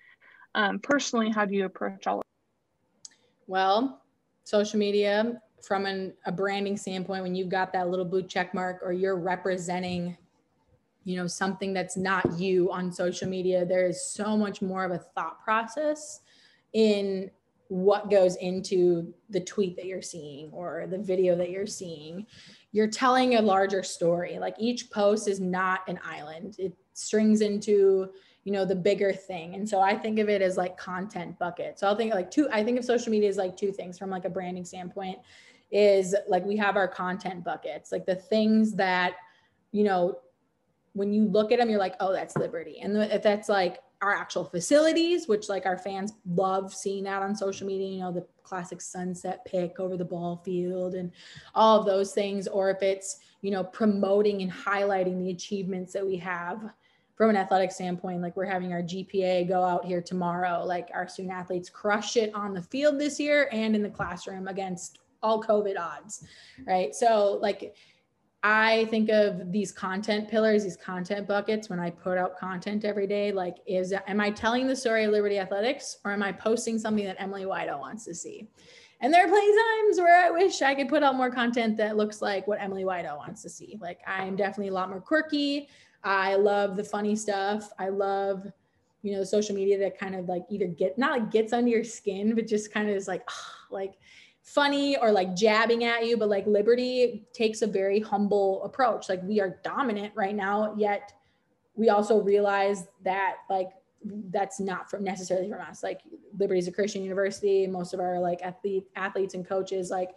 um, 0.54 0.78
personally, 0.78 1.30
how 1.30 1.44
do 1.44 1.54
you 1.54 1.64
approach 1.64 2.06
all 2.06 2.20
of 2.20 2.26
well, 3.46 4.02
social 4.44 4.78
media 4.78 5.40
from 5.62 5.86
an, 5.86 6.12
a 6.26 6.32
branding 6.32 6.76
standpoint, 6.76 7.22
when 7.22 7.34
you've 7.34 7.48
got 7.48 7.72
that 7.72 7.88
little 7.88 8.04
blue 8.04 8.22
check 8.22 8.52
mark 8.52 8.80
or 8.82 8.92
you're 8.92 9.18
representing, 9.18 10.16
you 11.04 11.16
know, 11.16 11.26
something 11.26 11.72
that's 11.72 11.96
not 11.96 12.38
you 12.38 12.70
on 12.70 12.92
social 12.92 13.28
media, 13.28 13.64
there 13.64 13.86
is 13.86 14.04
so 14.04 14.36
much 14.36 14.60
more 14.60 14.84
of 14.84 14.90
a 14.90 14.98
thought 14.98 15.42
process 15.42 16.20
in 16.72 17.30
what 17.68 18.10
goes 18.10 18.36
into 18.36 19.14
the 19.30 19.40
tweet 19.40 19.76
that 19.76 19.86
you're 19.86 20.02
seeing 20.02 20.50
or 20.50 20.86
the 20.90 20.98
video 20.98 21.34
that 21.36 21.50
you're 21.50 21.66
seeing. 21.66 22.26
You're 22.72 22.88
telling 22.88 23.36
a 23.36 23.42
larger 23.42 23.82
story. 23.82 24.38
Like 24.38 24.56
each 24.58 24.90
post 24.90 25.26
is 25.28 25.40
not 25.40 25.80
an 25.88 25.98
island. 26.04 26.56
It 26.58 26.74
strings 26.92 27.40
into 27.40 28.10
you 28.44 28.52
know 28.52 28.64
the 28.64 28.74
bigger 28.74 29.12
thing. 29.12 29.54
And 29.54 29.68
so 29.68 29.80
i 29.80 29.96
think 29.96 30.18
of 30.18 30.28
it 30.28 30.42
as 30.42 30.56
like 30.56 30.76
content 30.76 31.38
bucket. 31.38 31.78
So 31.78 31.86
i'll 31.86 31.96
think 31.96 32.14
like 32.14 32.30
two 32.30 32.48
i 32.52 32.62
think 32.62 32.78
of 32.78 32.84
social 32.84 33.10
media 33.10 33.28
as 33.28 33.36
like 33.36 33.56
two 33.56 33.72
things 33.72 33.98
from 33.98 34.10
like 34.10 34.24
a 34.24 34.30
branding 34.30 34.64
standpoint 34.64 35.18
is 35.70 36.14
like 36.28 36.44
we 36.44 36.56
have 36.56 36.76
our 36.76 36.88
content 36.88 37.44
buckets 37.44 37.92
like 37.92 38.04
the 38.04 38.14
things 38.14 38.74
that 38.74 39.14
you 39.70 39.84
know 39.84 40.18
when 40.92 41.12
you 41.12 41.24
look 41.24 41.50
at 41.52 41.58
them 41.58 41.70
you're 41.70 41.78
like 41.78 41.94
oh 42.00 42.12
that's 42.12 42.36
liberty. 42.36 42.80
And 42.80 42.96
if 42.96 43.22
that's 43.22 43.48
like 43.48 43.78
our 44.02 44.12
actual 44.12 44.44
facilities 44.44 45.28
which 45.28 45.48
like 45.48 45.64
our 45.64 45.78
fans 45.78 46.14
love 46.26 46.74
seeing 46.74 47.06
out 47.06 47.22
on 47.22 47.36
social 47.36 47.66
media 47.66 47.88
you 47.88 48.00
know 48.00 48.12
the 48.12 48.26
classic 48.42 48.80
sunset 48.80 49.44
pick 49.44 49.78
over 49.78 49.96
the 49.96 50.04
ball 50.04 50.42
field 50.44 50.94
and 50.94 51.12
all 51.54 51.78
of 51.78 51.86
those 51.86 52.12
things 52.12 52.48
or 52.48 52.68
if 52.70 52.82
it's 52.82 53.20
you 53.40 53.52
know 53.52 53.62
promoting 53.62 54.42
and 54.42 54.50
highlighting 54.50 55.18
the 55.20 55.30
achievements 55.30 55.92
that 55.92 56.04
we 56.04 56.16
have 56.16 56.72
from 57.14 57.30
an 57.30 57.36
athletic 57.36 57.70
standpoint, 57.70 58.22
like 58.22 58.36
we're 58.36 58.46
having 58.46 58.72
our 58.72 58.82
GPA 58.82 59.48
go 59.48 59.62
out 59.62 59.84
here 59.84 60.00
tomorrow. 60.00 60.64
Like 60.64 60.88
our 60.94 61.06
student 61.06 61.34
athletes 61.34 61.68
crush 61.68 62.16
it 62.16 62.34
on 62.34 62.54
the 62.54 62.62
field 62.62 62.98
this 62.98 63.20
year 63.20 63.48
and 63.52 63.76
in 63.76 63.82
the 63.82 63.90
classroom 63.90 64.48
against 64.48 64.98
all 65.22 65.42
COVID 65.42 65.78
odds, 65.78 66.24
right? 66.66 66.94
So, 66.94 67.38
like, 67.40 67.74
I 68.44 68.86
think 68.86 69.08
of 69.08 69.52
these 69.52 69.70
content 69.70 70.28
pillars, 70.28 70.64
these 70.64 70.76
content 70.76 71.28
buckets 71.28 71.68
when 71.68 71.78
I 71.78 71.90
put 71.90 72.18
out 72.18 72.36
content 72.36 72.84
every 72.84 73.06
day. 73.06 73.30
Like, 73.30 73.58
is 73.66 73.94
am 74.08 74.20
I 74.20 74.30
telling 74.30 74.66
the 74.66 74.74
story 74.74 75.04
of 75.04 75.12
Liberty 75.12 75.38
Athletics 75.38 75.98
or 76.04 76.10
am 76.10 76.24
I 76.24 76.32
posting 76.32 76.76
something 76.78 77.04
that 77.04 77.20
Emily 77.20 77.44
Wido 77.44 77.78
wants 77.78 78.04
to 78.06 78.14
see? 78.14 78.48
And 79.00 79.14
there 79.14 79.24
are 79.24 79.28
plenty 79.28 79.52
times 79.52 79.98
where 79.98 80.24
I 80.24 80.30
wish 80.30 80.60
I 80.62 80.74
could 80.74 80.88
put 80.88 81.02
out 81.02 81.16
more 81.16 81.30
content 81.30 81.76
that 81.76 81.96
looks 81.96 82.22
like 82.22 82.46
what 82.48 82.60
Emily 82.60 82.84
Wido 82.84 83.16
wants 83.16 83.42
to 83.42 83.48
see. 83.48 83.78
Like, 83.80 84.00
I'm 84.06 84.34
definitely 84.34 84.68
a 84.68 84.74
lot 84.74 84.90
more 84.90 85.00
quirky. 85.00 85.68
I 86.04 86.34
love 86.34 86.76
the 86.76 86.84
funny 86.84 87.16
stuff. 87.16 87.70
I 87.78 87.88
love, 87.88 88.46
you 89.02 89.12
know, 89.12 89.24
social 89.24 89.54
media 89.54 89.78
that 89.78 89.98
kind 89.98 90.14
of 90.14 90.28
like 90.28 90.42
either 90.50 90.66
get 90.66 90.98
not 90.98 91.12
like 91.12 91.30
gets 91.30 91.52
under 91.52 91.70
your 91.70 91.84
skin, 91.84 92.34
but 92.34 92.46
just 92.46 92.72
kind 92.72 92.88
of 92.88 92.96
is 92.96 93.08
like, 93.08 93.28
like 93.70 93.94
funny 94.42 94.96
or 94.96 95.12
like 95.12 95.34
jabbing 95.34 95.84
at 95.84 96.06
you. 96.06 96.16
But 96.16 96.28
like 96.28 96.46
Liberty 96.46 97.26
takes 97.32 97.62
a 97.62 97.66
very 97.66 98.00
humble 98.00 98.64
approach. 98.64 99.08
Like 99.08 99.22
we 99.22 99.40
are 99.40 99.60
dominant 99.62 100.12
right 100.14 100.34
now, 100.34 100.74
yet 100.76 101.12
we 101.74 101.88
also 101.88 102.20
realize 102.20 102.86
that 103.04 103.36
like 103.48 103.70
that's 104.30 104.58
not 104.58 104.90
from 104.90 105.04
necessarily 105.04 105.48
from 105.48 105.60
us. 105.60 105.82
Like 105.82 106.00
Liberty 106.38 106.58
is 106.58 106.68
a 106.68 106.72
Christian 106.72 107.02
university. 107.02 107.66
Most 107.66 107.94
of 107.94 108.00
our 108.00 108.18
like 108.18 108.42
athlete 108.42 108.86
athletes 108.96 109.34
and 109.34 109.46
coaches 109.46 109.90
like 109.90 110.10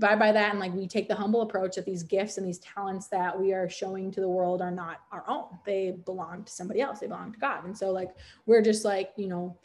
vibe 0.00 0.18
by 0.18 0.32
that 0.32 0.50
and 0.50 0.60
like 0.60 0.72
we 0.74 0.86
take 0.86 1.08
the 1.08 1.14
humble 1.14 1.42
approach 1.42 1.74
that 1.74 1.84
these 1.84 2.02
gifts 2.02 2.38
and 2.38 2.46
these 2.46 2.60
talents 2.60 3.08
that 3.08 3.38
we 3.38 3.52
are 3.52 3.68
showing 3.68 4.10
to 4.12 4.20
the 4.20 4.28
world 4.28 4.62
are 4.62 4.70
not 4.70 5.00
our 5.10 5.24
own. 5.26 5.46
They 5.64 5.96
belong 6.04 6.44
to 6.44 6.52
somebody 6.52 6.80
else. 6.80 7.00
They 7.00 7.08
belong 7.08 7.32
to 7.32 7.38
god. 7.38 7.64
And 7.64 7.76
so 7.76 7.90
like 7.90 8.10
we're 8.46 8.62
just 8.62 8.84
like 8.84 9.12
you 9.16 9.26
know 9.26 9.58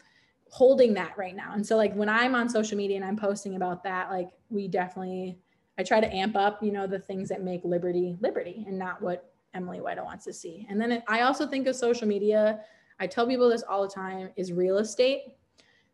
holding 0.49 0.93
that 0.93 1.17
right 1.17 1.35
now. 1.35 1.53
And 1.53 1.65
so 1.65 1.77
like 1.77 1.93
when 1.95 2.09
i'm 2.09 2.35
on 2.35 2.49
social 2.49 2.77
media 2.77 2.95
and 2.95 3.05
i'm 3.05 3.17
posting 3.17 3.55
about 3.55 3.83
that 3.83 4.09
like 4.09 4.29
we 4.49 4.67
definitely 4.67 5.37
i 5.77 5.83
try 5.83 5.99
to 5.99 6.13
amp 6.13 6.35
up 6.35 6.61
you 6.63 6.71
know 6.71 6.87
the 6.87 6.99
things 6.99 7.29
that 7.29 7.41
make 7.43 7.61
liberty 7.63 8.17
liberty 8.21 8.63
and 8.67 8.77
not 8.77 9.01
what 9.01 9.33
emily 9.53 9.79
wido 9.79 10.03
wants 10.03 10.25
to 10.25 10.33
see. 10.33 10.65
And 10.69 10.81
then 10.81 11.03
i 11.07 11.21
also 11.21 11.47
think 11.47 11.67
of 11.67 11.75
social 11.75 12.07
media 12.07 12.61
i 12.99 13.05
tell 13.05 13.27
people 13.27 13.49
this 13.49 13.63
all 13.63 13.83
the 13.83 13.93
time 13.93 14.29
is 14.35 14.51
real 14.51 14.77
estate 14.79 15.35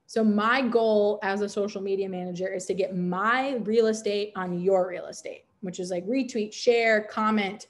so 0.09 0.23
my 0.23 0.63
goal 0.63 1.19
as 1.21 1.41
a 1.41 1.47
social 1.47 1.83
media 1.83 2.09
manager 2.09 2.47
is 2.47 2.65
to 2.65 2.73
get 2.73 2.97
my 2.97 3.57
real 3.57 3.85
estate 3.85 4.31
on 4.35 4.59
your 4.59 4.89
real 4.89 5.05
estate, 5.05 5.45
which 5.61 5.79
is 5.79 5.91
like 5.91 6.03
retweet, 6.07 6.51
share, 6.51 7.01
comment, 7.03 7.67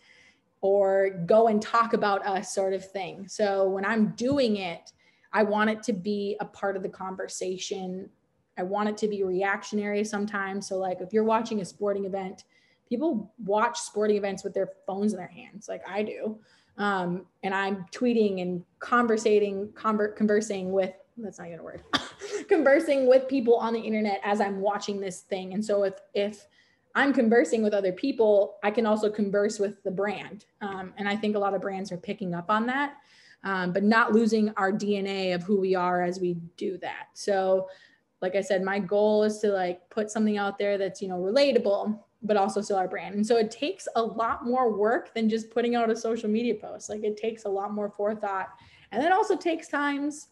or 0.62 1.10
go 1.26 1.50
and 1.50 1.62
talk 1.62 1.92
about 1.92 2.26
us 2.26 2.56
sort 2.56 2.74
of 2.74 2.90
thing. 2.90 3.28
So 3.28 3.68
when 3.68 3.84
I'm 3.84 4.12
doing 4.16 4.56
it, 4.56 4.94
I 5.34 5.44
want 5.44 5.70
it 5.70 5.84
to 5.84 5.92
be 5.92 6.38
a 6.40 6.46
part 6.46 6.78
of 6.78 6.82
the 6.82 6.88
conversation. 6.88 8.10
I 8.58 8.64
want 8.64 8.88
it 8.88 8.96
to 9.00 9.10
be 9.10 9.22
reactionary 9.26 10.06
sometimes. 10.06 10.66
So 10.66 10.78
like 10.78 11.02
if 11.02 11.12
you're 11.12 11.26
watching 11.26 11.60
a 11.60 11.66
sporting 11.66 12.06
event, 12.06 12.46
people 12.88 13.34
watch 13.44 13.78
sporting 13.78 14.16
events 14.16 14.46
with 14.46 14.54
their 14.54 14.70
phones 14.88 15.12
in 15.12 15.20
their 15.20 15.28
hands, 15.28 15.68
like 15.68 15.82
I 15.86 16.04
do. 16.04 16.40
Um, 16.78 17.26
and 17.44 17.54
I'm 17.54 17.86
tweeting 17.92 18.42
and 18.42 18.64
conversating, 18.80 19.68
conver- 19.74 20.16
conversing 20.16 20.72
with 20.72 20.94
that's 21.22 21.40
not 21.40 21.48
even 21.48 21.60
a 21.60 21.64
word 21.64 21.84
conversing 22.48 23.08
with 23.08 23.28
people 23.28 23.56
on 23.56 23.74
the 23.74 23.80
internet 23.80 24.20
as 24.24 24.42
i'm 24.42 24.60
watching 24.62 25.00
this 25.00 25.22
thing 25.22 25.54
and 25.54 25.64
so 25.64 25.84
if 25.84 25.96
if 26.14 26.48
i'm 26.96 27.14
conversing 27.14 27.64
with 27.64 27.74
other 27.74 27.92
people 27.92 28.56
i 28.64 28.72
can 28.72 28.86
also 28.86 29.10
converse 29.10 29.60
with 29.60 29.82
the 29.84 29.92
brand 29.92 30.46
um, 30.62 30.94
and 30.98 31.08
i 31.08 31.16
think 31.16 31.36
a 31.36 31.40
lot 31.40 31.54
of 31.54 31.62
brands 31.62 31.92
are 31.92 31.98
picking 31.98 32.34
up 32.34 32.50
on 32.50 32.66
that 32.66 32.96
um, 33.44 33.72
but 33.72 33.84
not 33.84 34.14
losing 34.14 34.50
our 34.58 34.72
dna 34.72 35.34
of 35.36 35.44
who 35.44 35.60
we 35.60 35.76
are 35.76 36.04
as 36.04 36.20
we 36.20 36.36
do 36.58 36.78
that 36.78 37.08
so 37.14 37.68
like 38.22 38.36
i 38.36 38.42
said 38.42 38.64
my 38.64 38.80
goal 38.80 39.24
is 39.24 39.40
to 39.40 39.50
like 39.50 39.88
put 39.90 40.10
something 40.10 40.38
out 40.38 40.58
there 40.58 40.78
that's 40.78 41.02
you 41.02 41.08
know 41.08 41.18
relatable 41.18 42.00
but 42.22 42.38
also 42.38 42.62
still 42.62 42.78
our 42.78 42.88
brand. 42.88 43.16
And 43.16 43.26
so 43.26 43.38
it 43.38 43.50
takes 43.50 43.88
a 43.96 44.02
lot 44.02 44.46
more 44.46 44.72
work 44.78 45.14
than 45.14 45.30
just 45.30 45.52
putting 45.52 45.76
out 45.76 45.90
a 45.90 45.96
social 45.96 46.30
media 46.30 46.56
post. 46.56 46.90
Like 46.90 47.04
it 47.04 47.18
takes 47.18 47.46
a 47.46 47.50
lot 47.50 47.74
more 47.74 47.90
forethought. 47.90 48.50
And 48.92 49.04
it 49.04 49.12
also 49.12 49.38
takes 49.38 49.68
times 49.68 50.28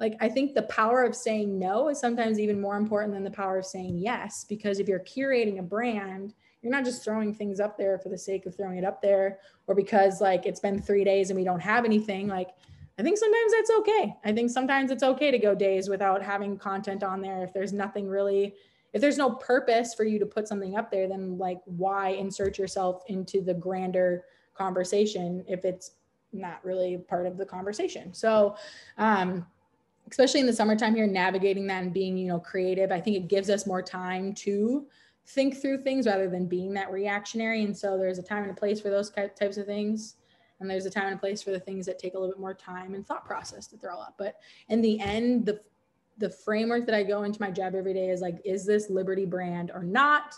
like 0.00 0.16
I 0.20 0.28
think 0.30 0.54
the 0.54 0.62
power 0.62 1.04
of 1.04 1.14
saying 1.14 1.58
no 1.58 1.90
is 1.90 2.00
sometimes 2.00 2.40
even 2.40 2.60
more 2.60 2.78
important 2.78 3.12
than 3.12 3.22
the 3.22 3.30
power 3.30 3.58
of 3.58 3.66
saying 3.66 3.98
yes 3.98 4.44
because 4.48 4.80
if 4.80 4.88
you're 4.88 5.00
curating 5.00 5.58
a 5.58 5.62
brand, 5.62 6.34
you're 6.62 6.72
not 6.72 6.84
just 6.84 7.04
throwing 7.04 7.34
things 7.34 7.60
up 7.60 7.76
there 7.76 7.98
for 7.98 8.08
the 8.08 8.18
sake 8.18 8.46
of 8.46 8.56
throwing 8.56 8.78
it 8.78 8.84
up 8.84 9.00
there 9.02 9.38
or 9.66 9.74
because 9.74 10.20
like 10.20 10.46
it's 10.46 10.60
been 10.60 10.80
3 10.80 11.04
days 11.04 11.30
and 11.30 11.38
we 11.38 11.44
don't 11.44 11.60
have 11.60 11.84
anything 11.84 12.26
like 12.26 12.48
I 12.98 13.02
think 13.02 13.16
sometimes 13.16 13.52
that's 13.52 13.70
okay. 13.78 14.14
I 14.24 14.32
think 14.32 14.50
sometimes 14.50 14.90
it's 14.90 15.02
okay 15.02 15.30
to 15.30 15.38
go 15.38 15.54
days 15.54 15.88
without 15.88 16.22
having 16.22 16.58
content 16.58 17.02
on 17.02 17.22
there 17.22 17.44
if 17.44 17.52
there's 17.52 17.72
nothing 17.72 18.08
really 18.08 18.54
if 18.92 19.00
there's 19.00 19.18
no 19.18 19.30
purpose 19.30 19.94
for 19.94 20.04
you 20.04 20.18
to 20.18 20.26
put 20.26 20.48
something 20.48 20.76
up 20.76 20.90
there 20.90 21.08
then 21.08 21.36
like 21.36 21.60
why 21.66 22.10
insert 22.10 22.58
yourself 22.58 23.02
into 23.06 23.42
the 23.42 23.54
grander 23.54 24.24
conversation 24.54 25.44
if 25.46 25.64
it's 25.64 25.92
not 26.32 26.64
really 26.64 26.96
part 26.96 27.26
of 27.26 27.36
the 27.36 27.44
conversation. 27.44 28.14
So 28.14 28.56
um 28.96 29.46
especially 30.10 30.40
in 30.40 30.46
the 30.46 30.52
summertime 30.52 30.94
here 30.94 31.06
navigating 31.06 31.66
that 31.66 31.82
and 31.82 31.92
being 31.92 32.16
you 32.16 32.28
know 32.28 32.38
creative 32.38 32.90
i 32.90 33.00
think 33.00 33.16
it 33.16 33.28
gives 33.28 33.48
us 33.48 33.66
more 33.66 33.82
time 33.82 34.34
to 34.34 34.86
think 35.30 35.60
through 35.60 35.82
things 35.82 36.06
rather 36.06 36.28
than 36.28 36.46
being 36.46 36.74
that 36.74 36.90
reactionary. 36.90 37.64
And 37.64 37.76
so 37.76 37.96
there's 37.96 38.18
a 38.18 38.22
time 38.22 38.42
and 38.42 38.52
a 38.52 38.54
place 38.54 38.80
for 38.80 38.90
those 38.90 39.10
types 39.10 39.56
of 39.56 39.66
things. 39.66 40.16
And 40.58 40.68
there's 40.68 40.86
a 40.86 40.90
time 40.90 41.06
and 41.06 41.14
a 41.14 41.18
place 41.18 41.42
for 41.42 41.50
the 41.50 41.60
things 41.60 41.86
that 41.86 41.98
take 41.98 42.14
a 42.14 42.18
little 42.18 42.34
bit 42.34 42.40
more 42.40 42.54
time 42.54 42.94
and 42.94 43.06
thought 43.06 43.24
process 43.24 43.66
to 43.68 43.76
throw 43.78 43.98
up. 43.98 44.14
But 44.18 44.36
in 44.68 44.80
the 44.82 45.00
end 45.00 45.46
the 45.46 45.60
the 46.18 46.28
framework 46.28 46.84
that 46.84 46.94
i 46.94 47.02
go 47.02 47.22
into 47.22 47.40
my 47.40 47.50
job 47.50 47.74
every 47.74 47.94
day 47.94 48.10
is 48.10 48.20
like 48.20 48.42
is 48.44 48.66
this 48.66 48.90
liberty 48.90 49.24
brand 49.24 49.70
or 49.70 49.82
not 49.82 50.34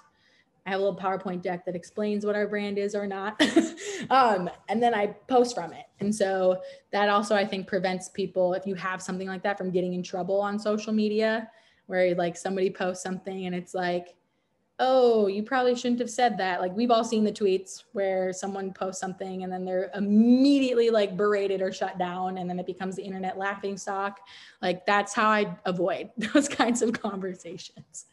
I 0.64 0.70
have 0.70 0.80
a 0.80 0.82
little 0.82 0.98
PowerPoint 0.98 1.42
deck 1.42 1.64
that 1.66 1.74
explains 1.74 2.24
what 2.24 2.36
our 2.36 2.46
brand 2.46 2.78
is 2.78 2.94
or 2.94 3.06
not. 3.06 3.40
um, 4.10 4.48
and 4.68 4.82
then 4.82 4.94
I 4.94 5.08
post 5.28 5.54
from 5.54 5.72
it. 5.72 5.86
And 5.98 6.14
so 6.14 6.60
that 6.92 7.08
also, 7.08 7.34
I 7.34 7.44
think, 7.44 7.66
prevents 7.66 8.08
people, 8.08 8.54
if 8.54 8.66
you 8.66 8.74
have 8.76 9.02
something 9.02 9.26
like 9.26 9.42
that, 9.42 9.58
from 9.58 9.70
getting 9.70 9.94
in 9.94 10.02
trouble 10.02 10.40
on 10.40 10.58
social 10.58 10.92
media, 10.92 11.50
where 11.86 12.14
like 12.14 12.36
somebody 12.36 12.70
posts 12.70 13.02
something 13.02 13.46
and 13.46 13.54
it's 13.54 13.74
like, 13.74 14.14
oh, 14.78 15.26
you 15.26 15.42
probably 15.42 15.76
shouldn't 15.76 16.00
have 16.00 16.10
said 16.10 16.38
that. 16.38 16.60
Like 16.60 16.74
we've 16.74 16.90
all 16.90 17.04
seen 17.04 17.22
the 17.22 17.32
tweets 17.32 17.84
where 17.92 18.32
someone 18.32 18.72
posts 18.72 19.00
something 19.00 19.44
and 19.44 19.52
then 19.52 19.64
they're 19.64 19.90
immediately 19.94 20.90
like 20.90 21.16
berated 21.16 21.60
or 21.60 21.72
shut 21.72 21.98
down 21.98 22.38
and 22.38 22.48
then 22.48 22.58
it 22.58 22.66
becomes 22.66 22.96
the 22.96 23.02
internet 23.02 23.38
laughing 23.38 23.76
stock. 23.76 24.20
Like 24.60 24.84
that's 24.86 25.14
how 25.14 25.28
I 25.28 25.56
avoid 25.66 26.10
those 26.16 26.48
kinds 26.48 26.82
of 26.82 26.92
conversations. 27.00 28.06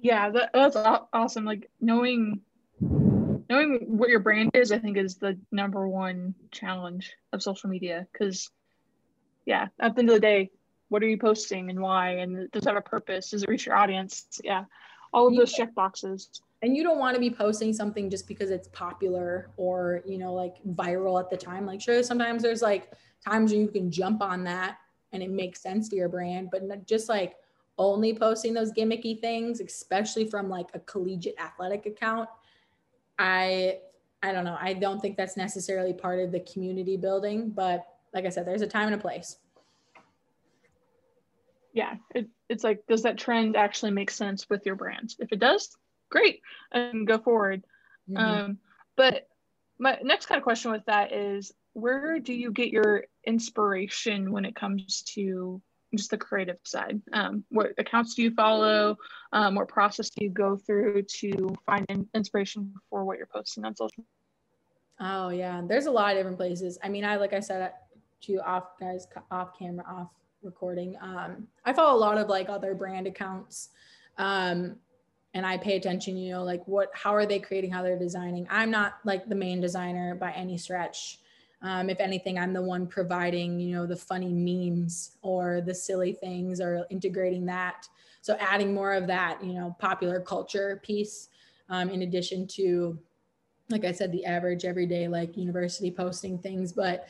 Yeah, 0.00 0.30
that, 0.30 0.50
that's 0.52 0.76
awesome. 1.12 1.44
Like 1.44 1.70
knowing 1.80 2.40
knowing 2.80 3.84
what 3.88 4.08
your 4.08 4.20
brand 4.20 4.50
is, 4.54 4.72
I 4.72 4.78
think 4.78 4.96
is 4.96 5.16
the 5.16 5.36
number 5.50 5.86
one 5.88 6.34
challenge 6.52 7.12
of 7.32 7.42
social 7.42 7.68
media. 7.68 8.06
Because, 8.12 8.48
yeah, 9.44 9.66
at 9.80 9.94
the 9.94 10.00
end 10.00 10.08
of 10.08 10.14
the 10.14 10.20
day, 10.20 10.50
what 10.88 11.02
are 11.02 11.08
you 11.08 11.18
posting 11.18 11.68
and 11.68 11.80
why? 11.80 12.10
And 12.18 12.50
does 12.52 12.62
it 12.64 12.68
have 12.68 12.76
a 12.76 12.80
purpose? 12.80 13.30
Does 13.30 13.42
it 13.42 13.48
reach 13.48 13.66
your 13.66 13.76
audience? 13.76 14.40
Yeah, 14.42 14.64
all 15.12 15.26
of 15.26 15.36
those 15.36 15.52
check 15.52 15.74
boxes. 15.74 16.42
And 16.62 16.76
you 16.76 16.82
don't 16.82 16.98
want 16.98 17.14
to 17.14 17.20
be 17.20 17.30
posting 17.30 17.72
something 17.72 18.10
just 18.10 18.28
because 18.28 18.50
it's 18.50 18.68
popular 18.68 19.50
or 19.56 20.02
you 20.06 20.18
know 20.18 20.32
like 20.32 20.56
viral 20.70 21.18
at 21.20 21.30
the 21.30 21.36
time. 21.36 21.66
Like, 21.66 21.80
sure, 21.80 22.02
sometimes 22.02 22.42
there's 22.42 22.62
like 22.62 22.92
times 23.26 23.52
when 23.52 23.60
you 23.60 23.68
can 23.68 23.90
jump 23.90 24.22
on 24.22 24.44
that 24.44 24.78
and 25.12 25.22
it 25.22 25.30
makes 25.30 25.60
sense 25.60 25.88
to 25.88 25.96
your 25.96 26.08
brand, 26.08 26.50
but 26.50 26.86
just 26.86 27.08
like 27.08 27.34
only 27.80 28.14
posting 28.14 28.52
those 28.52 28.72
gimmicky 28.72 29.18
things, 29.18 29.60
especially 29.60 30.26
from 30.26 30.50
like 30.50 30.68
a 30.74 30.80
collegiate 30.80 31.34
athletic 31.40 31.86
account, 31.86 32.28
I 33.18 33.78
I 34.22 34.32
don't 34.32 34.44
know. 34.44 34.58
I 34.60 34.74
don't 34.74 35.00
think 35.00 35.16
that's 35.16 35.36
necessarily 35.38 35.94
part 35.94 36.20
of 36.20 36.30
the 36.30 36.40
community 36.40 36.98
building, 36.98 37.48
but 37.48 37.86
like 38.12 38.26
I 38.26 38.28
said, 38.28 38.46
there's 38.46 38.60
a 38.60 38.66
time 38.66 38.88
and 38.88 38.94
a 38.94 38.98
place. 38.98 39.38
Yeah, 41.72 41.94
it, 42.14 42.28
it's 42.50 42.62
like, 42.62 42.84
does 42.86 43.04
that 43.04 43.16
trend 43.16 43.56
actually 43.56 43.92
make 43.92 44.10
sense 44.10 44.50
with 44.50 44.66
your 44.66 44.74
brand? 44.74 45.14
If 45.18 45.32
it 45.32 45.38
does, 45.38 45.74
great, 46.10 46.42
and 46.72 47.06
go 47.06 47.16
forward. 47.16 47.64
Mm-hmm. 48.10 48.16
Um, 48.18 48.58
but 48.96 49.26
my 49.78 49.96
next 50.02 50.26
kind 50.26 50.38
of 50.38 50.42
question 50.42 50.70
with 50.70 50.84
that 50.84 51.12
is, 51.12 51.54
where 51.72 52.18
do 52.18 52.34
you 52.34 52.50
get 52.52 52.70
your 52.70 53.04
inspiration 53.24 54.32
when 54.32 54.44
it 54.44 54.56
comes 54.56 55.02
to 55.14 55.62
just 55.94 56.10
the 56.10 56.18
creative 56.18 56.58
side. 56.64 57.00
Um, 57.12 57.44
what 57.48 57.72
accounts 57.78 58.14
do 58.14 58.22
you 58.22 58.32
follow? 58.32 58.96
Um, 59.32 59.54
what 59.54 59.68
process 59.68 60.10
do 60.10 60.24
you 60.24 60.30
go 60.30 60.56
through 60.56 61.02
to 61.02 61.56
find 61.66 62.08
inspiration 62.14 62.74
for 62.88 63.04
what 63.04 63.18
you're 63.18 63.26
posting 63.26 63.64
on 63.64 63.74
social? 63.76 64.04
Oh 65.00 65.30
yeah, 65.30 65.62
there's 65.66 65.86
a 65.86 65.90
lot 65.90 66.12
of 66.12 66.18
different 66.18 66.36
places. 66.36 66.78
I 66.82 66.88
mean, 66.88 67.04
I 67.04 67.16
like 67.16 67.32
I 67.32 67.40
said 67.40 67.72
to 68.22 68.32
you 68.32 68.40
off 68.40 68.78
guys 68.78 69.06
off 69.30 69.58
camera, 69.58 69.84
off 69.88 70.08
recording. 70.42 70.96
Um, 71.00 71.48
I 71.64 71.72
follow 71.72 71.96
a 71.96 72.00
lot 72.00 72.18
of 72.18 72.28
like 72.28 72.48
other 72.48 72.74
brand 72.74 73.06
accounts. 73.06 73.70
Um, 74.18 74.76
and 75.34 75.46
I 75.46 75.58
pay 75.58 75.76
attention, 75.76 76.16
you 76.16 76.32
know, 76.32 76.42
like 76.42 76.66
what, 76.66 76.90
how 76.92 77.14
are 77.14 77.24
they 77.24 77.38
creating, 77.38 77.70
how 77.70 77.82
they're 77.82 77.98
designing. 77.98 78.46
I'm 78.50 78.70
not 78.70 78.94
like 79.04 79.28
the 79.28 79.34
main 79.34 79.60
designer 79.60 80.14
by 80.14 80.32
any 80.32 80.58
stretch. 80.58 81.19
Um, 81.62 81.90
if 81.90 82.00
anything, 82.00 82.38
I'm 82.38 82.52
the 82.52 82.62
one 82.62 82.86
providing, 82.86 83.60
you 83.60 83.74
know, 83.74 83.86
the 83.86 83.96
funny 83.96 84.32
memes 84.32 85.12
or 85.22 85.60
the 85.60 85.74
silly 85.74 86.12
things 86.12 86.60
or 86.60 86.86
integrating 86.90 87.44
that. 87.46 87.86
So 88.22 88.36
adding 88.40 88.72
more 88.72 88.94
of 88.94 89.06
that, 89.06 89.42
you 89.44 89.52
know, 89.52 89.76
popular 89.78 90.20
culture 90.20 90.80
piece 90.82 91.28
um, 91.68 91.90
in 91.90 92.02
addition 92.02 92.46
to, 92.48 92.98
like 93.68 93.84
I 93.84 93.92
said, 93.92 94.10
the 94.12 94.24
average 94.24 94.64
everyday 94.64 95.06
like 95.08 95.36
university 95.36 95.90
posting 95.90 96.38
things. 96.38 96.72
But 96.72 97.08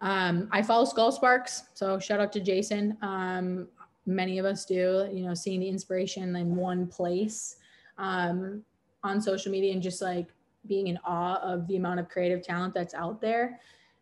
um, 0.00 0.48
I 0.52 0.60
follow 0.62 0.84
SkullSparks. 0.84 1.62
So 1.74 1.98
shout 1.98 2.20
out 2.20 2.32
to 2.32 2.40
Jason. 2.40 2.96
Um, 3.00 3.68
many 4.06 4.38
of 4.38 4.44
us 4.44 4.64
do, 4.64 5.08
you 5.12 5.24
know, 5.24 5.34
seeing 5.34 5.60
the 5.60 5.68
inspiration 5.68 6.36
in 6.36 6.56
one 6.56 6.86
place 6.86 7.56
um, 7.96 8.62
on 9.02 9.20
social 9.20 9.50
media 9.50 9.72
and 9.72 9.82
just 9.82 10.02
like 10.02 10.28
being 10.66 10.88
in 10.88 10.98
awe 11.04 11.36
of 11.42 11.66
the 11.68 11.76
amount 11.76 12.00
of 12.00 12.08
creative 12.08 12.42
talent 12.42 12.74
that's 12.74 12.94
out 12.94 13.20
there. 13.20 13.60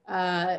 Uh, 0.09 0.59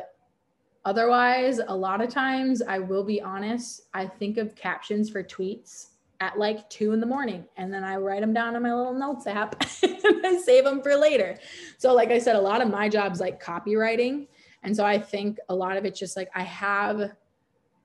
otherwise, 0.84 1.60
a 1.66 1.74
lot 1.74 2.00
of 2.00 2.10
times, 2.10 2.62
I 2.62 2.78
will 2.78 3.04
be 3.04 3.20
honest, 3.20 3.82
I 3.92 4.06
think 4.06 4.38
of 4.38 4.54
captions 4.54 5.10
for 5.10 5.22
tweets 5.22 5.88
at 6.20 6.38
like 6.38 6.68
two 6.70 6.92
in 6.92 7.00
the 7.00 7.06
morning 7.06 7.44
and 7.56 7.74
then 7.74 7.82
I 7.82 7.96
write 7.96 8.20
them 8.20 8.32
down 8.32 8.54
in 8.54 8.62
my 8.62 8.72
little 8.72 8.94
notes 8.94 9.26
app 9.26 9.60
and 9.82 10.26
I 10.26 10.40
save 10.42 10.64
them 10.64 10.80
for 10.80 10.96
later. 10.96 11.38
So, 11.78 11.92
like 11.92 12.10
I 12.10 12.18
said, 12.18 12.36
a 12.36 12.40
lot 12.40 12.62
of 12.62 12.68
my 12.68 12.88
job's 12.88 13.20
like 13.20 13.42
copywriting. 13.42 14.28
And 14.62 14.74
so 14.74 14.84
I 14.84 14.98
think 14.98 15.38
a 15.48 15.54
lot 15.54 15.76
of 15.76 15.84
it's 15.84 15.98
just 15.98 16.16
like 16.16 16.30
I 16.34 16.42
have 16.42 17.12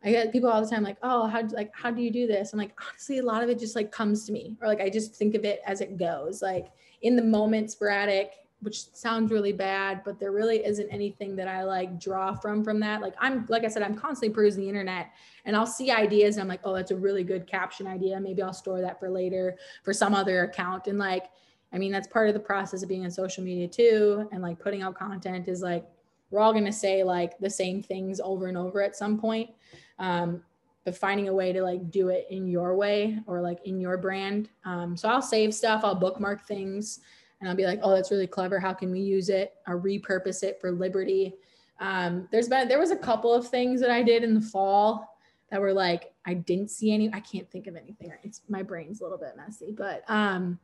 I 0.04 0.12
get 0.12 0.32
people 0.32 0.50
all 0.50 0.62
the 0.62 0.70
time 0.70 0.84
like, 0.84 0.98
oh, 1.04 1.28
how 1.28 1.46
like 1.50 1.72
how 1.76 1.92
do 1.92 2.02
you 2.02 2.12
do 2.12 2.26
this? 2.26 2.54
I'm 2.54 2.60
like, 2.60 2.72
honestly, 2.88 3.18
a 3.18 3.24
lot 3.24 3.44
of 3.44 3.50
it 3.50 3.60
just 3.60 3.76
like 3.76 3.92
comes 3.92 4.26
to 4.26 4.32
me, 4.32 4.56
or 4.62 4.68
like 4.68 4.80
I 4.80 4.90
just 4.90 5.16
think 5.16 5.36
of 5.36 5.44
it 5.44 5.62
as 5.66 5.82
it 5.82 5.98
goes, 5.98 6.42
like 6.42 6.68
in 7.02 7.16
the 7.16 7.24
moment, 7.24 7.72
sporadic 7.72 8.32
which 8.62 8.94
sounds 8.94 9.32
really 9.32 9.54
bad, 9.54 10.02
but 10.04 10.20
there 10.20 10.32
really 10.32 10.66
isn't 10.66 10.90
anything 10.90 11.36
that 11.38 11.48
I 11.48 11.64
like 11.64 12.00
draw 12.00 12.36
from 12.36 12.64
from 12.64 12.80
that. 12.82 13.02
Like 13.02 13.14
I'm 13.20 13.46
like 13.48 13.64
I 13.64 13.70
said, 13.70 13.84
I'm 13.84 13.96
constantly 13.96 14.34
perusing 14.34 14.64
the 14.64 14.70
internet 14.70 15.12
and 15.46 15.56
I'll 15.56 15.68
see 15.68 15.92
ideas 15.92 16.36
and 16.36 16.42
I'm 16.42 16.48
like, 16.50 16.60
oh, 16.66 16.74
that's 16.74 16.92
a 16.92 16.96
really 16.96 17.24
good 17.24 17.48
caption 17.48 17.88
idea. 17.88 18.20
Maybe 18.20 18.42
I'll 18.42 18.54
store 18.54 18.82
that 18.82 19.00
for 19.00 19.10
later 19.10 19.58
for 19.84 19.94
some 19.94 20.14
other 20.14 20.44
account. 20.44 20.88
And 20.88 21.00
like, 21.00 21.28
I 21.72 21.78
mean, 21.78 21.92
that's 21.92 22.08
part 22.08 22.28
of 22.28 22.34
the 22.34 22.40
process 22.40 22.84
of 22.84 22.90
being 22.90 23.06
on 23.06 23.12
social 23.12 23.44
media 23.44 23.68
too. 23.68 24.28
And 24.34 24.42
like 24.42 24.60
putting 24.60 24.82
out 24.82 24.96
content 24.96 25.48
is 25.48 25.62
like 25.62 25.86
we're 26.30 26.42
all 26.42 26.54
gonna 26.54 26.74
say 26.74 27.04
like 27.04 27.38
the 27.40 27.50
same 27.50 27.82
things 27.82 28.20
over 28.20 28.48
and 28.48 28.58
over 28.58 28.82
at 28.82 28.96
some 28.96 29.20
point. 29.20 29.52
Um, 30.00 30.44
but 30.84 30.98
finding 30.98 31.28
a 31.28 31.34
way 31.34 31.54
to 31.54 31.62
like 31.62 31.92
do 31.92 32.10
it 32.10 32.26
in 32.30 32.48
your 32.48 32.76
way 32.76 33.20
or 33.26 33.42
like 33.42 33.60
in 33.66 33.80
your 33.80 33.98
brand. 33.98 34.50
Um, 34.66 34.98
so 34.98 35.08
I'll 35.08 35.22
save 35.22 35.54
stuff, 35.54 35.82
I'll 35.84 35.96
bookmark 35.96 36.46
things 36.46 37.00
and 37.40 37.50
I'll 37.50 37.56
be 37.56 37.66
like, 37.66 37.80
oh, 37.84 37.96
that's 37.96 38.12
really 38.12 38.28
clever. 38.28 38.60
How 38.60 38.74
can 38.74 38.92
we 38.92 39.00
use 39.00 39.30
it 39.30 39.54
or 39.68 39.80
repurpose 39.80 40.44
it 40.44 40.60
for 40.60 40.72
Liberty? 40.72 41.36
Um, 41.80 42.28
there's 42.32 42.50
been 42.50 42.68
there 42.68 42.80
was 42.80 42.92
a 42.92 42.98
couple 42.98 43.34
of 43.34 43.48
things 43.48 43.80
that 43.82 43.90
I 43.90 44.04
did 44.04 44.24
in 44.24 44.34
the 44.34 44.42
fall 44.42 45.18
that 45.50 45.62
were 45.62 45.74
like 45.74 46.14
I 46.26 46.34
didn't 46.34 46.70
see 46.70 46.94
any. 46.94 47.12
I 47.14 47.22
can't 47.22 47.50
think 47.50 47.68
of 47.68 47.76
anything. 47.76 48.12
It's 48.24 48.42
my 48.50 48.62
brain's 48.62 49.00
a 49.00 49.04
little 49.04 49.18
bit 49.18 49.36
messy, 49.38 49.74
but 49.76 50.04
um, 50.08 50.60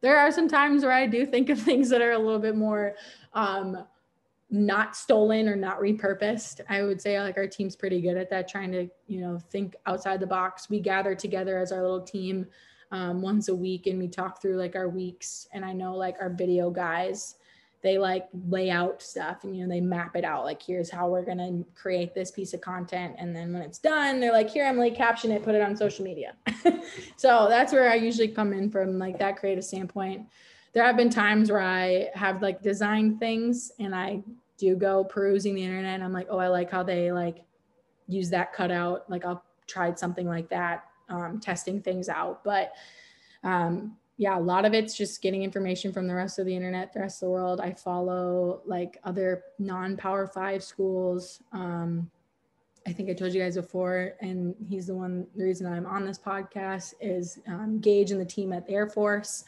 there 0.00 0.18
are 0.18 0.30
some 0.30 0.48
times 0.48 0.82
where 0.82 0.92
I 0.92 1.06
do 1.06 1.26
think 1.26 1.48
of 1.48 1.60
things 1.62 1.88
that 1.88 2.02
are 2.02 2.12
a 2.12 2.18
little 2.18 2.38
bit 2.38 2.56
more 2.56 2.94
um, 3.32 3.84
not 4.50 4.96
stolen 4.96 5.48
or 5.48 5.56
not 5.56 5.80
repurposed. 5.80 6.60
I 6.68 6.82
would 6.82 7.00
say 7.00 7.20
like 7.20 7.36
our 7.36 7.46
team's 7.46 7.76
pretty 7.76 8.00
good 8.00 8.16
at 8.16 8.30
that, 8.30 8.48
trying 8.48 8.72
to 8.72 8.88
you 9.06 9.20
know 9.20 9.38
think 9.50 9.74
outside 9.86 10.20
the 10.20 10.26
box. 10.26 10.68
We 10.68 10.80
gather 10.80 11.14
together 11.14 11.58
as 11.58 11.72
our 11.72 11.80
little 11.80 12.02
team 12.02 12.46
um, 12.90 13.22
once 13.22 13.48
a 13.48 13.54
week 13.54 13.86
and 13.86 13.98
we 13.98 14.08
talk 14.08 14.40
through 14.40 14.56
like 14.56 14.76
our 14.76 14.88
weeks. 14.88 15.46
And 15.52 15.64
I 15.64 15.72
know 15.72 15.94
like 15.94 16.16
our 16.20 16.30
video 16.30 16.70
guys, 16.70 17.36
they 17.82 17.96
like 17.96 18.26
lay 18.48 18.70
out 18.70 19.00
stuff 19.02 19.44
and 19.44 19.56
you 19.56 19.62
know 19.64 19.72
they 19.72 19.80
map 19.80 20.16
it 20.16 20.24
out. 20.24 20.44
Like 20.44 20.60
here's 20.60 20.90
how 20.90 21.08
we're 21.08 21.24
going 21.24 21.38
to 21.38 21.80
create 21.80 22.14
this 22.14 22.30
piece 22.30 22.52
of 22.54 22.60
content. 22.60 23.14
And 23.18 23.34
then 23.34 23.52
when 23.52 23.62
it's 23.62 23.78
done 23.78 24.20
they're 24.20 24.32
like 24.32 24.50
here 24.50 24.64
emily 24.64 24.90
caption 24.90 25.30
it 25.30 25.44
put 25.44 25.54
it 25.54 25.62
on 25.62 25.76
social 25.76 26.04
media. 26.04 26.34
So 27.16 27.46
that's 27.48 27.72
where 27.72 27.90
i 27.90 27.94
usually 27.94 28.28
come 28.28 28.52
in 28.52 28.70
from 28.70 28.98
like 28.98 29.18
that 29.18 29.36
creative 29.36 29.64
standpoint. 29.64 30.26
There 30.72 30.84
have 30.84 30.96
been 30.96 31.10
times 31.10 31.50
where 31.50 31.60
I 31.60 32.08
have 32.14 32.42
like 32.42 32.62
designed 32.62 33.18
things 33.18 33.72
and 33.78 33.94
I 33.94 34.22
do 34.58 34.76
go 34.76 35.04
perusing 35.04 35.54
the 35.54 35.64
internet 35.64 35.94
and 35.94 36.04
I'm 36.04 36.12
like, 36.12 36.28
oh, 36.30 36.38
I 36.38 36.48
like 36.48 36.70
how 36.70 36.82
they 36.82 37.10
like 37.10 37.44
use 38.06 38.30
that 38.30 38.52
cutout. 38.52 39.08
Like 39.08 39.24
I'll 39.24 39.42
try 39.66 39.94
something 39.94 40.26
like 40.26 40.48
that, 40.50 40.84
um, 41.08 41.40
testing 41.40 41.80
things 41.80 42.08
out. 42.08 42.44
But 42.44 42.72
um, 43.44 43.96
yeah, 44.16 44.36
a 44.36 44.40
lot 44.40 44.64
of 44.64 44.74
it's 44.74 44.96
just 44.96 45.22
getting 45.22 45.44
information 45.44 45.92
from 45.92 46.08
the 46.08 46.14
rest 46.14 46.38
of 46.38 46.46
the 46.46 46.54
internet, 46.54 46.92
the 46.92 47.00
rest 47.00 47.22
of 47.22 47.26
the 47.26 47.30
world. 47.30 47.60
I 47.60 47.72
follow 47.72 48.62
like 48.66 48.98
other 49.04 49.44
non 49.58 49.96
power 49.96 50.26
five 50.26 50.62
schools. 50.62 51.40
Um, 51.52 52.10
I 52.86 52.92
think 52.92 53.10
I 53.10 53.12
told 53.12 53.32
you 53.32 53.42
guys 53.42 53.56
before, 53.56 54.14
and 54.20 54.54
he's 54.66 54.86
the 54.86 54.94
one, 54.94 55.26
the 55.36 55.44
reason 55.44 55.66
I'm 55.66 55.86
on 55.86 56.04
this 56.04 56.18
podcast 56.18 56.94
is 57.00 57.38
um, 57.46 57.80
Gage 57.80 58.10
and 58.10 58.20
the 58.20 58.24
team 58.24 58.52
at 58.52 58.66
the 58.66 58.72
Air 58.72 58.88
Force. 58.88 59.44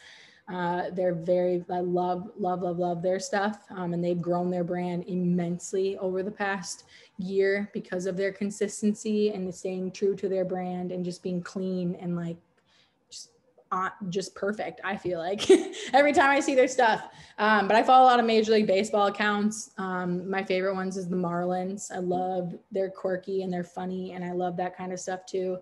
Uh, 0.52 0.90
they're 0.92 1.14
very, 1.14 1.64
I 1.70 1.80
love, 1.80 2.30
love, 2.38 2.62
love, 2.62 2.78
love 2.78 3.02
their 3.02 3.20
stuff. 3.20 3.64
Um, 3.70 3.94
and 3.94 4.04
they've 4.04 4.20
grown 4.20 4.50
their 4.50 4.64
brand 4.64 5.04
immensely 5.06 5.96
over 5.98 6.22
the 6.22 6.30
past 6.30 6.84
year 7.20 7.70
because 7.72 8.06
of 8.06 8.16
their 8.16 8.32
consistency 8.32 9.30
and 9.30 9.54
staying 9.54 9.92
true 9.92 10.14
to 10.16 10.28
their 10.28 10.44
brand 10.44 10.92
and 10.92 11.04
just 11.04 11.22
being 11.22 11.42
clean 11.42 11.96
and 12.00 12.16
like 12.16 12.36
just, 13.10 13.30
just 14.08 14.34
perfect. 14.34 14.80
I 14.84 14.96
feel 14.96 15.18
like 15.18 15.48
every 15.92 16.12
time 16.12 16.30
I 16.30 16.40
see 16.40 16.54
their 16.54 16.68
stuff. 16.68 17.08
Um, 17.38 17.68
but 17.68 17.76
I 17.76 17.82
follow 17.82 18.04
a 18.04 18.10
lot 18.10 18.20
of 18.20 18.26
Major 18.26 18.52
League 18.52 18.66
Baseball 18.66 19.06
accounts. 19.06 19.70
Um, 19.78 20.28
my 20.28 20.42
favorite 20.42 20.74
ones 20.74 20.96
is 20.96 21.08
the 21.08 21.16
Marlins. 21.16 21.90
I 21.94 21.98
love 21.98 22.54
they're 22.70 22.90
quirky 22.90 23.42
and 23.42 23.52
they're 23.52 23.64
funny, 23.64 24.12
and 24.12 24.24
I 24.24 24.32
love 24.32 24.56
that 24.56 24.76
kind 24.76 24.92
of 24.92 25.00
stuff 25.00 25.26
too. 25.26 25.58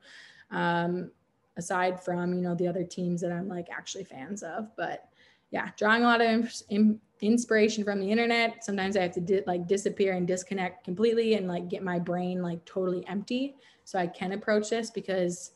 Um, 0.50 1.10
aside 1.58 2.02
from 2.02 2.32
you 2.32 2.40
know 2.40 2.54
the 2.54 2.68
other 2.68 2.84
teams 2.84 3.20
that 3.20 3.32
I'm 3.32 3.48
like 3.48 3.68
actually 3.70 4.04
fans 4.04 4.42
of. 4.42 4.74
But 4.76 5.07
yeah, 5.50 5.70
drawing 5.76 6.02
a 6.02 6.06
lot 6.06 6.20
of 6.20 6.52
in, 6.68 7.00
inspiration 7.20 7.84
from 7.84 8.00
the 8.00 8.10
internet. 8.10 8.64
Sometimes 8.64 8.96
I 8.96 9.02
have 9.02 9.12
to 9.12 9.20
di- 9.20 9.42
like 9.46 9.66
disappear 9.66 10.14
and 10.14 10.26
disconnect 10.26 10.84
completely 10.84 11.34
and 11.34 11.48
like 11.48 11.68
get 11.68 11.82
my 11.82 11.98
brain 11.98 12.42
like 12.42 12.64
totally 12.64 13.06
empty 13.06 13.56
so 13.84 13.98
I 13.98 14.06
can 14.06 14.32
approach 14.32 14.70
this 14.70 14.90
because 14.90 15.52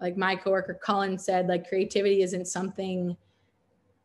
like 0.00 0.16
my 0.16 0.34
coworker 0.34 0.74
Cullen 0.74 1.18
said, 1.18 1.46
like 1.48 1.68
creativity 1.68 2.22
isn't 2.22 2.46
something 2.46 3.16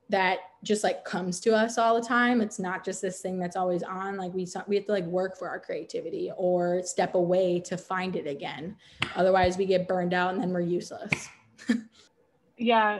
that 0.10 0.40
just 0.64 0.84
like 0.84 1.06
comes 1.06 1.40
to 1.40 1.56
us 1.56 1.78
all 1.78 1.96
the 1.96 2.06
time. 2.06 2.42
It's 2.42 2.60
not 2.60 2.84
just 2.84 3.02
this 3.02 3.22
thing 3.22 3.40
that's 3.40 3.56
always 3.56 3.84
on. 3.84 4.18
Like 4.18 4.34
we 4.34 4.48
we 4.68 4.76
have 4.76 4.86
to 4.86 4.92
like 4.92 5.06
work 5.06 5.38
for 5.38 5.48
our 5.48 5.60
creativity 5.60 6.32
or 6.36 6.82
step 6.84 7.16
away 7.16 7.60
to 7.62 7.78
find 7.78 8.16
it 8.16 8.28
again. 8.28 8.76
Otherwise, 9.16 9.58
we 9.58 9.66
get 9.66 9.88
burned 9.88 10.14
out 10.14 10.34
and 10.34 10.42
then 10.42 10.52
we're 10.52 10.62
useless 10.62 11.30
yeah, 12.58 13.00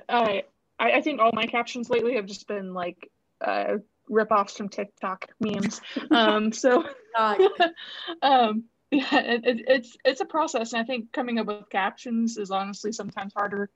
I 0.80 0.92
I 0.94 1.02
think 1.02 1.20
all 1.20 1.32
my 1.34 1.46
captions 1.46 1.90
lately 1.90 2.16
have 2.16 2.26
just 2.26 2.48
been 2.48 2.74
like 2.74 3.10
uh, 3.42 3.78
rip-offs 4.08 4.58
from 4.58 4.70
TikTok 4.70 5.28
memes. 5.40 5.82
Um, 6.12 6.52
so, 6.52 6.84
um, 7.18 8.64
yeah, 8.92 9.20
it, 9.20 9.46
it, 9.46 9.66
it's 9.68 9.98
it's 10.04 10.22
a 10.22 10.26
process, 10.26 10.74
and 10.74 10.82
I 10.82 10.86
think 10.86 11.12
coming 11.12 11.38
up 11.38 11.48
with 11.48 11.70
captions 11.70 12.38
is 12.38 12.52
honestly 12.52 12.92
sometimes 12.92 13.34
harder, 13.36 13.70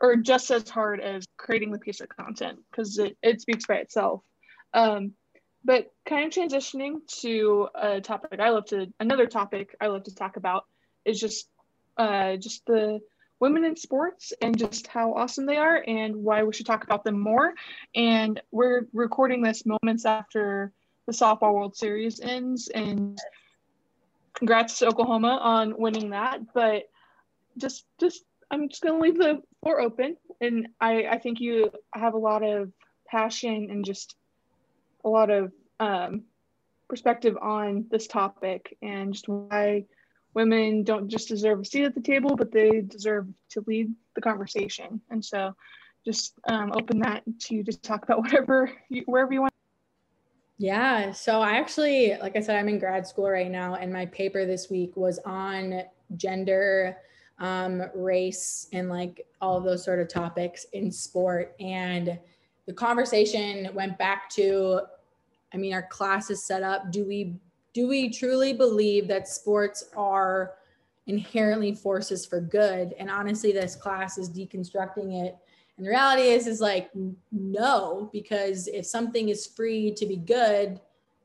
or 0.00 0.16
just 0.16 0.50
as 0.50 0.68
hard 0.68 1.00
as 1.00 1.24
creating 1.36 1.72
the 1.72 1.78
piece 1.78 2.00
of 2.00 2.08
content 2.08 2.58
because 2.70 2.98
it, 2.98 3.16
it 3.22 3.40
speaks 3.40 3.66
by 3.66 3.76
itself. 3.76 4.22
Um, 4.74 5.12
but 5.64 5.90
kind 6.06 6.26
of 6.26 6.32
transitioning 6.32 7.06
to 7.22 7.68
a 7.74 8.00
topic 8.00 8.38
I 8.40 8.50
love 8.50 8.66
to 8.66 8.92
another 9.00 9.26
topic 9.26 9.74
I 9.80 9.88
love 9.88 10.04
to 10.04 10.14
talk 10.14 10.36
about 10.36 10.66
is 11.04 11.18
just 11.18 11.48
uh, 11.96 12.36
just 12.36 12.64
the 12.66 13.00
women 13.40 13.64
in 13.64 13.76
sports 13.76 14.32
and 14.40 14.58
just 14.58 14.86
how 14.86 15.12
awesome 15.12 15.46
they 15.46 15.56
are 15.56 15.82
and 15.86 16.16
why 16.16 16.42
we 16.42 16.52
should 16.52 16.66
talk 16.66 16.84
about 16.84 17.04
them 17.04 17.18
more. 17.18 17.54
And 17.94 18.40
we're 18.50 18.86
recording 18.92 19.42
this 19.42 19.64
moments 19.66 20.04
after 20.06 20.72
the 21.06 21.12
softball 21.12 21.54
World 21.54 21.76
Series 21.76 22.20
ends. 22.20 22.68
And 22.68 23.18
congrats 24.34 24.78
to 24.78 24.86
Oklahoma 24.86 25.38
on 25.42 25.74
winning 25.76 26.10
that. 26.10 26.40
But 26.54 26.84
just, 27.58 27.84
just, 28.00 28.24
I'm 28.50 28.68
just 28.68 28.82
to 28.82 28.96
leave 28.96 29.18
the 29.18 29.42
floor 29.62 29.80
open. 29.80 30.16
And 30.40 30.68
I, 30.80 31.06
I 31.06 31.18
think 31.18 31.40
you 31.40 31.70
have 31.94 32.14
a 32.14 32.18
lot 32.18 32.42
of 32.42 32.72
passion 33.06 33.68
and 33.70 33.84
just 33.84 34.16
a 35.04 35.08
lot 35.08 35.30
of 35.30 35.52
um, 35.78 36.22
perspective 36.88 37.36
on 37.40 37.86
this 37.90 38.06
topic 38.06 38.76
and 38.82 39.12
just 39.12 39.28
why 39.28 39.84
women 40.36 40.84
don't 40.84 41.08
just 41.08 41.28
deserve 41.28 41.60
a 41.60 41.64
seat 41.64 41.84
at 41.84 41.94
the 41.94 42.00
table, 42.00 42.36
but 42.36 42.52
they 42.52 42.82
deserve 42.82 43.26
to 43.48 43.64
lead 43.66 43.92
the 44.14 44.20
conversation. 44.20 45.00
And 45.10 45.24
so 45.24 45.56
just 46.04 46.34
um, 46.46 46.72
open 46.76 46.98
that 47.00 47.22
to 47.40 47.62
just 47.62 47.82
talk 47.82 48.04
about 48.04 48.18
whatever, 48.22 48.70
you, 48.90 49.02
wherever 49.06 49.32
you 49.32 49.40
want. 49.40 49.54
Yeah. 50.58 51.10
So 51.12 51.40
I 51.40 51.52
actually, 51.52 52.16
like 52.20 52.36
I 52.36 52.40
said, 52.40 52.56
I'm 52.56 52.68
in 52.68 52.78
grad 52.78 53.06
school 53.06 53.28
right 53.30 53.50
now, 53.50 53.76
and 53.76 53.90
my 53.90 54.06
paper 54.06 54.44
this 54.44 54.68
week 54.70 54.94
was 54.94 55.18
on 55.24 55.82
gender, 56.16 56.98
um, 57.38 57.82
race, 57.94 58.68
and 58.74 58.90
like 58.90 59.26
all 59.40 59.56
of 59.56 59.64
those 59.64 59.82
sort 59.82 60.00
of 60.00 60.08
topics 60.08 60.66
in 60.74 60.92
sport. 60.92 61.56
And 61.60 62.18
the 62.66 62.74
conversation 62.74 63.70
went 63.74 63.96
back 63.96 64.28
to, 64.30 64.82
I 65.52 65.56
mean, 65.56 65.72
our 65.72 65.84
class 65.84 66.28
is 66.30 66.44
set 66.44 66.62
up. 66.62 66.90
Do 66.92 67.06
we 67.06 67.36
do 67.76 67.86
we 67.86 68.08
truly 68.08 68.54
believe 68.54 69.06
that 69.06 69.28
sports 69.28 69.90
are 69.94 70.54
inherently 71.06 71.74
forces 71.74 72.24
for 72.24 72.40
good? 72.40 72.94
And 72.98 73.10
honestly 73.10 73.52
this 73.52 73.76
class 73.76 74.16
is 74.16 74.30
deconstructing 74.30 75.26
it. 75.26 75.36
And 75.76 75.84
the 75.84 75.90
reality 75.90 76.22
is 76.22 76.46
is 76.46 76.62
like 76.62 76.88
no 77.30 78.08
because 78.14 78.66
if 78.68 78.86
something 78.86 79.28
is 79.28 79.46
free 79.46 79.92
to 79.92 80.06
be 80.06 80.16
good 80.16 80.80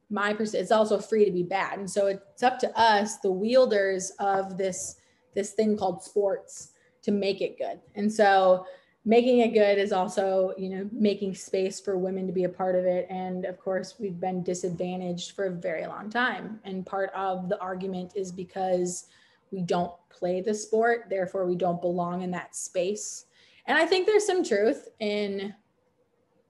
my 0.10 0.34
person 0.34 0.60
it's 0.60 0.74
also 0.74 1.00
free 1.00 1.24
to 1.24 1.32
be 1.32 1.42
bad. 1.42 1.80
And 1.80 1.90
so 1.90 2.08
it's 2.08 2.44
up 2.44 2.60
to 2.60 2.78
us 2.78 3.20
the 3.20 3.32
wielders 3.32 4.12
of 4.20 4.58
this 4.58 4.98
this 5.34 5.52
thing 5.54 5.78
called 5.78 6.04
sports 6.04 6.74
to 7.04 7.12
make 7.12 7.40
it 7.40 7.58
good. 7.58 7.80
And 7.96 8.12
so 8.12 8.66
making 9.04 9.40
it 9.40 9.54
good 9.54 9.80
is 9.80 9.92
also 9.92 10.54
you 10.58 10.70
know 10.70 10.90
making 10.92 11.34
space 11.34 11.80
for 11.80 11.98
women 11.98 12.28
to 12.28 12.34
be 12.34 12.44
a 12.44 12.50
part 12.50 12.76
of 12.76 12.86
it. 12.86 13.08
And 13.10 13.46
of 13.46 13.60
course 13.60 13.96
we've 14.00 14.20
been 14.20 14.44
disadvantaged 14.44 15.32
for 15.32 15.46
a 15.46 15.52
very 15.52 15.88
long 15.88 16.10
time. 16.10 16.60
And 16.64 16.86
part 16.86 17.12
of 17.16 17.50
the 17.50 17.60
argument 17.60 18.14
is 18.16 18.32
because 18.32 19.08
we 19.52 19.62
don't 19.62 19.92
play 20.10 20.42
the 20.42 20.54
sport 20.54 21.08
therefore 21.10 21.46
we 21.46 21.56
don't 21.56 21.82
belong 21.82 22.22
in 22.22 22.32
that 22.32 22.56
space. 22.56 23.26
And 23.66 23.78
i 23.78 23.86
think 23.86 24.06
there's 24.06 24.26
some 24.26 24.44
truth 24.44 24.90
in 25.00 25.54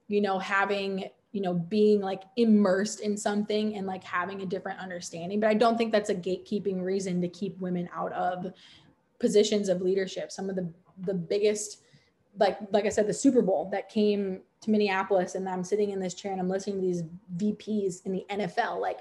you 0.07 0.21
know 0.21 0.39
having 0.39 1.05
you 1.31 1.41
know 1.41 1.53
being 1.53 2.01
like 2.01 2.23
immersed 2.35 2.99
in 2.99 3.15
something 3.15 3.75
and 3.75 3.87
like 3.87 4.03
having 4.03 4.41
a 4.41 4.45
different 4.45 4.79
understanding. 4.79 5.39
But 5.39 5.49
i 5.49 5.53
don't 5.53 5.77
think 5.77 5.93
that's 5.93 6.09
a 6.09 6.15
gatekeeping 6.15 6.83
reason 6.83 7.21
to 7.21 7.29
keep 7.29 7.57
women 7.59 7.87
out 7.95 8.11
of 8.11 8.53
positions 9.19 9.69
of 9.69 9.81
leadership. 9.81 10.33
Some 10.33 10.49
of 10.49 10.57
the 10.57 10.69
the 11.03 11.13
biggest 11.13 11.83
like 12.39 12.57
like 12.71 12.85
I 12.85 12.89
said, 12.89 13.07
the 13.07 13.13
Super 13.13 13.41
Bowl 13.41 13.69
that 13.71 13.89
came 13.89 14.41
to 14.61 14.71
Minneapolis, 14.71 15.35
and 15.35 15.47
I'm 15.47 15.63
sitting 15.63 15.91
in 15.91 15.99
this 15.99 16.13
chair 16.13 16.31
and 16.31 16.39
I'm 16.39 16.49
listening 16.49 16.77
to 16.77 16.81
these 16.81 17.03
VPs 17.37 18.05
in 18.05 18.11
the 18.11 18.25
NFL. 18.29 18.79
Like, 18.79 18.99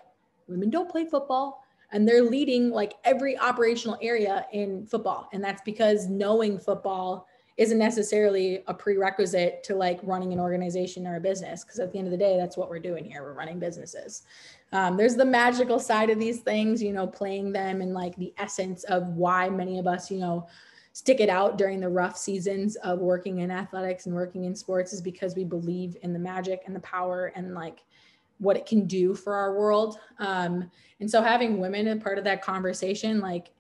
women 0.49 0.71
don't 0.71 0.91
play 0.91 1.05
football, 1.05 1.65
and 1.93 2.09
they're 2.09 2.23
leading 2.23 2.71
like 2.71 2.95
every 3.05 3.39
operational 3.39 3.99
area 4.03 4.47
in 4.53 4.87
football, 4.87 5.29
and 5.33 5.43
that's 5.43 5.63
because 5.63 6.09
knowing 6.09 6.59
football 6.59 7.27
isn't 7.57 7.79
necessarily 7.79 8.63
a 8.69 8.75
prerequisite 8.75 9.63
to 9.63 9.75
like 9.75 10.01
running 10.03 10.33
an 10.33 10.41
organization 10.41 11.07
or 11.07 11.17
a 11.17 11.21
business. 11.21 11.63
Because 11.63 11.79
at 11.79 11.93
the 11.93 11.99
end 11.99 12.07
of 12.07 12.11
the 12.11 12.17
day, 12.17 12.39
that's 12.39 12.57
what 12.57 12.71
we're 12.71 12.79
doing 12.79 13.05
here. 13.05 13.23
We're 13.23 13.35
running 13.35 13.59
businesses. 13.59 14.23
Um, 14.73 14.97
there's 14.97 15.15
the 15.15 15.27
magical 15.27 15.79
side 15.79 16.09
of 16.09 16.19
these 16.19 16.41
things, 16.41 16.83
you 16.83 16.95
know, 16.95 17.07
playing 17.07 17.53
them 17.53 17.83
and 17.83 17.93
like 17.93 18.17
the 18.17 18.33
essence 18.39 18.85
of 18.85 19.09
why 19.09 19.51
many 19.51 19.79
of 19.79 19.87
us, 19.87 20.11
you 20.11 20.19
know 20.19 20.49
stick 20.93 21.21
it 21.21 21.29
out 21.29 21.57
during 21.57 21.81
the 21.81 21.89
rough 21.89 22.17
seasons 22.17 22.77
of 22.77 22.99
working 22.99 23.39
in 23.39 23.51
athletics 23.51 24.07
and 24.07 24.15
working 24.15 24.45
in 24.45 24.55
sports 24.55 24.93
is 24.93 25.01
because 25.01 25.37
we 25.37 25.45
believe 25.45 25.97
in 26.03 26.13
the 26.13 26.19
magic 26.19 26.63
and 26.67 26.75
the 26.75 26.81
power 26.81 27.33
and 27.37 27.55
like 27.55 27.85
what 28.39 28.57
it 28.57 28.67
can 28.67 28.87
do 28.87 29.15
for 29.15 29.35
our 29.35 29.57
world. 29.57 29.99
Um, 30.19 30.71
and 30.99 31.11
so 31.11 31.23
having 31.23 31.61
women 31.61 31.89
a 31.89 31.97
part 31.97 32.19
of 32.19 32.25
that 32.25 32.43
conversation, 32.43 33.21
like 33.21 33.51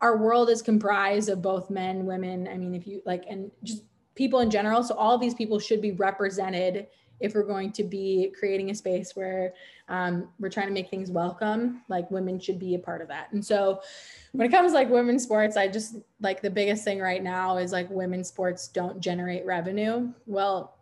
our 0.00 0.16
world 0.16 0.48
is 0.48 0.62
comprised 0.62 1.28
of 1.28 1.42
both 1.42 1.70
men, 1.70 2.06
women. 2.06 2.48
I 2.48 2.56
mean, 2.56 2.74
if 2.74 2.86
you 2.86 3.02
like, 3.04 3.24
and 3.28 3.50
just 3.62 3.84
people 4.14 4.40
in 4.40 4.50
general. 4.50 4.82
So 4.82 4.94
all 4.94 5.18
these 5.18 5.34
people 5.34 5.58
should 5.58 5.80
be 5.80 5.92
represented 5.92 6.88
if 7.20 7.34
we're 7.34 7.42
going 7.42 7.72
to 7.72 7.82
be 7.82 8.32
creating 8.38 8.70
a 8.70 8.74
space 8.74 9.16
where 9.16 9.54
um, 9.88 10.28
we're 10.38 10.48
trying 10.48 10.68
to 10.68 10.72
make 10.72 10.88
things 10.88 11.10
welcome, 11.10 11.82
like 11.88 12.10
women 12.10 12.38
should 12.38 12.58
be 12.58 12.74
a 12.74 12.78
part 12.78 13.02
of 13.02 13.08
that. 13.08 13.32
And 13.32 13.44
so 13.44 13.80
when 14.32 14.46
it 14.46 14.50
comes 14.50 14.72
like 14.72 14.88
women's 14.88 15.22
sports, 15.22 15.56
I 15.56 15.68
just 15.68 15.96
like 16.20 16.42
the 16.42 16.50
biggest 16.50 16.84
thing 16.84 17.00
right 17.00 17.22
now 17.22 17.56
is 17.56 17.72
like 17.72 17.90
women's 17.90 18.28
sports 18.28 18.68
don't 18.68 19.00
generate 19.00 19.44
revenue. 19.44 20.12
Well, 20.26 20.76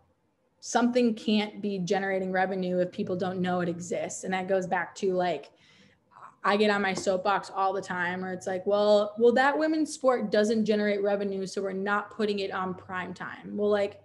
something 0.59 1.15
can't 1.15 1.61
be 1.61 1.79
generating 1.79 2.31
revenue 2.31 2.79
if 2.79 2.91
people 2.91 3.15
don't 3.15 3.39
know 3.41 3.61
it 3.61 3.69
exists. 3.69 4.23
And 4.23 4.33
that 4.33 4.47
goes 4.47 4.67
back 4.67 4.95
to 4.95 5.13
like, 5.13 5.51
I 6.43 6.55
get 6.55 6.69
on 6.69 6.81
my 6.81 6.93
soapbox 6.93 7.51
all 7.53 7.73
the 7.73 7.81
time, 7.81 8.23
or 8.23 8.31
it's 8.31 8.47
like, 8.47 8.65
well, 8.65 9.13
well, 9.17 9.33
that 9.33 9.57
women's 9.57 9.93
sport 9.93 10.31
doesn't 10.31 10.65
generate 10.65 11.03
revenue, 11.03 11.45
so 11.45 11.61
we're 11.61 11.73
not 11.73 12.11
putting 12.11 12.39
it 12.39 12.51
on 12.51 12.73
prime 12.73 13.13
time. 13.13 13.57
Well, 13.57 13.69
like, 13.69 14.01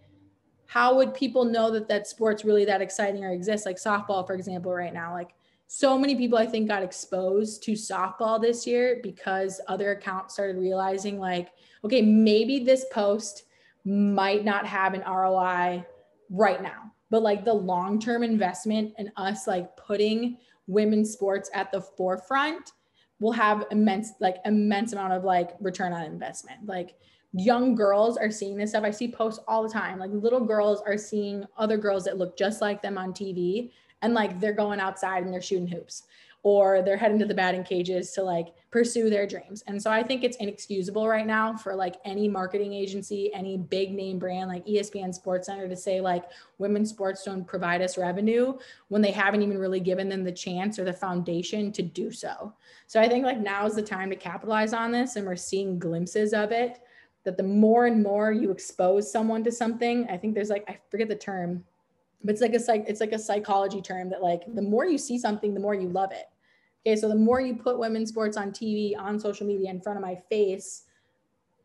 how 0.73 0.95
would 0.95 1.13
people 1.13 1.45
know 1.45 1.71
that 1.71 1.87
that 1.87 2.07
sport's 2.07 2.47
really 2.47 2.65
that 2.65 2.81
exciting 2.81 3.23
or 3.23 3.31
exists? 3.31 3.67
Like 3.67 3.77
softball, 3.77 4.27
for 4.27 4.33
example, 4.33 4.73
right 4.73 4.95
now, 4.95 5.13
like 5.13 5.35
so 5.67 5.99
many 5.99 6.15
people 6.15 6.39
I 6.39 6.47
think 6.47 6.67
got 6.67 6.83
exposed 6.83 7.63
to 7.65 7.73
softball 7.73 8.41
this 8.41 8.67
year 8.67 8.99
because 9.03 9.61
other 9.69 9.91
accounts 9.91 10.33
started 10.33 10.57
realizing 10.57 11.19
like, 11.19 11.51
okay, 11.85 12.01
maybe 12.01 12.65
this 12.65 12.87
post 12.91 13.43
might 13.85 14.47
not 14.47 14.65
have 14.65 14.95
an 14.95 15.03
ROI 15.03 15.85
right 16.31 16.63
now, 16.63 16.91
but 17.11 17.23
like 17.23 17.45
the 17.45 17.53
long-term 17.53 18.23
investment 18.23 18.95
in 18.97 19.13
us 19.19 19.47
like 19.47 19.77
putting 19.77 20.39
women's 20.69 21.13
sports 21.13 21.51
at 21.53 21.71
the 21.71 21.83
forefront 21.83 22.73
will 23.21 23.33
have 23.33 23.67
immense 23.73 24.13
like 24.21 24.39
immense 24.47 24.95
amount 24.95 25.13
of 25.13 25.23
like 25.23 25.51
return 25.61 25.93
on 25.93 26.05
investment. 26.05 26.65
Like 26.65 26.95
young 27.33 27.75
girls 27.75 28.17
are 28.17 28.31
seeing 28.31 28.57
this 28.57 28.71
stuff. 28.71 28.85
I 28.85 28.91
see 28.91 29.11
posts 29.11 29.43
all 29.49 29.63
the 29.63 29.73
time. 29.73 29.99
Like 29.99 30.11
little 30.13 30.45
girls 30.45 30.83
are 30.87 30.99
seeing 30.99 31.45
other 31.57 31.77
girls 31.77 32.05
that 32.05 32.19
look 32.19 32.37
just 32.37 32.61
like 32.61 32.83
them 32.83 32.99
on 32.99 33.13
TV 33.13 33.71
and 34.03 34.15
like 34.15 34.41
they're 34.41 34.53
going 34.53 34.81
outside 34.81 35.25
and 35.25 35.33
they're 35.33 35.41
shooting 35.41 35.67
hoops 35.69 36.05
or 36.45 36.83
they're 36.83 36.97
heading 36.97 37.21
to 37.21 37.25
the 37.25 37.35
batting 37.35 37.63
cages 37.63 38.11
to 38.11 38.23
like 38.23 38.49
pursue 38.73 39.09
their 39.09 39.27
dreams. 39.29 39.63
And 39.69 39.81
so 39.81 39.93
I 39.93 40.03
think 40.03 40.25
it's 40.25 40.37
inexcusable 40.39 41.07
right 41.07 41.27
now 41.27 41.57
for 41.57 41.75
like 41.75 41.97
any 42.05 42.29
marketing 42.29 42.73
agency, 42.73 43.33
any 43.33 43.57
big 43.57 43.93
name 43.93 44.19
brand 44.19 44.49
like 44.49 44.67
ESPN 44.67 45.17
SportsCenter 45.17 45.69
to 45.69 45.77
say 45.77 46.01
like 46.01 46.25
women's 46.59 46.91
sports 46.91 47.23
don't 47.23 47.47
provide 47.47 47.81
us 47.81 47.97
revenue 47.97 48.59
when 48.89 49.03
they 49.03 49.13
haven't 49.13 49.43
even 49.43 49.57
really 49.57 49.81
given 49.81 50.09
them 50.09 50.25
the 50.25 50.33
chance 50.33 50.79
or 50.81 50.85
the 50.85 50.93
foundation 50.93 51.71
to 51.73 51.83
do 51.83 52.11
so. 52.11 52.53
So 52.89 53.01
I 53.01 53.09
think 53.09 53.25
like 53.25 53.39
now 53.39 53.65
is 53.65 53.77
the 53.77 53.83
time 53.83 54.11
to 54.11 54.17
capitalize 54.17 54.73
on 54.73 54.91
this 54.91 55.15
and 55.15 55.27
we're 55.27 55.37
seeing 55.37 55.79
glimpses 55.79 56.35
of 56.35 56.51
it 56.51 56.81
that 57.25 57.37
the 57.37 57.43
more 57.43 57.87
and 57.87 58.03
more 58.03 58.33
you 58.33 58.51
expose 58.51 59.11
someone 59.11 59.45
to 59.45 59.53
something, 59.53 60.07
I 60.11 60.17
think 60.17 60.35
there's 60.35 60.51
like, 60.51 60.65
I 60.69 60.79
forget 60.91 61.09
the 61.09 61.17
term, 61.17 61.65
but 62.25 62.33
it's 62.33 62.41
like 62.41 62.55
a 62.55 62.61
psych, 62.61 62.85
it's 62.89 63.01
like 63.01 63.13
a 63.13 63.19
psychology 63.19 63.81
term 63.81 64.11
that 64.11 64.23
like 64.23 64.43
the 64.55 64.63
more 64.63 64.87
you 64.87 64.99
see 64.99 65.19
something, 65.19 65.55
the 65.55 65.61
more 65.61 65.75
you 65.75 65.89
love 65.89 66.13
it. 66.13 66.27
Okay. 66.85 66.97
So 67.01 67.09
the 67.09 67.15
more 67.15 67.41
you 67.41 67.55
put 67.55 67.79
women's 67.79 68.09
sports 68.09 68.37
on 68.37 68.51
TV, 68.51 68.99
on 68.99 69.19
social 69.21 69.47
media 69.47 69.71
in 69.71 69.81
front 69.81 69.99
of 69.99 70.03
my 70.03 70.17
face, 70.29 70.85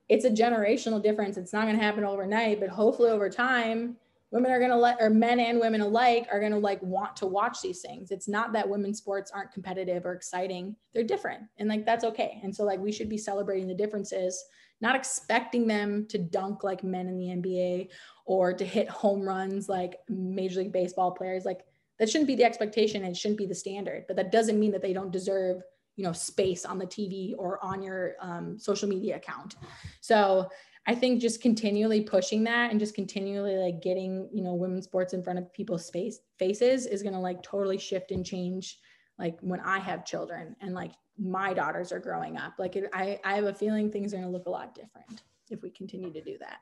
it's 0.10 0.26
a 0.26 0.30
generational 0.30 1.02
difference. 1.02 1.38
It's 1.38 1.54
not 1.54 1.64
going 1.66 1.76
to 1.76 1.84
happen 1.84 2.06
overnight, 2.06 2.60
but 2.60 2.70
hopefully 2.70 3.10
over 3.10 3.30
time, 3.30 3.98
women 4.32 4.52
are 4.52 4.60
going 4.60 4.72
to 4.72 4.78
let 4.78 4.98
or 5.00 5.10
men 5.10 5.40
and 5.40 5.60
women 5.60 5.82
alike 5.82 6.28
are 6.32 6.40
going 6.40 6.52
to 6.52 6.58
like 6.58 6.82
want 6.82 7.16
to 7.16 7.26
watch 7.26 7.62
these 7.62 7.82
things 7.82 8.12
it's 8.12 8.28
not 8.28 8.52
that 8.54 8.68
women's 8.68 8.98
sports 8.98 9.32
aren't 9.34 9.52
competitive 9.52 10.06
or 10.06 10.14
exciting 10.14 10.76
they're 10.94 11.04
different 11.04 11.44
and 11.58 11.70
like 11.70 11.86
that's 11.86 12.04
okay 12.04 12.40
and 12.44 12.54
so 12.54 12.64
like 12.64 12.80
we 12.80 12.92
should 12.92 13.10
be 13.10 13.18
celebrating 13.18 13.68
the 13.68 13.74
differences 13.74 14.46
not 14.82 14.96
expecting 14.96 15.68
them 15.68 16.06
to 16.10 16.18
dunk 16.18 16.64
like 16.64 16.84
men 16.84 17.08
in 17.08 17.18
the 17.18 17.28
NBA 17.28 17.90
or 18.26 18.54
to 18.54 18.66
hit 18.66 18.90
home 18.90 19.22
runs 19.22 19.68
like 19.70 20.00
Major 20.10 20.60
League 20.60 20.72
Baseball 20.72 21.12
players. 21.12 21.46
Like 21.46 21.62
that 22.00 22.10
shouldn't 22.10 22.28
be 22.28 22.36
the 22.36 22.44
expectation 22.44 23.04
and 23.04 23.18
shouldn't 23.18 23.40
be 23.40 23.48
the 23.48 23.56
standard, 23.56 24.06
but 24.08 24.16
that 24.18 24.32
doesn't 24.32 24.60
mean 24.60 24.72
that 24.72 24.82
they 24.82 24.94
don't 24.94 25.12
deserve 25.12 25.62
you 25.96 26.04
know 26.04 26.14
space 26.14 26.64
on 26.64 26.78
the 26.78 26.86
TV 26.86 27.34
or 27.38 27.64
on 27.66 27.82
your 27.82 28.16
um, 28.22 28.58
social 28.58 28.88
media 28.88 29.18
account. 29.18 29.56
So 30.00 30.48
I 30.86 30.96
think 30.96 31.20
just 31.20 31.42
continually 31.42 32.02
pushing 32.02 32.44
that 32.46 32.72
and 32.72 32.80
just 32.80 32.96
continually 32.96 33.58
like 33.58 33.82
getting 33.82 34.30
you 34.32 34.44
know 34.44 34.54
women's 34.54 34.86
sports 34.86 35.14
in 35.14 35.24
front 35.24 35.40
of 35.40 35.52
people's 35.52 35.86
space 35.86 36.20
faces 36.40 36.86
is 36.86 37.04
gonna 37.04 37.20
like 37.20 37.44
totally 37.44 37.78
shift 37.78 38.12
and 38.12 38.26
change 38.26 38.80
like 39.20 39.38
when 39.42 39.60
I 39.60 39.80
have 39.80 40.06
children 40.06 40.56
and 40.62 40.74
like 40.74 40.92
my 41.20 41.54
daughters 41.54 41.92
are 41.92 42.00
growing 42.00 42.38
up. 42.38 42.54
Like 42.58 42.76
it, 42.76 42.90
I, 42.94 43.20
I 43.24 43.36
have 43.36 43.46
a 43.46 43.54
feeling 43.54 43.92
things 43.92 44.14
are 44.14 44.18
going 44.18 44.28
to 44.28 44.32
look 44.32 44.46
a 44.46 44.52
lot 44.52 44.76
different 44.76 45.24
if 45.50 45.62
we 45.62 45.70
continue 45.70 46.12
to 46.14 46.22
do 46.22 46.38
that. 46.40 46.60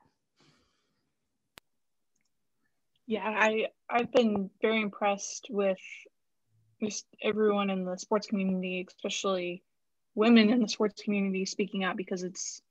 Yeah, 3.08 3.24
I 3.24 3.68
I've 3.90 4.12
been 4.12 4.50
very 4.62 4.82
impressed 4.82 5.48
with 5.50 5.78
just 6.82 7.06
everyone 7.22 7.70
in 7.70 7.86
the 7.86 7.98
sports 7.98 8.28
community, 8.28 8.86
especially 8.88 9.64
women 10.16 10.50
in 10.50 10.62
the 10.62 10.68
sports 10.68 11.02
community 11.04 11.46
speaking 11.46 11.84
out 11.84 11.98
because 11.98 12.24
it's 12.24 12.62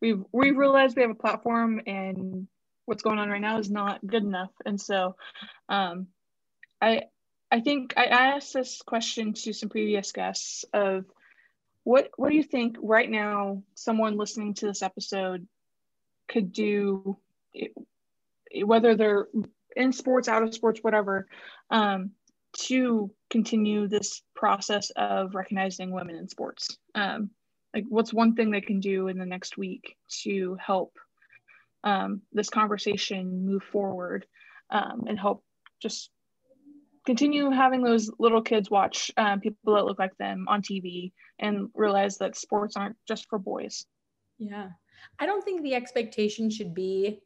we've 0.00 0.22
we've 0.32 0.56
realized 0.56 0.96
we 0.96 1.02
have 1.02 1.10
a 1.10 1.14
platform 1.14 1.80
and 1.86 2.46
what's 2.84 3.02
going 3.02 3.18
on 3.18 3.30
right 3.30 3.40
now 3.40 3.58
is 3.58 3.70
not 3.70 4.06
good 4.06 4.22
enough. 4.22 4.50
And 4.66 4.78
so 4.78 5.16
um 5.68 6.08
I 6.82 7.04
I 7.54 7.60
think 7.60 7.94
I 7.96 8.06
asked 8.06 8.52
this 8.52 8.82
question 8.82 9.32
to 9.32 9.52
some 9.52 9.68
previous 9.68 10.10
guests 10.10 10.64
of 10.72 11.04
what 11.84 12.10
what 12.16 12.30
do 12.30 12.34
you 12.34 12.42
think 12.42 12.76
right 12.82 13.08
now 13.08 13.62
someone 13.76 14.16
listening 14.16 14.54
to 14.54 14.66
this 14.66 14.82
episode 14.82 15.46
could 16.28 16.50
do 16.50 17.16
whether 18.64 18.96
they're 18.96 19.28
in 19.76 19.92
sports 19.92 20.26
out 20.26 20.42
of 20.42 20.52
sports 20.52 20.80
whatever 20.82 21.28
um, 21.70 22.10
to 22.54 23.12
continue 23.30 23.86
this 23.86 24.22
process 24.34 24.90
of 24.96 25.36
recognizing 25.36 25.92
women 25.92 26.16
in 26.16 26.28
sports? 26.28 26.76
Um, 26.96 27.30
like 27.72 27.84
what's 27.88 28.12
one 28.12 28.34
thing 28.34 28.50
they 28.50 28.62
can 28.62 28.80
do 28.80 29.06
in 29.06 29.16
the 29.16 29.26
next 29.26 29.56
week 29.56 29.96
to 30.24 30.56
help 30.60 30.98
um, 31.84 32.22
this 32.32 32.48
conversation 32.48 33.46
move 33.46 33.62
forward 33.62 34.26
um, 34.70 35.04
and 35.06 35.20
help 35.20 35.44
just 35.80 36.10
continue 37.04 37.50
having 37.50 37.82
those 37.82 38.10
little 38.18 38.42
kids 38.42 38.70
watch 38.70 39.10
um, 39.16 39.40
people 39.40 39.74
that 39.74 39.84
look 39.84 39.98
like 39.98 40.16
them 40.18 40.46
on 40.48 40.62
TV 40.62 41.12
and 41.38 41.68
realize 41.74 42.18
that 42.18 42.36
sports 42.36 42.76
aren't 42.76 42.96
just 43.06 43.28
for 43.28 43.38
boys. 43.38 43.86
Yeah. 44.38 44.70
I 45.18 45.26
don't 45.26 45.44
think 45.44 45.62
the 45.62 45.74
expectation 45.74 46.50
should 46.50 46.74
be 46.74 47.20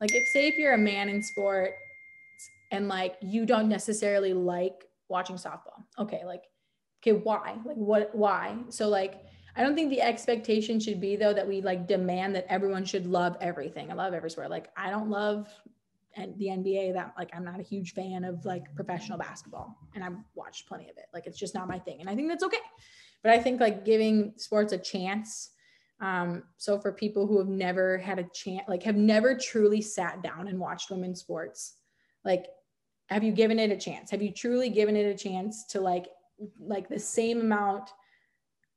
like 0.00 0.14
if 0.14 0.26
say 0.28 0.48
if 0.48 0.56
you're 0.56 0.74
a 0.74 0.78
man 0.78 1.08
in 1.08 1.22
sport 1.22 1.74
and 2.72 2.88
like 2.88 3.16
you 3.20 3.46
don't 3.46 3.68
necessarily 3.68 4.32
like 4.32 4.84
watching 5.08 5.36
softball. 5.36 5.84
Okay, 5.98 6.22
like 6.24 6.42
okay, 7.00 7.12
why? 7.12 7.56
Like 7.64 7.76
what 7.76 8.14
why? 8.14 8.56
So 8.70 8.88
like 8.88 9.24
I 9.54 9.62
don't 9.62 9.74
think 9.76 9.90
the 9.90 10.00
expectation 10.00 10.80
should 10.80 11.00
be 11.00 11.14
though 11.14 11.32
that 11.34 11.46
we 11.46 11.60
like 11.60 11.86
demand 11.86 12.34
that 12.34 12.46
everyone 12.48 12.84
should 12.84 13.06
love 13.06 13.36
everything. 13.40 13.92
I 13.92 13.94
love 13.94 14.14
every 14.14 14.30
sport. 14.30 14.50
Like 14.50 14.70
I 14.76 14.90
don't 14.90 15.10
love 15.10 15.48
and 16.16 16.36
the 16.38 16.46
NBA 16.46 16.94
that 16.94 17.14
like 17.18 17.30
I'm 17.34 17.44
not 17.44 17.60
a 17.60 17.62
huge 17.62 17.94
fan 17.94 18.24
of 18.24 18.44
like 18.44 18.74
professional 18.74 19.18
basketball 19.18 19.76
and 19.94 20.04
I've 20.04 20.16
watched 20.34 20.68
plenty 20.68 20.84
of 20.84 20.96
it. 20.96 21.06
Like 21.12 21.26
it's 21.26 21.38
just 21.38 21.54
not 21.54 21.68
my 21.68 21.78
thing. 21.78 22.00
And 22.00 22.08
I 22.08 22.14
think 22.14 22.28
that's 22.28 22.44
okay. 22.44 22.58
But 23.22 23.32
I 23.32 23.38
think 23.38 23.60
like 23.60 23.84
giving 23.84 24.34
sports 24.36 24.72
a 24.72 24.78
chance. 24.78 25.50
Um, 26.00 26.42
so 26.56 26.78
for 26.78 26.92
people 26.92 27.26
who 27.26 27.38
have 27.38 27.48
never 27.48 27.98
had 27.98 28.18
a 28.18 28.24
chance, 28.34 28.64
like 28.68 28.82
have 28.82 28.96
never 28.96 29.36
truly 29.36 29.80
sat 29.80 30.22
down 30.22 30.48
and 30.48 30.58
watched 30.58 30.90
women's 30.90 31.20
sports, 31.20 31.76
like 32.24 32.46
have 33.08 33.22
you 33.22 33.32
given 33.32 33.58
it 33.58 33.70
a 33.70 33.76
chance? 33.76 34.10
Have 34.10 34.22
you 34.22 34.32
truly 34.32 34.68
given 34.68 34.96
it 34.96 35.06
a 35.06 35.16
chance 35.16 35.64
to 35.66 35.80
like 35.80 36.08
like 36.58 36.88
the 36.88 36.98
same 36.98 37.40
amount 37.40 37.90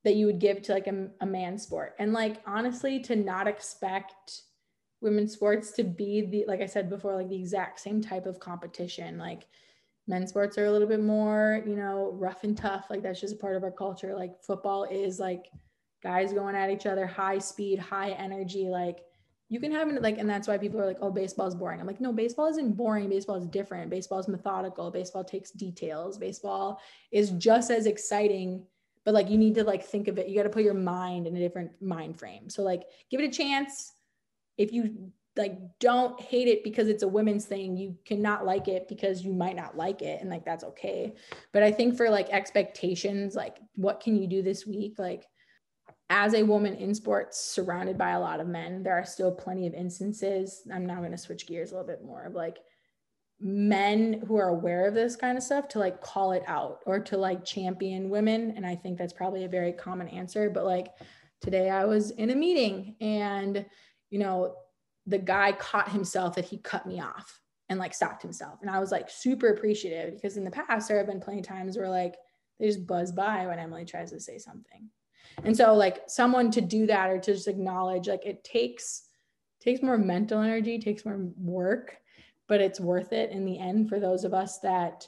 that 0.04 0.16
you 0.16 0.28
would 0.28 0.40
give 0.40 0.62
to 0.62 0.74
like 0.74 0.88
a, 0.88 1.08
a 1.22 1.26
man 1.26 1.58
sport? 1.58 1.96
And 2.00 2.14
like 2.14 2.42
honestly, 2.46 3.00
to 3.02 3.16
not 3.16 3.48
expect 3.48 4.44
women's 5.06 5.32
sports 5.32 5.72
to 5.74 5.84
be 5.84 6.26
the 6.26 6.44
like 6.48 6.62
I 6.62 6.66
said 6.66 6.90
before, 6.90 7.16
like 7.16 7.30
the 7.30 7.40
exact 7.40 7.80
same 7.80 8.02
type 8.02 8.26
of 8.26 8.40
competition. 8.40 9.18
Like 9.18 9.48
men's 10.08 10.32
sports 10.32 10.58
are 10.58 10.66
a 10.66 10.72
little 10.72 10.88
bit 10.88 11.02
more, 11.02 11.64
you 11.66 11.78
know, 11.78 12.12
rough 12.14 12.44
and 12.44 12.58
tough. 12.58 12.88
Like 12.90 13.02
that's 13.02 13.22
just 13.22 13.36
a 13.36 13.38
part 13.38 13.56
of 13.56 13.64
our 13.64 13.72
culture. 13.72 14.14
Like 14.14 14.44
football 14.44 14.84
is 14.84 15.20
like 15.20 15.46
guys 16.04 16.34
going 16.34 16.56
at 16.56 16.70
each 16.70 16.86
other, 16.86 17.08
high 17.08 17.38
speed, 17.38 17.80
high 17.80 18.12
energy. 18.12 18.68
Like 18.68 19.00
you 19.48 19.60
can 19.60 19.72
have 19.72 19.88
it 19.88 20.02
like, 20.02 20.18
and 20.18 20.30
that's 20.30 20.48
why 20.48 20.58
people 20.58 20.82
are 20.82 20.88
like, 20.88 20.98
oh, 21.02 21.12
baseball 21.12 21.48
is 21.48 21.56
boring. 21.56 21.80
I'm 21.80 21.88
like, 21.88 22.02
no, 22.02 22.12
baseball 22.12 22.48
isn't 22.48 22.76
boring. 22.76 23.08
Baseball 23.08 23.38
is 23.38 23.46
different. 23.46 23.90
Baseball 23.90 24.20
is 24.20 24.28
methodical. 24.28 24.92
Baseball 24.92 25.24
takes 25.24 25.52
details. 25.52 26.18
Baseball 26.18 26.82
is 27.12 27.30
just 27.32 27.72
as 27.72 27.86
exciting 27.86 28.66
but 29.06 29.14
like 29.14 29.30
you 29.30 29.38
need 29.38 29.56
to 29.56 29.64
like 29.64 29.86
think 29.86 30.08
of 30.08 30.18
it 30.18 30.28
you 30.28 30.36
got 30.36 30.44
to 30.44 30.50
put 30.50 30.64
your 30.64 30.74
mind 30.74 31.28
in 31.28 31.36
a 31.36 31.40
different 31.40 31.72
mind 31.82 32.18
frame 32.18 32.50
so 32.50 32.64
like 32.64 32.84
give 33.10 33.22
it 33.22 33.28
a 33.28 33.32
chance 33.32 33.94
if 34.58 34.72
you 34.72 35.12
like 35.38 35.60
don't 35.80 36.20
hate 36.22 36.48
it 36.48 36.64
because 36.64 36.88
it's 36.88 37.04
a 37.04 37.08
women's 37.08 37.46
thing 37.46 37.76
you 37.76 37.98
cannot 38.06 38.46
like 38.46 38.70
it 38.70 38.88
because 38.88 39.22
you 39.22 39.34
might 39.34 39.56
not 39.56 39.76
like 39.76 40.02
it 40.02 40.22
and 40.22 40.30
like 40.30 40.46
that's 40.46 40.64
okay. 40.64 41.14
But 41.52 41.64
i 41.64 41.72
think 41.72 41.98
for 41.98 42.10
like 42.10 42.30
expectations 42.30 43.36
like 43.36 43.58
what 43.76 44.00
can 44.00 44.16
you 44.16 44.28
do 44.28 44.42
this 44.42 44.66
week? 44.66 44.98
Like 44.98 45.26
as 46.10 46.34
a 46.34 46.44
woman 46.44 46.76
in 46.76 46.94
sports 46.94 47.40
surrounded 47.40 47.98
by 47.98 48.12
a 48.12 48.20
lot 48.20 48.40
of 48.40 48.48
men 48.48 48.84
there 48.84 48.94
are 48.94 49.06
still 49.06 49.32
plenty 49.32 49.66
of 49.66 49.74
instances 49.74 50.62
i'm 50.72 50.86
now 50.86 51.00
going 51.00 51.12
to 51.12 51.18
switch 51.18 51.48
gears 51.48 51.72
a 51.72 51.74
little 51.74 51.88
bit 51.88 52.04
more 52.04 52.24
of 52.24 52.34
like 52.34 52.60
men 53.40 54.22
who 54.28 54.38
are 54.38 54.50
aware 54.50 54.88
of 54.88 54.94
this 54.94 55.16
kind 55.16 55.38
of 55.38 55.44
stuff 55.44 55.68
to 55.68 55.80
like 55.80 56.02
call 56.02 56.32
it 56.32 56.44
out 56.48 56.80
or 56.86 57.00
to 57.00 57.18
like 57.18 57.44
champion 57.44 58.10
women 58.10 58.54
and 58.56 58.66
i 58.66 58.76
think 58.76 58.98
that's 58.98 59.14
probably 59.14 59.46
a 59.46 59.50
very 59.50 59.74
common 59.74 60.08
answer 60.10 60.50
but 60.50 60.64
like 60.64 60.90
today 61.42 61.70
i 61.70 61.84
was 61.84 62.12
in 62.12 62.30
a 62.30 62.36
meeting 62.36 62.96
and 63.02 63.66
you 64.10 64.20
know, 64.20 64.56
the 65.06 65.18
guy 65.18 65.52
caught 65.52 65.90
himself 65.90 66.36
that 66.36 66.46
he 66.46 66.58
cut 66.58 66.86
me 66.86 67.00
off 67.00 67.40
and 67.70 67.80
like 67.80 67.94
stopped 67.94 68.22
himself. 68.22 68.60
And 68.62 68.70
I 68.70 68.80
was 68.80 68.92
like 68.92 69.10
super 69.10 69.50
appreciative 69.50 70.16
because 70.16 70.38
in 70.38 70.44
the 70.44 70.52
past 70.52 70.88
there 70.88 70.98
have 70.98 71.08
been 71.08 71.22
plenty 71.22 71.40
of 71.40 71.48
times 71.48 71.78
where 71.78 71.90
like 71.90 72.16
they 72.60 72.68
just 72.68 72.88
buzz 72.88 73.12
by 73.12 73.46
when 73.48 73.60
Emily 73.60 73.86
tries 73.86 74.12
to 74.12 74.20
say 74.20 74.38
something. 74.38 74.90
And 75.44 75.56
so 75.56 75.74
like 75.74 76.04
someone 76.08 76.50
to 76.52 76.62
do 76.62 76.86
that 76.88 77.10
or 77.10 77.20
to 77.20 77.34
just 77.34 77.48
acknowledge 77.48 78.08
like 78.08 78.26
it 78.26 78.44
takes 78.44 79.04
takes 79.60 79.82
more 79.82 79.98
mental 79.98 80.42
energy, 80.42 80.78
takes 80.80 81.06
more 81.06 81.20
work. 81.38 81.98
but 82.48 82.62
it's 82.62 82.80
worth 82.80 83.12
it 83.12 83.32
in 83.32 83.46
the 83.46 83.60
end 83.60 83.90
for 83.90 84.00
those 84.00 84.24
of 84.24 84.34
us 84.34 84.60
that 84.60 85.08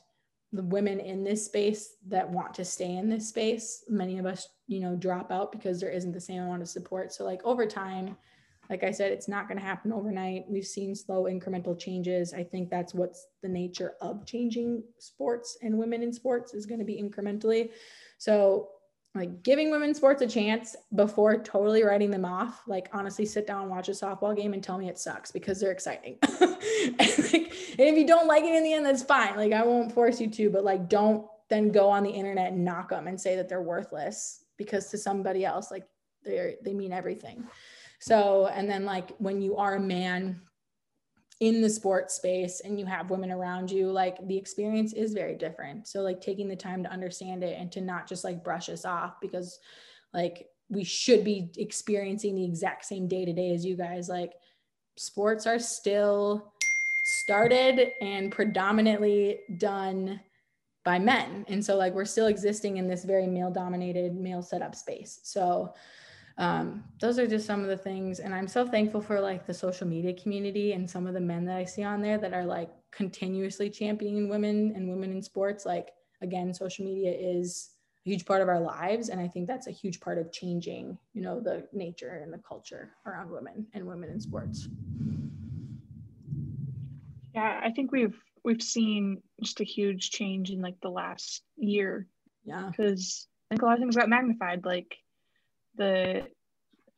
the 0.53 0.63
women 0.63 0.99
in 0.99 1.23
this 1.23 1.45
space 1.45 1.95
that 2.07 2.29
want 2.29 2.53
to 2.53 2.65
stay 2.65 2.95
in 2.95 3.09
this 3.09 3.29
space 3.29 3.83
many 3.89 4.17
of 4.17 4.25
us 4.25 4.47
you 4.67 4.79
know 4.79 4.95
drop 4.95 5.31
out 5.31 5.51
because 5.51 5.79
there 5.79 5.91
isn't 5.91 6.13
the 6.13 6.21
same 6.21 6.41
amount 6.41 6.61
of 6.61 6.69
support 6.69 7.11
so 7.11 7.25
like 7.25 7.41
over 7.43 7.65
time 7.65 8.15
like 8.69 8.83
i 8.83 8.91
said 8.91 9.11
it's 9.11 9.27
not 9.27 9.47
going 9.47 9.57
to 9.57 9.63
happen 9.63 9.93
overnight. 9.93 10.45
We've 10.49 10.65
seen 10.65 10.95
slow 10.95 11.23
incremental 11.23 11.77
changes. 11.77 12.33
I 12.33 12.43
think 12.43 12.69
that's 12.69 12.93
what's 12.93 13.27
the 13.41 13.49
nature 13.49 13.93
of 14.01 14.25
changing 14.25 14.83
sports 14.99 15.57
and 15.61 15.77
women 15.77 16.03
in 16.03 16.13
sports 16.13 16.53
is 16.53 16.65
going 16.65 16.79
to 16.79 16.85
be 16.85 17.01
incrementally. 17.01 17.71
So 18.17 18.69
like 19.15 19.43
giving 19.43 19.71
women 19.71 19.93
sports 19.93 20.21
a 20.21 20.27
chance 20.27 20.75
before 20.95 21.41
totally 21.41 21.83
writing 21.83 22.11
them 22.11 22.25
off 22.25 22.61
like 22.67 22.87
honestly 22.93 23.25
sit 23.25 23.47
down 23.47 23.69
watch 23.69 23.89
a 23.89 23.91
softball 23.91 24.35
game 24.35 24.53
and 24.53 24.63
tell 24.63 24.77
me 24.77 24.89
it 24.89 24.99
sucks 24.99 25.31
because 25.31 25.59
they're 25.59 25.71
exciting. 25.71 26.17
And, 26.99 27.33
like, 27.33 27.53
and 27.79 27.87
if 27.89 27.97
you 27.97 28.07
don't 28.07 28.27
like 28.27 28.43
it 28.43 28.53
in 28.53 28.63
the 28.63 28.73
end 28.73 28.85
that's 28.85 29.03
fine. 29.03 29.35
Like 29.35 29.51
i 29.51 29.63
won't 29.63 29.91
force 29.91 30.21
you 30.21 30.29
to 30.29 30.49
but 30.49 30.63
like 30.63 30.87
don't 30.87 31.25
then 31.49 31.71
go 31.71 31.89
on 31.89 32.03
the 32.03 32.09
internet 32.09 32.53
and 32.53 32.63
knock 32.63 32.89
them 32.89 33.07
and 33.07 33.19
say 33.19 33.35
that 33.35 33.49
they're 33.49 33.61
worthless 33.61 34.45
because 34.57 34.89
to 34.91 34.97
somebody 34.97 35.43
else 35.43 35.71
like 35.71 35.85
they 36.23 36.55
they 36.63 36.73
mean 36.73 36.93
everything 36.93 37.45
so 37.99 38.47
and 38.47 38.69
then 38.69 38.85
like 38.85 39.11
when 39.17 39.41
you 39.41 39.57
are 39.57 39.75
a 39.75 39.79
man 39.79 40.41
in 41.39 41.61
the 41.61 41.69
sports 41.69 42.15
space 42.15 42.61
and 42.61 42.79
you 42.79 42.85
have 42.85 43.11
women 43.11 43.31
around 43.31 43.69
you 43.69 43.91
like 43.91 44.17
the 44.27 44.37
experience 44.37 44.93
is 44.93 45.13
very 45.13 45.35
different. 45.35 45.87
So 45.87 46.01
like 46.01 46.19
taking 46.19 46.47
the 46.47 46.55
time 46.55 46.83
to 46.83 46.91
understand 46.91 47.43
it 47.43 47.57
and 47.59 47.71
to 47.73 47.81
not 47.81 48.07
just 48.07 48.23
like 48.23 48.43
brush 48.43 48.69
us 48.69 48.85
off 48.85 49.21
because 49.21 49.59
like 50.13 50.47
we 50.69 50.83
should 50.83 51.23
be 51.23 51.51
experiencing 51.57 52.35
the 52.35 52.45
exact 52.45 52.85
same 52.85 53.07
day 53.07 53.23
to 53.23 53.33
day 53.33 53.53
as 53.53 53.63
you 53.63 53.77
guys. 53.77 54.09
Like 54.09 54.33
sports 54.97 55.45
are 55.45 55.59
still 55.59 56.53
started 57.03 57.91
and 58.01 58.31
predominantly 58.31 59.39
done 59.57 60.19
by 60.83 60.97
men. 60.97 61.45
And 61.47 61.63
so 61.63 61.75
like 61.75 61.93
we're 61.93 62.05
still 62.05 62.27
existing 62.27 62.77
in 62.77 62.87
this 62.87 63.05
very 63.05 63.27
male 63.27 63.51
dominated 63.51 64.15
male 64.15 64.41
setup 64.41 64.73
space. 64.73 65.19
So 65.23 65.73
um, 66.39 66.83
those 66.99 67.17
are 67.17 67.25
just 67.27 67.47
some 67.47 67.61
of 67.61 67.67
the 67.67 67.77
things 67.77 68.19
and 68.19 68.33
i'm 68.33 68.47
so 68.47 68.65
thankful 68.65 69.01
for 69.01 69.19
like 69.19 69.45
the 69.47 69.53
social 69.53 69.87
media 69.87 70.13
community 70.13 70.73
and 70.73 70.89
some 70.89 71.07
of 71.07 71.13
the 71.13 71.19
men 71.19 71.45
that 71.45 71.57
i 71.57 71.65
see 71.65 71.83
on 71.83 72.01
there 72.01 72.17
that 72.17 72.33
are 72.33 72.45
like 72.45 72.69
continuously 72.91 73.69
championing 73.69 74.27
women 74.27 74.73
and 74.75 74.89
women 74.89 75.11
in 75.11 75.21
sports. 75.21 75.65
Like 75.65 75.89
again 76.21 76.51
social 76.51 76.83
media 76.83 77.11
is 77.11 77.69
a 78.05 78.09
huge 78.09 78.25
part 78.25 78.41
of 78.41 78.47
our 78.47 78.59
lives 78.59 79.09
and 79.09 79.21
i 79.21 79.27
think 79.27 79.45
that's 79.45 79.67
a 79.67 79.71
huge 79.71 79.99
part 79.99 80.17
of 80.17 80.31
changing 80.31 80.97
you 81.13 81.21
know 81.21 81.39
the 81.39 81.67
nature 81.71 82.21
and 82.23 82.33
the 82.33 82.39
culture 82.39 82.89
around 83.05 83.29
women 83.29 83.67
and 83.75 83.85
women 83.85 84.09
in 84.09 84.19
sports. 84.19 84.67
Yeah 87.35 87.61
i 87.63 87.69
think 87.69 87.91
we've 87.91 88.19
we've 88.43 88.63
seen 88.63 89.21
just 89.43 89.59
a 89.59 89.63
huge 89.63 90.09
change 90.09 90.49
in 90.49 90.61
like 90.61 90.79
the 90.81 90.89
last 90.89 91.43
year. 91.57 92.07
Yeah. 92.45 92.69
Because 92.71 93.27
i 93.51 93.53
think 93.53 93.61
a 93.61 93.65
lot 93.65 93.73
of 93.73 93.79
things 93.79 93.95
got 93.95 94.09
magnified 94.09 94.65
like 94.65 94.97
the 95.77 96.27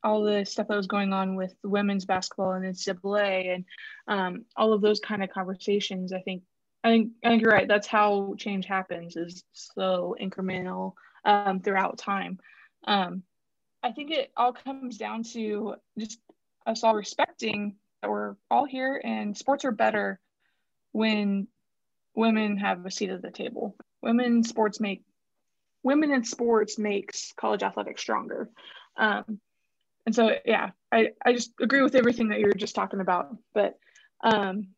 all 0.02 0.22
the 0.22 0.44
stuff 0.44 0.68
that 0.68 0.76
was 0.76 0.86
going 0.86 1.12
on 1.12 1.36
with 1.36 1.54
women's 1.62 2.06
basketball 2.06 2.52
and 2.52 2.64
NCAA 2.64 3.54
and 3.54 3.64
um, 4.08 4.44
all 4.56 4.72
of 4.72 4.80
those 4.80 4.98
kind 4.98 5.22
of 5.22 5.30
conversations. 5.30 6.12
I 6.12 6.20
think 6.20 6.42
I 6.82 6.88
think 6.88 7.12
I 7.24 7.28
think 7.28 7.42
you're 7.42 7.52
right. 7.52 7.68
That's 7.68 7.86
how 7.86 8.34
change 8.38 8.66
happens 8.66 9.16
is 9.16 9.44
slow, 9.52 10.14
incremental 10.20 10.94
um, 11.24 11.60
throughout 11.60 11.98
time. 11.98 12.38
Um, 12.84 13.22
I 13.82 13.92
think 13.92 14.10
it 14.10 14.30
all 14.36 14.52
comes 14.52 14.96
down 14.96 15.22
to 15.34 15.76
just 15.98 16.18
us 16.66 16.84
all 16.84 16.94
respecting 16.94 17.76
that 18.02 18.10
we're 18.10 18.36
all 18.50 18.64
here 18.64 19.00
and 19.02 19.36
sports 19.36 19.64
are 19.64 19.72
better 19.72 20.20
when 20.92 21.48
women 22.14 22.56
have 22.58 22.84
a 22.84 22.90
seat 22.90 23.10
at 23.10 23.22
the 23.22 23.30
table. 23.30 23.76
Women 24.02 24.42
sports 24.42 24.80
make 24.80 25.02
women 25.82 26.12
in 26.12 26.24
sports 26.24 26.78
makes 26.78 27.32
college 27.32 27.62
athletics 27.62 28.02
stronger. 28.02 28.48
Um, 28.96 29.40
and 30.06 30.14
so, 30.14 30.34
yeah, 30.44 30.70
I, 30.92 31.10
I 31.24 31.32
just 31.32 31.52
agree 31.60 31.82
with 31.82 31.94
everything 31.94 32.28
that 32.28 32.40
you 32.40 32.46
were 32.46 32.54
just 32.54 32.74
talking 32.74 33.00
about. 33.00 33.36
But 33.54 33.78
um, 34.22 34.68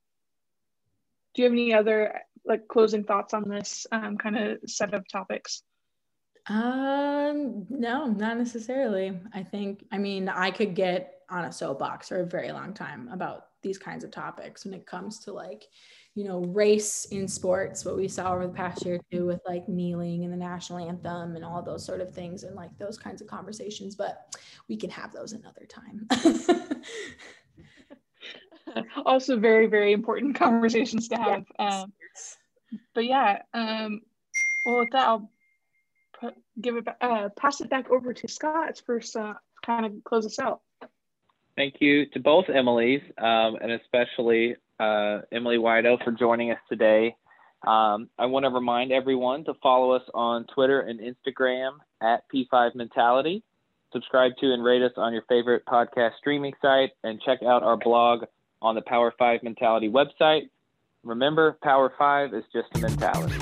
do 1.35 1.43
you 1.43 1.45
have 1.45 1.53
any 1.53 1.73
other 1.75 2.21
like 2.45 2.69
closing 2.69 3.05
thoughts 3.05 3.35
on 3.35 3.49
this 3.49 3.87
um, 3.93 4.19
kind 4.19 4.37
of 4.37 4.59
set 4.67 4.95
of 4.95 5.09
topics? 5.09 5.63
Um, 6.49 7.67
no, 7.71 8.07
not 8.07 8.37
necessarily. 8.37 9.19
I 9.33 9.43
think, 9.43 9.87
I 9.93 9.99
mean, 9.99 10.29
I 10.29 10.51
could 10.51 10.75
get 10.75 11.21
on 11.31 11.45
a 11.45 11.53
soapbox 11.53 12.09
for 12.09 12.21
a 12.21 12.27
very 12.27 12.51
long 12.53 12.75
time 12.75 13.09
about 13.13 13.47
these 13.63 13.79
kinds 13.79 14.03
of 14.03 14.11
topics 14.11 14.65
when 14.65 14.75
it 14.75 14.87
comes 14.87 15.21
to 15.21 15.33
like, 15.33 15.69
you 16.15 16.25
know, 16.25 16.41
race 16.41 17.07
in 17.07 17.27
sports, 17.27 17.85
what 17.85 17.97
we 17.97 18.07
saw 18.07 18.35
over 18.35 18.47
the 18.47 18.53
past 18.53 18.85
year 18.85 19.01
too 19.11 19.25
with 19.25 19.41
like 19.47 19.67
kneeling 19.69 20.25
and 20.25 20.33
the 20.33 20.37
national 20.37 20.79
anthem 20.79 21.37
and 21.37 21.45
all 21.45 21.63
those 21.63 21.85
sort 21.85 22.03
of 22.03 22.13
things 22.13 22.43
and 22.43 22.55
like 22.55 22.77
those 22.79 22.99
kinds 22.99 23.23
of 23.23 23.29
conversations. 23.29 23.95
But 23.95 24.37
we 24.69 24.77
can 24.77 24.91
have 24.91 25.13
those 25.13 25.33
another 25.33 25.67
time. 25.67 26.07
also, 29.07 29.39
very, 29.39 29.67
very 29.67 29.93
important 29.93 30.35
conversations 30.35 31.09
to 31.09 31.17
have. 31.17 31.45
Yes. 31.59 31.83
Um, 31.83 31.93
but 32.95 33.07
yeah, 33.07 33.43
um, 33.55 34.03
well, 34.67 34.81
with 34.81 34.91
that, 34.93 35.09
I'll 35.09 35.31
put, 36.21 36.35
give 36.61 36.77
it, 36.77 36.89
uh, 37.01 37.31
pass 37.37 37.61
it 37.61 37.71
back 37.71 37.91
over 37.91 38.13
to 38.13 38.29
Scott 38.29 38.81
for 38.85 39.01
uh, 39.19 39.35
kind 39.65 39.87
of 39.87 39.93
close 40.05 40.27
us 40.27 40.39
out. 40.39 40.61
Thank 41.57 41.77
you 41.81 42.07
to 42.07 42.21
both 42.21 42.49
Emily's, 42.49 43.03
um, 43.19 43.57
and 43.61 43.73
especially 43.73 44.57
uh, 44.81 45.21
Emily 45.31 45.57
Wido 45.57 46.03
for 46.03 46.13
joining 46.13 46.51
us 46.51 46.59
today. 46.69 47.17
Um, 47.67 48.09
I 48.19 48.27
want 48.27 48.45
to 48.45 48.51
remind 48.51 48.91
everyone 48.91 49.45
to 49.45 49.55
follow 49.63 49.93
us 49.93 50.03
on 50.15 50.47
Twitter 50.53 50.81
and 50.81 51.01
Instagram 51.01 51.79
at 52.01 52.25
P5 52.35 52.75
Mentality. 52.75 53.43
Subscribe 53.93 54.33
to 54.41 54.53
and 54.53 54.65
rate 54.65 54.83
us 54.83 54.93
on 54.97 55.13
your 55.13 55.23
favorite 55.29 55.65
podcast 55.67 56.17
streaming 56.19 56.55
site, 56.61 56.91
and 57.05 57.21
check 57.25 57.43
out 57.43 57.63
our 57.63 57.77
blog 57.77 58.25
on 58.61 58.75
the 58.75 58.83
Power 58.83 59.13
5 59.19 59.43
Mentality 59.43 59.89
website. 59.89 60.49
Remember, 61.05 61.59
Power 61.63 61.93
5 61.99 62.35
is 62.35 62.45
just 62.53 62.69
a 62.75 62.79
mentality. 62.79 63.37